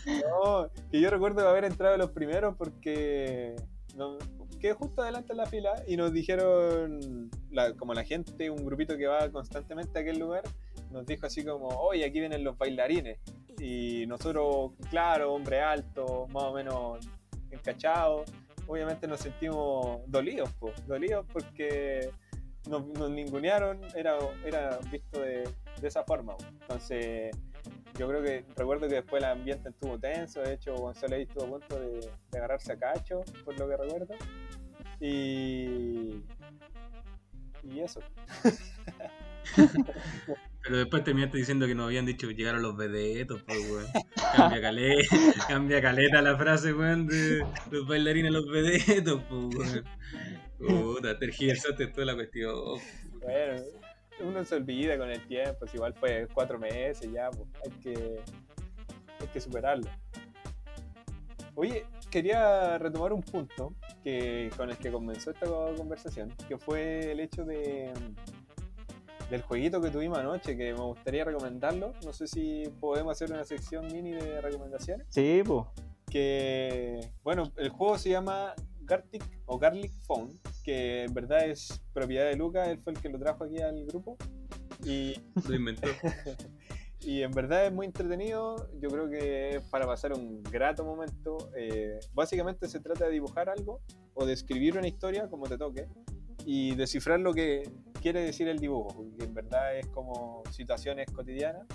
No, 0.05 0.69
que 0.91 0.99
yo 0.99 1.09
recuerdo 1.09 1.47
haber 1.47 1.63
entrado 1.63 1.95
los 1.95 2.11
primeros 2.11 2.57
porque 2.57 3.55
no, 3.95 4.17
quedé 4.63 4.73
justo 4.75 5.01
adelante 5.01 5.33
en 5.33 5.37
la 5.39 5.45
fila 5.45 5.83
y 5.85 5.97
nos 5.97 6.13
dijeron, 6.13 7.29
la- 7.51 7.73
como 7.73 7.93
la 7.93 8.05
gente, 8.05 8.49
un 8.49 8.63
grupito 8.65 8.95
que 8.97 9.07
va 9.07 9.29
constantemente 9.29 9.99
a 9.99 10.01
aquel 10.03 10.19
lugar, 10.19 10.43
nos 10.89 11.05
dijo 11.05 11.25
así 11.25 11.43
como, 11.43 11.67
oye, 11.67 12.05
aquí 12.05 12.21
vienen 12.21 12.45
los 12.45 12.57
bailarines. 12.57 13.19
Y 13.59 14.05
nosotros, 14.07 14.71
claro, 14.89 15.33
hombre 15.33 15.59
alto, 15.59 16.27
más 16.31 16.43
o 16.43 16.53
menos 16.53 17.05
encachados, 17.51 18.31
obviamente 18.65 19.05
nos 19.05 19.19
sentimos 19.19 19.99
dolidos, 20.07 20.49
po, 20.53 20.71
dolidos 20.87 21.25
porque 21.33 22.09
nos, 22.69 22.85
nos 22.87 23.11
ningunearon, 23.11 23.81
era, 23.95 24.17
era 24.45 24.79
visto 24.89 25.19
de, 25.19 25.43
de 25.81 25.87
esa 25.89 26.05
forma. 26.05 26.37
po. 26.37 26.45
Entonces, 26.61 27.35
yo 27.99 28.07
creo 28.07 28.23
que 28.23 28.45
recuerdo 28.55 28.87
que 28.87 28.95
después 28.95 29.21
el 29.21 29.29
ambiente 29.29 29.69
estuvo 29.69 29.99
tenso, 29.99 30.41
de 30.41 30.53
hecho 30.53 30.73
Gonzalo 30.75 31.15
ahí 31.15 31.23
estuvo 31.23 31.43
a 31.43 31.47
punto 31.49 31.79
de, 31.79 31.99
de 32.31 32.37
agarrarse 32.37 32.71
a 32.71 32.77
cacho, 32.77 33.21
por 33.45 33.59
lo 33.59 33.67
que 33.67 33.77
recuerdo. 33.77 34.15
Y. 35.03 36.23
Y 37.61 37.79
eso. 37.81 37.99
Pero 40.63 40.77
después 40.77 41.03
terminaste 41.03 41.37
diciendo 41.37 41.67
que 41.67 41.75
nos 41.75 41.87
habían 41.87 42.05
dicho 42.05 42.25
que 42.25 42.35
llegaron 42.35 42.61
los 42.61 42.77
vedetos, 42.77 43.41
pues, 43.43 43.69
weón. 43.69 43.85
Cambia 44.35 44.61
caleta, 44.61 45.03
cambia 45.49 45.81
caleta 45.81 46.21
la 46.21 46.37
frase, 46.37 46.73
weón, 46.73 47.07
de 47.07 47.45
los 47.69 47.85
bailarines 47.85 48.31
los 48.31 48.49
vedetos, 48.49 49.21
pues, 49.27 49.55
weón. 49.55 49.85
Puta, 50.57 51.19
tergiversaste 51.19 51.87
toda 51.87 52.05
la 52.05 52.15
cuestión. 52.15 52.55
Bueno, 53.21 53.61
uno 54.21 54.45
se 54.45 54.55
olvida 54.55 54.97
con 54.97 55.09
el 55.09 55.19
tiempo, 55.27 55.59
pues 55.59 55.75
igual 55.75 55.93
fue 55.95 56.29
cuatro 56.33 56.57
meses 56.57 57.11
ya, 57.11 57.29
pues 57.29 57.49
hay 57.65 57.71
que, 57.81 58.21
hay 59.19 59.27
que 59.27 59.41
superarlo. 59.41 59.89
Oye, 61.55 61.85
quería 62.09 62.77
retomar 62.77 63.11
un 63.11 63.21
punto 63.21 63.75
que, 64.03 64.49
con 64.57 64.69
el 64.69 64.77
que 64.77 64.91
comenzó 64.91 65.31
esta 65.31 65.47
conversación, 65.77 66.33
que 66.47 66.57
fue 66.57 67.11
el 67.11 67.19
hecho 67.19 67.45
de 67.45 67.93
del 69.29 69.41
jueguito 69.41 69.81
que 69.81 69.89
tuvimos 69.89 70.19
anoche, 70.19 70.55
que 70.55 70.73
me 70.73 70.81
gustaría 70.81 71.23
recomendarlo. 71.23 71.93
No 72.03 72.13
sé 72.13 72.27
si 72.27 72.63
podemos 72.79 73.13
hacer 73.13 73.31
una 73.31 73.43
sección 73.43 73.87
mini 73.91 74.11
de 74.11 74.41
recomendaciones. 74.41 75.07
Sí, 75.09 75.41
pues. 75.43 75.65
Que, 76.09 76.99
bueno, 77.23 77.51
el 77.57 77.69
juego 77.69 77.97
se 77.97 78.11
llama 78.11 78.53
Gartic 78.81 79.23
o 79.47 79.57
Garlic 79.57 79.91
Phone, 80.05 80.29
que 80.63 81.05
en 81.05 81.13
verdad 81.13 81.47
es 81.47 81.81
propiedad 81.93 82.25
de 82.25 82.35
Lucas, 82.35 82.67
él 82.67 82.77
fue 82.83 82.93
el 82.93 82.99
que 82.99 83.09
lo 83.09 83.17
trajo 83.17 83.45
aquí 83.45 83.59
al 83.59 83.85
grupo. 83.85 84.17
Y, 84.85 85.15
Lo 85.47 85.55
inventó. 85.55 85.87
y 87.05 87.21
en 87.21 87.31
verdad 87.31 87.65
es 87.65 87.73
muy 87.73 87.85
entretenido, 87.85 88.69
yo 88.79 88.89
creo 88.89 89.09
que 89.09 89.57
es 89.57 89.61
para 89.69 89.85
pasar 89.85 90.13
un 90.13 90.41
grato 90.43 90.85
momento. 90.85 91.49
Eh, 91.55 91.99
básicamente 92.13 92.67
se 92.67 92.79
trata 92.79 93.05
de 93.05 93.11
dibujar 93.11 93.49
algo 93.49 93.81
o 94.13 94.25
de 94.25 94.33
escribir 94.33 94.77
una 94.77 94.87
historia 94.87 95.27
como 95.29 95.47
te 95.47 95.57
toque 95.57 95.87
y 96.45 96.75
descifrar 96.75 97.19
lo 97.19 97.33
que 97.33 97.69
quiere 98.01 98.21
decir 98.21 98.47
el 98.47 98.59
dibujo, 98.59 98.89
porque 98.89 99.23
en 99.23 99.33
verdad 99.33 99.77
es 99.77 99.87
como 99.87 100.43
situaciones 100.51 101.09
cotidianas 101.11 101.65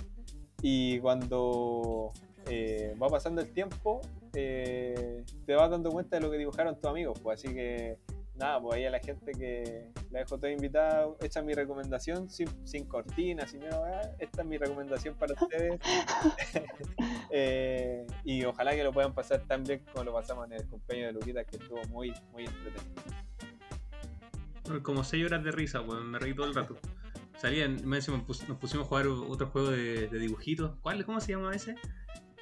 y 0.61 0.99
cuando 0.99 2.11
eh, 2.47 2.95
va 3.01 3.07
pasando 3.07 3.41
el 3.41 3.51
tiempo 3.51 4.01
eh, 4.33 5.23
te 5.45 5.55
vas 5.55 5.69
dando 5.69 5.91
cuenta 5.91 6.17
de 6.17 6.21
lo 6.21 6.31
que 6.31 6.37
dibujaron 6.37 6.75
tus 6.75 6.85
amigos, 6.85 7.19
pues 7.21 7.39
así 7.39 7.53
que 7.53 7.97
nada, 8.39 8.59
pues 8.61 8.77
ahí 8.77 8.85
a 8.85 8.89
la 8.89 8.99
gente 8.99 9.31
que 9.33 9.91
la 10.11 10.19
dejo 10.19 10.37
toda 10.37 10.51
invitada, 10.51 11.07
esta 11.21 11.39
es 11.41 11.45
mi 11.45 11.53
recomendación, 11.53 12.29
sin, 12.29 12.47
sin 12.65 12.85
cortinas, 12.85 13.51
sin 13.51 13.59
nada, 13.61 14.15
esta 14.19 14.41
es 14.41 14.47
mi 14.47 14.57
recomendación 14.57 15.15
para 15.15 15.33
ustedes. 15.33 15.79
Eh, 17.31 18.07
y 18.23 18.43
ojalá 18.43 18.71
que 18.75 18.83
lo 18.83 18.91
puedan 18.91 19.13
pasar 19.13 19.41
tan 19.45 19.63
bien 19.63 19.81
como 19.93 20.03
lo 20.03 20.13
pasamos 20.13 20.47
en 20.47 20.53
el 20.53 20.65
cumpleaños 20.67 21.07
de 21.09 21.13
Luquita, 21.13 21.43
que 21.43 21.57
estuvo 21.57 21.79
muy, 21.89 22.11
muy 22.31 22.45
entretenido. 22.45 23.03
Como 24.81 25.03
6 25.03 25.25
horas 25.25 25.43
de 25.43 25.51
risa, 25.51 25.81
weón, 25.81 26.09
me 26.09 26.17
reí 26.17 26.33
todo 26.33 26.47
el 26.47 26.55
rato. 26.55 26.77
Salían, 27.37 27.87
me 27.87 27.99
pus- 27.99 28.47
nos 28.47 28.57
pusimos 28.57 28.85
a 28.85 28.89
jugar 28.89 29.07
otro 29.07 29.47
juego 29.47 29.69
de, 29.69 30.07
de 30.07 30.19
dibujitos. 30.19 30.71
¿Cuál? 30.81 31.05
¿Cómo 31.05 31.21
se 31.21 31.33
llama 31.33 31.55
ese? 31.55 31.75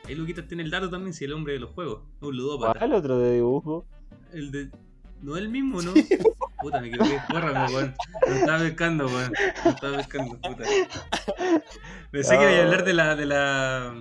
Ahí 0.06 0.16
Luquita 0.16 0.48
tiene 0.48 0.64
el 0.64 0.72
dato 0.72 0.90
también, 0.90 1.14
si 1.14 1.26
el 1.26 1.34
hombre 1.34 1.54
de 1.54 1.60
los 1.60 1.72
juegos. 1.72 2.04
Un 2.22 2.38
ludópata. 2.38 2.80
¿Cuál 2.80 2.94
otro 2.94 3.20
de 3.20 3.34
dibujo? 3.36 3.86
El 4.34 4.52
de. 4.52 4.70
No 5.22 5.36
es 5.36 5.42
el 5.42 5.50
mismo, 5.50 5.82
¿no? 5.82 5.94
Puta, 6.62 6.80
me 6.80 6.88
equivoqué. 6.90 7.20
Bórrame, 7.30 7.74
weón. 7.74 7.96
Lo 8.28 8.34
estaba 8.36 8.60
pescando, 8.60 9.08
weón. 9.08 9.34
Lo 9.66 9.72
estaba 9.72 9.98
pescando, 9.98 10.38
puta. 10.40 10.64
Pensé 12.12 12.38
que 12.38 12.44
iba 12.44 12.52
a 12.52 12.64
hablar 12.64 12.84
de 12.84 12.94
la. 12.94 13.16
de 13.16 13.26
la. 13.26 13.94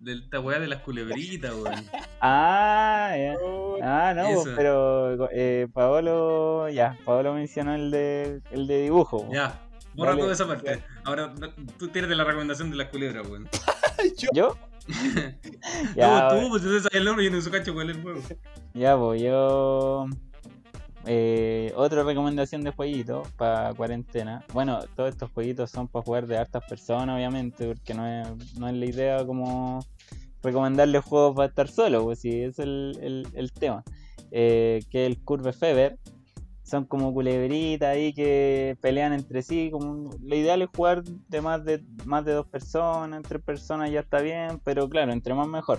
de 0.00 0.12
esta 0.12 0.40
weá 0.40 0.58
de 0.58 0.68
las 0.68 0.82
culebritas, 0.82 1.52
weón. 1.54 1.84
Ah, 2.20 3.12
ya. 3.16 3.34
Ah, 3.82 4.14
no, 4.14 4.24
pues, 4.24 4.46
Eso. 4.46 4.52
pero 4.56 5.28
eh, 5.32 5.68
Paolo, 5.72 6.68
ya, 6.68 6.96
Paolo 7.04 7.34
mencionó 7.34 7.74
el 7.74 7.90
de, 7.90 8.40
el 8.50 8.66
de 8.66 8.82
dibujo. 8.82 9.28
Ya, 9.32 9.60
borra 9.94 10.10
Dale. 10.10 10.22
toda 10.22 10.32
esa 10.32 10.46
parte. 10.46 10.82
Ahora 11.04 11.32
tú 11.78 11.88
tienes 11.88 12.08
de 12.08 12.16
la 12.16 12.24
recomendación 12.24 12.70
de 12.70 12.76
las 12.76 12.88
culebras, 12.88 13.26
weón. 13.28 13.48
¿Yo? 14.32 14.56
ya, 15.96 16.28
tú, 16.28 16.40
tú, 16.40 16.48
pues 16.50 16.62
tú 16.62 16.68
sabes 16.68 16.86
el 16.92 17.04
nombre 17.04 17.24
y 17.24 17.30
no 17.30 17.40
sé 17.40 17.50
cacho 17.50 17.74
cuál 17.74 17.90
es 17.90 17.96
el 17.96 18.02
juego. 18.02 18.20
ya, 18.74 18.96
pues 18.96 19.20
yo. 19.20 20.06
Eh, 21.06 21.72
otra 21.76 22.02
recomendación 22.02 22.62
de 22.64 22.72
jueguito 22.72 23.22
para 23.36 23.72
cuarentena. 23.74 24.44
Bueno, 24.52 24.80
todos 24.96 25.10
estos 25.10 25.30
jueguitos 25.30 25.70
son 25.70 25.86
para 25.88 26.04
jugar 26.04 26.26
de 26.26 26.36
hartas 26.36 26.64
personas, 26.68 27.16
obviamente, 27.16 27.66
porque 27.68 27.94
no 27.94 28.06
es, 28.06 28.58
no 28.58 28.68
es 28.68 28.74
la 28.74 28.86
idea 28.86 29.24
como 29.24 29.84
recomendarle 30.42 31.00
juegos 31.00 31.36
para 31.36 31.48
estar 31.48 31.68
solo, 31.68 32.04
pues 32.04 32.18
ese 32.24 32.44
es 32.46 32.58
el, 32.58 32.98
el- 33.00 33.28
el 33.34 33.52
tema. 33.52 33.84
Eh, 34.32 34.80
que 34.90 35.06
el 35.06 35.22
Curve 35.22 35.52
Fever. 35.52 35.98
Son 36.64 36.84
como 36.84 37.14
culebritas 37.14 37.90
ahí 37.90 38.12
que 38.12 38.76
pelean 38.80 39.12
entre 39.12 39.40
sí. 39.42 39.70
Como, 39.70 40.10
lo 40.20 40.34
ideal 40.34 40.62
es 40.62 40.68
jugar 40.74 41.04
de 41.04 41.40
más 41.40 41.64
de 41.64 41.80
más 42.04 42.24
de 42.24 42.32
dos 42.32 42.48
personas, 42.48 43.22
tres 43.22 43.40
personas 43.40 43.92
ya 43.92 44.00
está 44.00 44.20
bien, 44.20 44.60
pero 44.64 44.88
claro, 44.88 45.12
entre 45.12 45.32
más 45.32 45.46
mejor. 45.46 45.78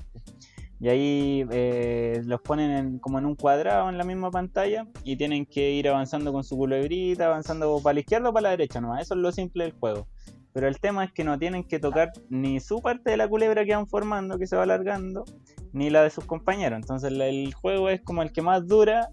Y 0.80 0.90
ahí 0.90 1.46
eh, 1.52 2.22
los 2.26 2.42
ponen 2.42 2.72
en- 2.72 3.00
como 3.00 3.18
en 3.20 3.26
un 3.26 3.36
cuadrado 3.36 3.90
en 3.90 3.98
la 3.98 4.04
misma 4.04 4.30
pantalla 4.30 4.86
y 5.04 5.16
tienen 5.16 5.46
que 5.46 5.72
ir 5.72 5.90
avanzando 5.90 6.32
con 6.32 6.44
su 6.44 6.56
culebrita, 6.56 7.26
avanzando 7.26 7.80
para 7.82 7.96
la 7.96 8.00
izquierda 8.02 8.30
o 8.30 8.34
para 8.34 8.44
la 8.44 8.50
derecha 8.52 8.80
nomás. 8.80 9.02
Eso 9.02 9.16
es 9.16 9.20
lo 9.22 9.32
simple 9.32 9.64
del 9.64 9.74
juego. 9.74 10.08
Pero 10.54 10.68
el 10.68 10.80
tema 10.80 11.04
es 11.04 11.12
que 11.12 11.24
no 11.24 11.38
tienen 11.38 11.64
que 11.64 11.80
tocar 11.80 12.12
ni 12.30 12.60
su 12.60 12.82
parte 12.82 13.12
de 13.12 13.18
la 13.18 13.28
culebra 13.28 13.64
que 13.66 13.76
van 13.76 13.88
formando, 13.88 14.38
que 14.40 14.48
se 14.48 14.56
va 14.56 14.64
alargando, 14.64 15.24
ni 15.72 15.90
la 15.90 16.04
de 16.04 16.10
sus 16.10 16.26
compañeros. 16.26 16.78
Entonces 16.78 17.12
el 17.12 17.54
juego 17.54 17.90
es 17.90 18.02
como 18.02 18.22
el 18.24 18.32
que 18.32 18.42
más 18.42 18.68
dura, 18.68 19.10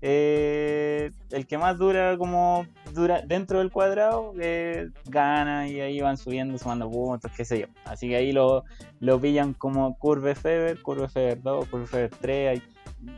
eh, 0.00 1.10
el 1.30 1.46
que 1.46 1.58
más 1.58 1.76
dura 1.76 2.16
como 2.16 2.66
dura 2.94 3.22
dentro 3.22 3.58
del 3.58 3.72
cuadrado, 3.72 4.32
eh, 4.40 4.90
gana 5.06 5.68
y 5.68 5.80
ahí 5.80 6.00
van 6.00 6.16
subiendo, 6.16 6.56
sumando 6.58 6.90
puntos, 6.90 7.30
qué 7.36 7.44
sé 7.44 7.60
yo. 7.60 7.66
Así 7.84 8.08
que 8.08 8.16
ahí 8.16 8.32
lo, 8.32 8.64
lo 9.00 9.20
pillan 9.20 9.54
como 9.54 9.98
Curve 9.98 10.34
Fever, 10.34 10.80
Curve 10.82 11.08
Fever 11.08 11.42
2, 11.42 11.68
Curve 11.68 11.86
Fever 11.86 12.10
3, 12.20 12.48
hay, 12.48 12.62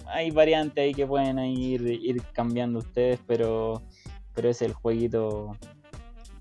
hay 0.07 0.31
variantes 0.31 0.83
ahí 0.83 0.95
que 0.95 1.07
pueden 1.07 1.39
ir, 1.39 1.83
ir 1.83 2.23
cambiando 2.33 2.79
ustedes, 2.79 3.21
pero, 3.27 3.83
pero 4.35 4.49
es 4.49 4.63
el 4.63 4.73
jueguito 4.73 5.57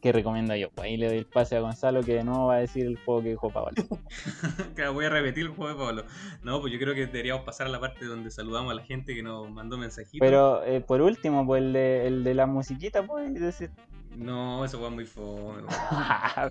que 0.02 0.12
recomiendo 0.12 0.56
yo. 0.56 0.70
Pues 0.72 0.86
ahí 0.86 0.98
le 0.98 1.08
doy 1.08 1.18
el 1.18 1.26
pase 1.26 1.56
a 1.58 1.60
Gonzalo 1.60 2.02
que 2.04 2.14
de 2.16 2.24
nuevo 2.24 2.48
va 2.48 2.56
a 2.56 2.60
decir 2.60 2.86
el 2.86 2.98
juego 2.98 3.22
que 3.24 3.30
dijo 3.30 3.50
Pablo. 3.50 3.72
Claro, 4.76 4.94
voy 4.94 5.06
a 5.06 5.10
repetir 5.10 5.46
el 5.46 5.50
juego 5.52 5.70
de 5.74 5.86
Pablo. 5.86 6.04
No, 6.44 6.62
pues 6.62 6.72
yo 6.74 6.80
creo 6.80 6.94
que 6.96 7.06
deberíamos 7.08 7.44
pasar 7.44 7.68
a 7.68 7.70
la 7.70 7.80
parte 7.80 8.06
donde 8.06 8.32
saludamos 8.32 8.72
a 8.72 8.76
la 8.76 8.84
gente 8.84 9.14
que 9.14 9.22
nos 9.24 9.50
mandó 9.52 9.78
mensajitos. 9.78 10.20
Pero 10.26 10.64
eh, 10.64 10.82
por 10.82 11.02
último, 11.02 11.46
pues 11.46 11.62
el 11.62 11.74
de, 11.74 12.08
el 12.08 12.24
de 12.24 12.34
la 12.34 12.46
musiquita, 12.46 13.04
pues 13.04 13.34
decir. 13.40 13.70
No, 14.16 14.66
eso 14.66 14.80
fue 14.80 14.90
muy 14.90 15.06
fome. 15.06 15.64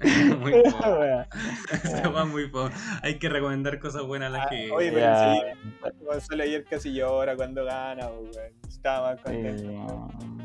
Muy 0.40 0.52
fome. 0.70 1.26
Eso 1.72 2.12
fue 2.12 2.24
muy 2.24 2.48
fome. 2.48 2.70
Hay 3.02 3.18
que 3.18 3.28
recomendar 3.28 3.78
cosas 3.78 4.02
buenas 4.04 4.28
a 4.28 4.38
la 4.38 4.42
Ah, 4.44 4.48
gente. 4.48 4.70
oye, 4.72 4.92
pero 4.92 5.14
sí, 5.34 6.04
Gonzalo 6.04 6.42
ayer 6.44 6.64
casi 6.64 6.94
llora 6.94 7.36
cuando 7.36 7.64
gana, 7.64 8.08
weón. 8.08 8.30
Estaba 8.66 9.12
más 9.14 9.20
contento. 9.20 9.70
eh, 9.70 10.37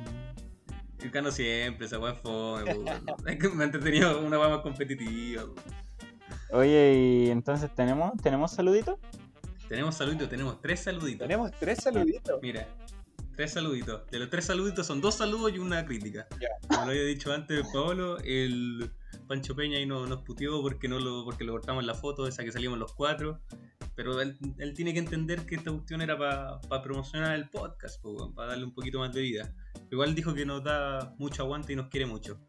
Yo 1.04 1.12
gano 1.12 1.32
siempre, 1.32 1.86
esa 1.86 2.00
weá 2.00 2.14
es 2.14 2.20
fome. 2.20 2.74
me 3.56 3.64
ha 3.64 3.66
entretenido 3.66 4.22
una 4.22 4.40
weá 4.40 4.50
más 4.50 4.62
competitiva. 4.62 5.44
weón. 5.44 5.84
Oye, 6.52 6.94
y 6.94 7.30
entonces 7.30 7.74
tenemos, 7.74 8.14
tenemos 8.22 8.52
saluditos. 8.52 9.00
Tenemos 9.68 9.96
saluditos, 9.96 10.30
tenemos 10.30 10.62
tres 10.62 10.82
saluditos. 10.82 11.28
Tenemos 11.28 11.52
tres 11.60 11.80
saluditos. 11.84 12.40
Mira, 12.42 12.68
tres 13.36 13.54
saluditos. 13.54 14.10
De 14.12 14.20
los 14.20 14.30
tres 14.30 14.46
saluditos 14.46 14.86
son 14.86 15.02
dos 15.02 15.16
saludos 15.16 15.52
y 15.54 15.60
una 15.60 15.84
crítica. 15.86 16.28
Ya. 16.40 16.50
Como 16.68 16.86
lo 16.86 16.92
había 16.92 17.04
dicho 17.04 17.34
antes 17.34 17.66
Pablo, 17.74 18.18
el 18.20 18.92
Pancho 19.28 19.56
Peña 19.56 19.78
ahí 19.78 19.86
no, 19.86 20.06
nos 20.06 20.22
puteó 20.22 20.62
porque 20.62 20.88
no 20.88 21.00
lo, 21.00 21.26
porque 21.26 21.44
lo 21.44 21.54
cortamos 21.54 21.82
en 21.82 21.88
la 21.88 21.96
foto, 21.96 22.28
esa 22.28 22.44
que 22.44 22.52
salimos 22.52 22.78
los 22.78 22.94
cuatro. 22.94 23.42
Pero 23.96 24.22
él, 24.22 24.38
él 24.58 24.74
tiene 24.74 24.94
que 24.94 25.00
entender 25.00 25.46
que 25.46 25.56
esta 25.56 25.72
cuestión 25.72 26.02
era 26.02 26.18
para 26.18 26.82
promocionar 26.82 27.36
el 27.36 27.50
podcast, 27.50 28.04
para 28.36 28.50
darle 28.50 28.66
un 28.66 28.74
poquito 28.74 29.00
más 29.00 29.14
de 29.14 29.22
vida. 29.22 29.54
Igual 29.92 30.16
dijo 30.16 30.34
que 30.34 30.46
nos 30.46 30.64
da 30.64 31.14
mucho 31.18 31.44
aguante 31.44 31.74
y 31.74 31.76
nos 31.76 31.88
quiere 31.90 32.06
mucho. 32.06 32.40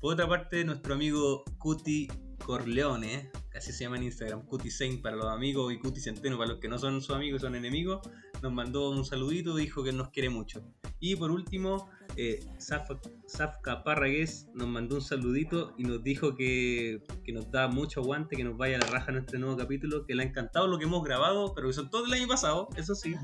Por 0.00 0.12
otra 0.12 0.28
parte, 0.28 0.64
nuestro 0.64 0.94
amigo 0.94 1.44
Cuti 1.58 2.08
Corleone, 2.44 3.30
que 3.50 3.58
así 3.58 3.72
se 3.72 3.84
llama 3.84 3.96
en 3.96 4.04
Instagram, 4.04 4.44
Cuti 4.46 4.70
Saint 4.70 5.02
para 5.02 5.16
los 5.16 5.26
amigos 5.26 5.72
y 5.72 5.78
Cuti 5.78 6.00
Centeno 6.00 6.36
para 6.36 6.50
los 6.50 6.60
que 6.60 6.68
no 6.68 6.78
son 6.78 7.00
sus 7.00 7.14
amigos 7.16 7.40
y 7.40 7.44
son 7.44 7.54
enemigos, 7.54 8.06
nos 8.42 8.52
mandó 8.52 8.90
un 8.90 9.04
saludito 9.04 9.56
dijo 9.56 9.82
que 9.82 9.92
nos 9.92 10.10
quiere 10.10 10.28
mucho. 10.28 10.62
Y 11.00 11.16
por 11.16 11.30
último, 11.30 11.88
eh, 12.16 12.40
Zaf- 12.58 13.00
Zafka 13.28 13.82
Parragués 13.82 14.48
nos 14.54 14.68
mandó 14.68 14.96
un 14.96 15.02
saludito 15.02 15.74
y 15.78 15.84
nos 15.84 16.02
dijo 16.04 16.36
que, 16.36 17.02
que 17.24 17.32
nos 17.32 17.50
da 17.50 17.68
mucho 17.68 18.00
aguante, 18.00 18.36
que 18.36 18.44
nos 18.44 18.56
vaya 18.56 18.76
a 18.76 18.80
la 18.80 18.86
raja 18.86 19.10
en 19.12 19.18
este 19.18 19.38
nuevo 19.38 19.56
capítulo, 19.56 20.04
que 20.06 20.14
le 20.14 20.22
ha 20.22 20.26
encantado 20.26 20.66
lo 20.68 20.78
que 20.78 20.84
hemos 20.84 21.02
grabado, 21.02 21.54
pero 21.54 21.68
que 21.68 21.74
son 21.74 21.90
todo 21.90 22.04
el 22.06 22.12
año 22.12 22.28
pasado, 22.28 22.68
eso 22.76 22.94
sí. 22.94 23.14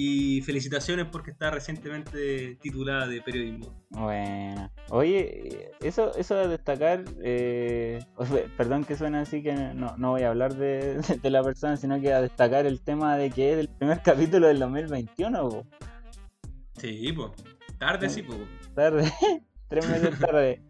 Y 0.00 0.42
felicitaciones 0.42 1.06
porque 1.06 1.32
está 1.32 1.50
recientemente 1.50 2.54
titulada 2.62 3.08
de 3.08 3.20
periodismo. 3.20 3.84
Bueno, 3.90 4.70
oye, 4.90 5.72
eso, 5.80 6.16
eso 6.16 6.36
de 6.36 6.46
destacar, 6.46 7.02
eh, 7.20 7.98
perdón 8.56 8.84
que 8.84 8.96
suene 8.96 9.18
así 9.18 9.42
que 9.42 9.52
no, 9.52 9.96
no 9.96 10.10
voy 10.10 10.22
a 10.22 10.28
hablar 10.28 10.54
de, 10.54 11.00
de 11.20 11.30
la 11.30 11.42
persona, 11.42 11.76
sino 11.76 12.00
que 12.00 12.12
a 12.12 12.20
destacar 12.22 12.64
el 12.64 12.80
tema 12.80 13.16
de 13.16 13.30
que 13.30 13.54
es 13.54 13.58
el 13.58 13.68
primer 13.68 14.00
capítulo 14.04 14.46
del 14.46 14.60
2021, 14.60 15.48
po. 15.48 15.66
Sí, 16.76 17.12
pues. 17.12 17.32
Tarde 17.80 18.08
sí, 18.08 18.22
pues. 18.22 18.38
tarde, 18.76 19.12
tres 19.68 19.88
meses 19.88 20.16
tarde. 20.20 20.62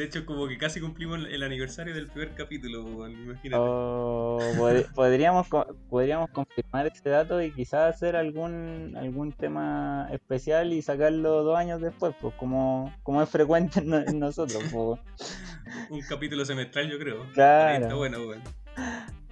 De 0.00 0.06
hecho, 0.06 0.24
como 0.24 0.48
que 0.48 0.56
casi 0.56 0.80
cumplimos 0.80 1.18
el- 1.30 1.42
aniversario 1.42 1.94
del 1.94 2.06
primer 2.06 2.30
capítulo, 2.34 2.80
imagínate. 3.06 3.62
O 3.62 4.38
pod- 4.56 4.86
podríamos, 4.94 5.46
co- 5.46 5.76
podríamos 5.90 6.30
confirmar 6.30 6.86
ese 6.86 7.10
dato 7.10 7.42
y 7.42 7.52
quizás 7.52 7.94
hacer 7.96 8.16
algún 8.16 8.96
algún 8.96 9.30
tema 9.32 10.08
especial 10.10 10.72
y 10.72 10.80
sacarlo 10.80 11.42
dos 11.42 11.58
años 11.58 11.82
después, 11.82 12.14
pues 12.18 12.34
como, 12.36 12.90
como 13.02 13.22
es 13.22 13.28
frecuente 13.28 13.80
en, 13.80 13.90
no- 13.90 13.98
en 13.98 14.18
nosotros, 14.18 14.62
pues. 14.72 15.00
Un 15.90 16.00
capítulo 16.00 16.46
semestral, 16.46 16.88
yo 16.90 16.98
creo. 16.98 17.26
Claro. 17.34 17.82
Está 17.84 17.94
bueno, 17.94 18.18
weón. 18.26 18.42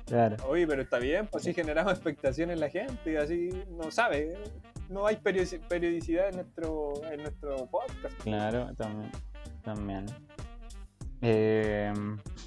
Claro. 0.04 0.36
Oye, 0.48 0.66
pero 0.66 0.82
está 0.82 0.98
bien, 0.98 1.26
pues 1.28 1.44
sí 1.44 1.54
generamos 1.54 1.94
expectación 1.94 2.50
en 2.50 2.60
la 2.60 2.68
gente 2.68 3.12
y 3.12 3.16
así 3.16 3.50
no 3.70 3.90
sabe. 3.90 4.34
No 4.90 5.06
hay 5.06 5.16
periodici- 5.16 5.60
periodicidad 5.66 6.28
en 6.28 6.34
nuestro, 6.36 6.92
en 7.10 7.22
nuestro 7.22 7.56
podcast. 7.70 8.14
Claro, 8.22 8.70
también. 8.76 9.10
También. 9.64 10.06
Eh, 11.22 11.92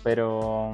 pero. 0.03 0.71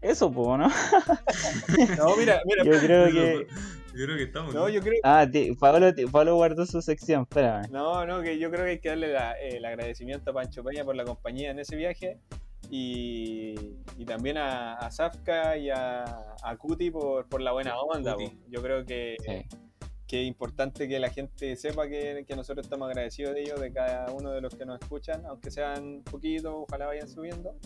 Eso, 0.00 0.30
pues, 0.30 0.58
¿no? 0.58 0.68
No, 1.98 2.16
mira, 2.16 2.40
mira. 2.44 2.64
Yo 2.64 2.78
creo 2.80 3.06
que. 3.06 3.46
Yo 3.94 4.04
creo 4.04 4.16
que 4.18 4.22
estamos. 4.24 4.54
No, 4.54 4.68
yo 4.68 4.80
creo 4.82 5.00
Ah, 5.04 5.26
Pablo, 5.58 5.90
Pablo 6.12 6.34
guardó 6.36 6.66
su 6.66 6.82
sección, 6.82 7.22
espérame. 7.22 7.64
No, 7.70 8.04
no, 8.06 8.20
que 8.22 8.38
yo 8.38 8.50
creo 8.50 8.64
que 8.64 8.70
hay 8.72 8.78
que 8.78 8.90
darle 8.90 9.08
la- 9.12 9.32
el 9.32 9.64
agradecimiento 9.64 10.30
a 10.30 10.34
Pancho 10.34 10.62
Peña 10.62 10.84
por 10.84 10.94
la 10.96 11.04
compañía 11.04 11.50
en 11.50 11.58
ese 11.60 11.76
viaje 11.76 12.18
y, 12.70 13.54
y 13.96 14.04
también 14.04 14.36
a, 14.36 14.74
a 14.74 14.90
Zafka 14.90 15.56
y 15.56 15.70
a, 15.70 16.04
a 16.42 16.56
Cuti 16.58 16.90
por, 16.90 17.26
por 17.26 17.40
la 17.40 17.52
buena 17.52 17.78
onda. 17.78 18.14
Po. 18.16 18.30
Yo 18.50 18.60
creo 18.62 18.84
que, 18.84 19.16
Sí. 19.24 19.56
Que 20.06 20.22
es 20.22 20.28
importante 20.28 20.88
que 20.88 20.98
la 20.98 21.10
gente 21.10 21.56
sepa 21.56 21.88
que, 21.88 22.24
que 22.26 22.36
nosotros 22.36 22.66
estamos 22.66 22.88
agradecidos 22.88 23.34
de 23.34 23.42
ellos, 23.42 23.60
de 23.60 23.72
cada 23.72 24.12
uno 24.12 24.30
de 24.30 24.40
los 24.40 24.54
que 24.54 24.64
nos 24.64 24.80
escuchan, 24.80 25.24
aunque 25.26 25.50
sean 25.50 26.02
poquitos, 26.02 26.54
ojalá 26.54 26.86
vayan 26.86 27.08
subiendo. 27.08 27.56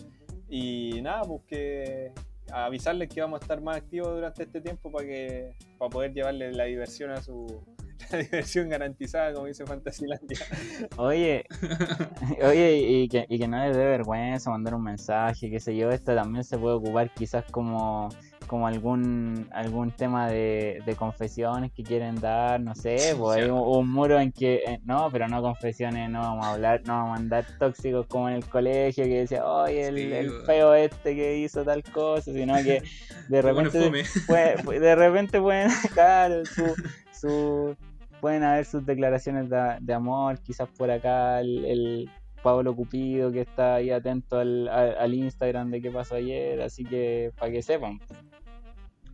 Y 0.49 1.01
nada, 1.01 1.21
pues 1.21 1.41
que 1.47 2.11
avisarles 2.51 3.09
que 3.09 3.21
vamos 3.21 3.39
a 3.39 3.43
estar 3.43 3.61
más 3.61 3.77
activos 3.77 4.15
durante 4.15 4.43
este 4.43 4.61
tiempo 4.61 4.91
para 4.91 5.05
que 5.05 5.55
para 5.77 5.89
poder 5.89 6.13
llevarle 6.13 6.51
la 6.51 6.65
diversión 6.65 7.11
a 7.11 7.21
su 7.21 7.63
la 8.11 8.17
diversión 8.17 8.67
garantizada, 8.69 9.33
como 9.33 9.45
dice 9.45 9.65
Fantasilandia. 9.65 10.39
Oye, 10.97 11.45
oye, 12.43 12.77
y 12.77 13.07
que, 13.07 13.25
y 13.29 13.39
que 13.39 13.47
no 13.47 13.63
les 13.63 13.75
dé 13.75 13.85
vergüenza 13.85 14.49
mandar 14.49 14.75
un 14.75 14.83
mensaje, 14.83 15.49
qué 15.49 15.59
sé 15.59 15.75
yo, 15.75 15.89
esta 15.91 16.15
también 16.15 16.43
se 16.43 16.57
puede 16.57 16.75
ocupar 16.75 17.13
quizás 17.13 17.45
como, 17.51 18.09
como 18.51 18.67
algún 18.67 19.47
algún 19.53 19.91
tema 19.91 20.27
de, 20.29 20.83
de 20.85 20.95
confesiones 20.97 21.71
que 21.71 21.83
quieren 21.83 22.15
dar, 22.19 22.59
no 22.59 22.75
sé, 22.75 22.97
pues 23.17 23.39
hay 23.39 23.49
un, 23.49 23.57
un 23.59 23.89
muro 23.89 24.19
en 24.19 24.33
que, 24.33 24.55
eh, 24.67 24.79
no, 24.83 25.09
pero 25.09 25.29
no 25.29 25.41
confesiones, 25.41 26.09
no 26.09 26.19
vamos 26.19 26.45
a 26.45 26.51
hablar, 26.51 26.81
no 26.85 26.91
vamos 26.93 27.09
a 27.11 27.13
mandar 27.21 27.45
tóxicos 27.57 28.05
como 28.07 28.27
en 28.27 28.35
el 28.35 28.45
colegio 28.49 29.05
que 29.05 29.19
decía, 29.21 29.45
oye, 29.45 29.87
el, 29.87 29.95
Sí, 29.95 30.13
el 30.13 30.31
feo 30.45 30.73
este 30.73 31.15
que 31.15 31.37
hizo 31.37 31.63
tal 31.63 31.81
cosa, 31.83 32.33
sino 32.33 32.53
que 32.55 32.81
de 33.29 33.41
repente 33.41 33.79
puede- 34.27 34.57
pu- 34.57 34.79
de 34.79 34.95
repente 34.95 35.39
pueden, 35.39 35.69
claro, 35.93 36.45
su, 36.45 36.75
su- 37.13 37.75
pueden 38.19 38.43
haber 38.43 38.65
sus 38.65 38.85
declaraciones 38.85 39.49
de, 39.49 39.77
de 39.79 39.93
amor, 39.93 40.37
quizás 40.41 40.67
por 40.77 40.91
acá 40.91 41.39
el, 41.39 41.63
el 41.63 42.09
Pablo 42.43 42.75
Cupido 42.75 43.31
que 43.31 43.41
está 43.41 43.75
ahí 43.75 43.91
atento 43.91 44.39
al, 44.39 44.67
al- 44.67 44.97
al 44.97 45.13
Instagram 45.13 45.71
de 45.71 45.81
qué 45.81 45.89
pasó 45.89 46.15
ayer, 46.15 46.61
así 46.61 46.83
que 46.83 47.31
para 47.39 47.49
que 47.51 47.61
sepan. 47.61 47.97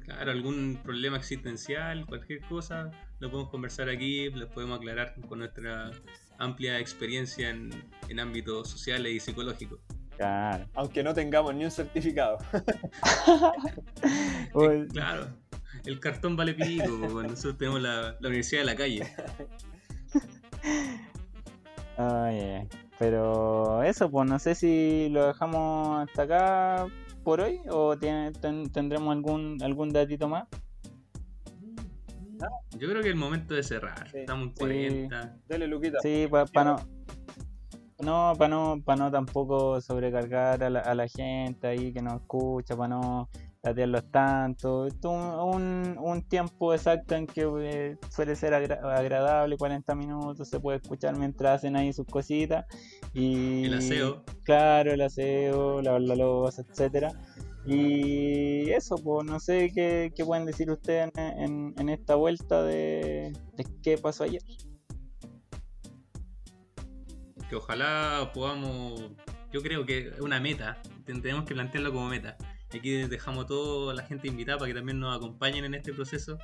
Claro, 0.08 0.32
algún 0.32 0.80
problema 0.82 1.18
existencial, 1.18 2.06
cualquier 2.06 2.40
cosa, 2.44 2.92
lo 3.20 3.30
podemos 3.30 3.52
conversar 3.52 3.90
aquí, 3.90 4.30
lo 4.30 4.48
podemos 4.48 4.78
aclarar 4.78 5.14
con 5.28 5.40
nuestra 5.40 5.92
amplia 6.38 6.80
experiencia 6.80 7.50
en, 7.50 7.72
en 8.08 8.20
ámbitos 8.22 8.70
sociales 8.70 9.12
y 9.12 9.20
psicológicos. 9.20 9.80
Claro. 10.16 10.66
Aunque 10.76 11.04
no 11.04 11.14
tengamos 11.14 11.54
ni 11.56 11.66
un 11.66 11.72
certificado. 11.72 12.38
Uy, 14.54 14.88
Claro, 14.94 15.28
el 15.84 16.00
cartón 16.00 16.38
vale 16.38 16.54
pico, 16.54 16.88
nosotros 17.24 17.58
tenemos 17.58 17.82
la, 17.82 18.16
la 18.22 18.30
universidad 18.30 18.62
de 18.62 18.66
la 18.66 18.76
calle. 18.78 19.14
ay, 21.98 22.66
pero 22.98 23.84
eso, 23.84 24.10
pues 24.10 24.30
no 24.30 24.40
sé 24.40 24.56
si 24.56 25.10
lo 25.10 25.28
dejamos 25.28 26.08
hasta 26.08 26.22
acá 26.22 26.88
por 27.28 27.42
hoy 27.42 27.60
o 27.70 27.98
tiene- 27.98 28.32
ten- 28.32 28.72
tendremos 28.72 29.12
algún 29.14 29.58
algún 29.62 29.90
datito 29.90 30.30
más. 30.30 30.48
Yo 32.78 32.88
creo 32.88 33.02
que 33.02 33.10
es 33.10 33.14
el 33.16 33.20
momento 33.20 33.54
de 33.54 33.64
cerrar, 33.64 34.10
Sí. 34.10 34.20
estamos 34.20 34.46
en 34.48 34.52
Sí. 34.54 34.60
40. 34.60 35.36
Dale, 35.50 35.68
Luquita. 35.68 35.98
Sí, 36.02 36.26
para 36.54 36.64
no. 36.64 36.78
No, 38.02 38.34
para 38.38 38.48
no, 38.48 38.82
para 38.82 38.98
no 39.04 39.12
tampoco 39.12 39.82
sobrecargar 39.82 40.64
a 40.64 40.70
la, 40.70 40.80
a 40.80 40.96
la 40.96 41.10
gente 41.10 41.68
ahí 41.68 41.92
que 41.92 42.02
nos 42.02 42.22
escucha, 42.22 42.78
para 42.78 42.88
no 42.96 43.28
latearlos 43.64 44.12
tanto. 44.12 44.88
Un, 45.04 45.98
un, 46.00 46.22
tiempo 46.24 46.74
exacto 46.74 47.16
en 47.16 47.28
que 47.28 47.48
eh, 47.60 47.98
suele 48.10 48.36
ser 48.36 48.54
agradable, 48.54 49.58
40 49.58 49.96
minutos, 49.96 50.48
se 50.48 50.60
puede 50.60 50.78
escuchar 50.78 51.18
mientras 51.18 51.58
hacen 51.58 51.76
ahí 51.76 51.94
sus 51.94 52.06
cositas. 52.06 52.66
Y, 53.14 53.66
el 53.66 53.76
aseo. 53.76 54.24
Claro, 54.44 54.94
el 54.94 55.02
aseo, 55.02 55.82
lavar 55.82 56.02
la 56.02 56.16
losa, 56.16 56.64
etcétera. 56.68 57.12
Y 57.66 58.70
eso, 58.72 58.96
pues 58.96 59.26
no 59.26 59.40
sé 59.40 59.72
qué, 59.74 60.12
pueden 60.26 60.46
decir 60.46 60.72
ustedes 60.72 61.12
en, 61.16 61.74
en, 61.78 61.90
esta 61.90 62.16
vuelta 62.16 62.64
de, 62.64 63.34
de 63.58 63.66
qué 63.84 63.98
pasó 63.98 64.24
ayer 64.24 64.42
que 67.50 67.56
ojalá 67.56 68.32
podamos, 68.34 69.02
yo 69.52 69.62
creo 69.62 69.86
que 69.86 70.10
es 70.10 70.20
una 70.20 70.40
meta, 70.40 70.82
tenemos 71.06 71.46
que 71.46 71.54
plantearlo 71.54 71.94
como 71.94 72.10
meta. 72.10 72.38
Aquí 72.74 73.08
dejamos 73.08 73.46
a 73.46 73.48
toda 73.48 73.94
la 73.94 74.04
gente 74.04 74.28
invitada 74.28 74.58
para 74.58 74.70
que 74.70 74.76
también 74.76 75.00
nos 75.00 75.16
acompañen 75.16 75.66
en 75.66 75.74
este 75.74 75.94
proceso 75.94 76.38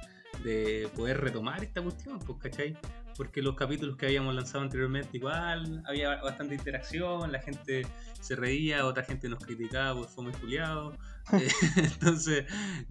de 0.44 0.90
poder 0.96 1.20
retomar 1.22 1.64
esta 1.64 1.82
cuestión, 1.82 2.20
pues, 2.20 2.40
¿cachai? 2.40 2.78
Porque 3.18 3.42
los 3.42 3.56
capítulos 3.56 3.98
que 3.98 4.06
habíamos 4.06 4.34
lanzado 4.34 4.64
anteriormente 4.64 5.18
igual 5.18 5.84
había 5.86 6.22
bastante 6.22 6.56
interacción, 6.56 7.32
la 7.32 7.40
gente 7.40 7.86
se 8.20 8.36
reía, 8.36 8.86
otra 8.86 9.04
gente 9.04 9.28
nos 9.28 9.44
criticaba 9.44 10.00
por 10.00 10.08
fue 10.08 10.24
muy 10.26 10.34
juliado. 10.34 10.96
Eh, 11.32 11.48
entonces, 11.78 12.44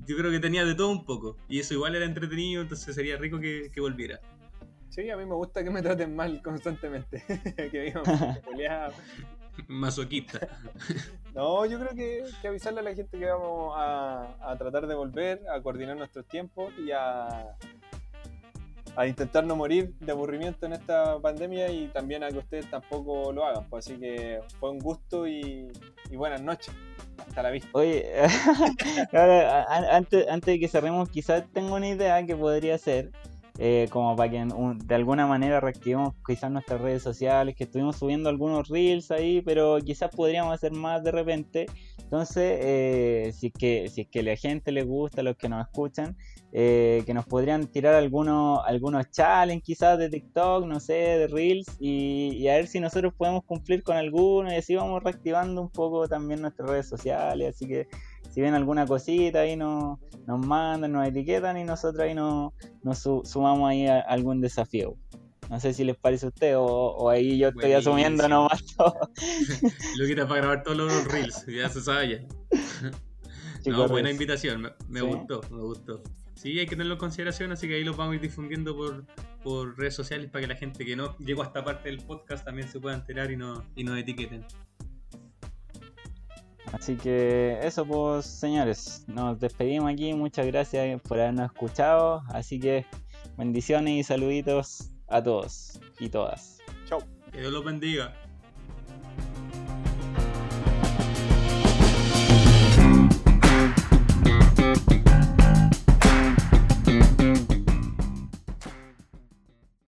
yo 0.06 0.16
creo 0.16 0.30
que 0.30 0.40
tenía 0.40 0.64
de 0.64 0.74
todo 0.74 0.88
un 0.88 1.04
poco. 1.04 1.36
Y 1.50 1.60
eso 1.60 1.74
igual 1.74 1.94
era 1.96 2.06
entretenido, 2.06 2.62
entonces 2.62 2.94
sería 2.94 3.18
rico 3.18 3.38
que, 3.38 3.70
que 3.70 3.78
volviera. 3.78 4.20
Sí, 4.92 5.08
a 5.08 5.16
mí 5.16 5.24
me 5.24 5.34
gusta 5.34 5.64
que 5.64 5.70
me 5.70 5.80
traten 5.80 6.14
mal 6.14 6.42
constantemente. 6.42 7.24
que 7.70 7.80
digan 7.80 8.02
Masoquista. 9.68 10.48
no, 11.34 11.66
yo 11.66 11.78
creo 11.78 11.94
que, 11.94 12.24
que, 12.40 12.48
avisarle 12.48 12.80
a 12.80 12.82
la 12.82 12.94
gente 12.94 13.18
que 13.18 13.26
vamos 13.26 13.74
a, 13.76 14.54
tratar 14.58 14.86
de 14.86 14.94
volver, 14.94 15.42
a 15.48 15.60
coordinar 15.62 15.96
nuestros 15.96 16.26
tiempos 16.26 16.72
y 16.78 16.90
a, 16.92 17.56
a 18.96 19.06
intentar 19.06 19.44
no 19.44 19.56
morir 19.56 19.94
de 20.00 20.12
aburrimiento 20.12 20.66
en 20.66 20.74
esta 20.74 21.18
pandemia 21.18 21.70
y 21.70 21.88
también 21.88 22.22
a 22.22 22.28
que 22.28 22.38
ustedes 22.38 22.68
tampoco 22.70 23.32
lo 23.32 23.44
hagan. 23.46 23.64
Pues 23.68 23.86
así 23.86 23.98
que 23.98 24.40
fue 24.58 24.70
un 24.70 24.78
gusto 24.78 25.26
y, 25.26 25.70
buenas 26.10 26.42
noches. 26.42 26.74
Hasta 27.26 27.42
la 27.42 27.50
vista. 27.50 27.68
Oye, 27.72 28.06
antes, 29.90 30.28
antes 30.28 30.46
de 30.46 30.60
que 30.60 30.68
cerremos, 30.68 31.08
quizás 31.08 31.44
tengo 31.52 31.76
una 31.76 31.88
idea 31.88 32.24
que 32.26 32.36
podría 32.36 32.76
ser 32.78 33.12
eh, 33.58 33.86
como 33.90 34.16
para 34.16 34.30
que 34.30 34.46
de 34.84 34.94
alguna 34.94 35.26
manera 35.26 35.60
reactivemos 35.60 36.14
quizás 36.26 36.50
nuestras 36.50 36.80
redes 36.80 37.02
sociales, 37.02 37.54
que 37.54 37.64
estuvimos 37.64 37.96
subiendo 37.96 38.28
algunos 38.28 38.68
reels 38.68 39.10
ahí, 39.10 39.42
pero 39.42 39.78
quizás 39.84 40.10
podríamos 40.14 40.54
hacer 40.54 40.72
más 40.72 41.04
de 41.04 41.12
repente. 41.12 41.66
Entonces, 41.98 42.58
eh, 42.62 43.32
si, 43.34 43.48
es 43.48 43.52
que, 43.52 43.88
si 43.88 44.02
es 44.02 44.08
que 44.08 44.22
la 44.22 44.36
gente 44.36 44.72
le 44.72 44.84
gusta, 44.84 45.22
los 45.22 45.36
que 45.36 45.48
nos 45.48 45.66
escuchan, 45.66 46.16
eh, 46.52 47.02
que 47.06 47.14
nos 47.14 47.24
podrían 47.26 47.66
tirar 47.66 47.94
algunos, 47.94 48.60
algunos 48.66 49.10
challenges 49.10 49.64
quizás 49.64 49.98
de 49.98 50.10
TikTok, 50.10 50.66
no 50.66 50.80
sé, 50.80 50.92
de 50.92 51.26
reels, 51.26 51.66
y, 51.80 52.34
y, 52.36 52.48
a 52.48 52.54
ver 52.54 52.66
si 52.66 52.80
nosotros 52.80 53.14
podemos 53.14 53.44
cumplir 53.44 53.82
con 53.82 53.96
alguno 53.96 54.52
y 54.52 54.56
así 54.56 54.74
vamos 54.74 55.02
reactivando 55.02 55.62
un 55.62 55.70
poco 55.70 56.08
también 56.08 56.42
nuestras 56.42 56.68
redes 56.68 56.88
sociales, 56.88 57.54
así 57.54 57.66
que 57.66 57.88
si 58.32 58.40
ven 58.40 58.54
alguna 58.54 58.86
cosita 58.86 59.40
ahí 59.40 59.56
nos, 59.56 59.98
nos 60.26 60.46
mandan, 60.46 60.92
nos 60.92 61.06
etiquetan 61.06 61.58
y 61.58 61.64
nosotros 61.64 62.02
ahí 62.02 62.14
nos, 62.14 62.52
nos 62.82 62.98
sumamos 62.98 63.70
ahí 63.70 63.86
a 63.86 64.00
algún 64.00 64.40
desafío. 64.40 64.96
No 65.50 65.60
sé 65.60 65.74
si 65.74 65.84
les 65.84 65.96
parece 65.96 66.24
a 66.24 66.28
usted 66.30 66.54
o, 66.56 67.10
ahí 67.10 67.36
yo 67.36 67.48
estoy 67.48 67.72
asumiendo 67.72 68.26
nomás 68.26 68.64
todo. 68.74 69.10
Lo 69.98 70.26
para 70.26 70.40
grabar 70.40 70.62
todos 70.62 70.78
los 70.78 71.04
reels, 71.08 71.44
ya 71.46 71.68
se 71.68 71.82
sabe 71.82 72.08
ya. 72.08 73.70
no, 73.70 73.86
buena 73.86 74.10
invitación, 74.10 74.72
me, 74.88 75.02
gustó, 75.02 75.42
me 75.50 75.60
gustó. 75.60 76.02
Sí, 76.34 76.58
hay 76.58 76.64
que 76.64 76.70
tenerlo 76.70 76.94
en 76.94 77.00
consideración, 77.00 77.52
así 77.52 77.68
que 77.68 77.74
ahí 77.74 77.84
lo 77.84 77.94
vamos 77.94 78.12
a 78.12 78.14
ir 78.16 78.22
difundiendo 78.22 78.74
por, 78.74 79.04
por 79.44 79.78
redes 79.78 79.94
sociales 79.94 80.30
para 80.30 80.40
que 80.40 80.48
la 80.48 80.56
gente 80.56 80.86
que 80.86 80.96
no 80.96 81.18
llegó 81.18 81.42
a 81.42 81.46
esta 81.46 81.62
parte 81.62 81.90
del 81.90 81.98
podcast 81.98 82.46
también 82.46 82.68
se 82.68 82.80
pueda 82.80 82.96
enterar 82.96 83.30
y, 83.30 83.36
no, 83.36 83.62
y 83.76 83.84
nos 83.84 83.98
etiqueten. 83.98 84.46
Así 86.72 86.96
que 86.96 87.58
eso 87.62 87.84
pues 87.84 88.24
señores, 88.24 89.04
nos 89.08 89.38
despedimos 89.40 89.92
aquí, 89.92 90.12
muchas 90.14 90.46
gracias 90.46 91.00
por 91.02 91.18
habernos 91.18 91.46
escuchado, 91.46 92.22
así 92.28 92.60
que 92.60 92.86
bendiciones 93.36 93.94
y 93.94 94.02
saluditos 94.04 94.90
a 95.08 95.22
todos 95.22 95.80
y 95.98 96.08
todas. 96.08 96.58
Chau. 96.86 97.00
Que 97.30 97.40
Dios 97.40 97.52
los 97.52 97.64
bendiga. 97.64 98.14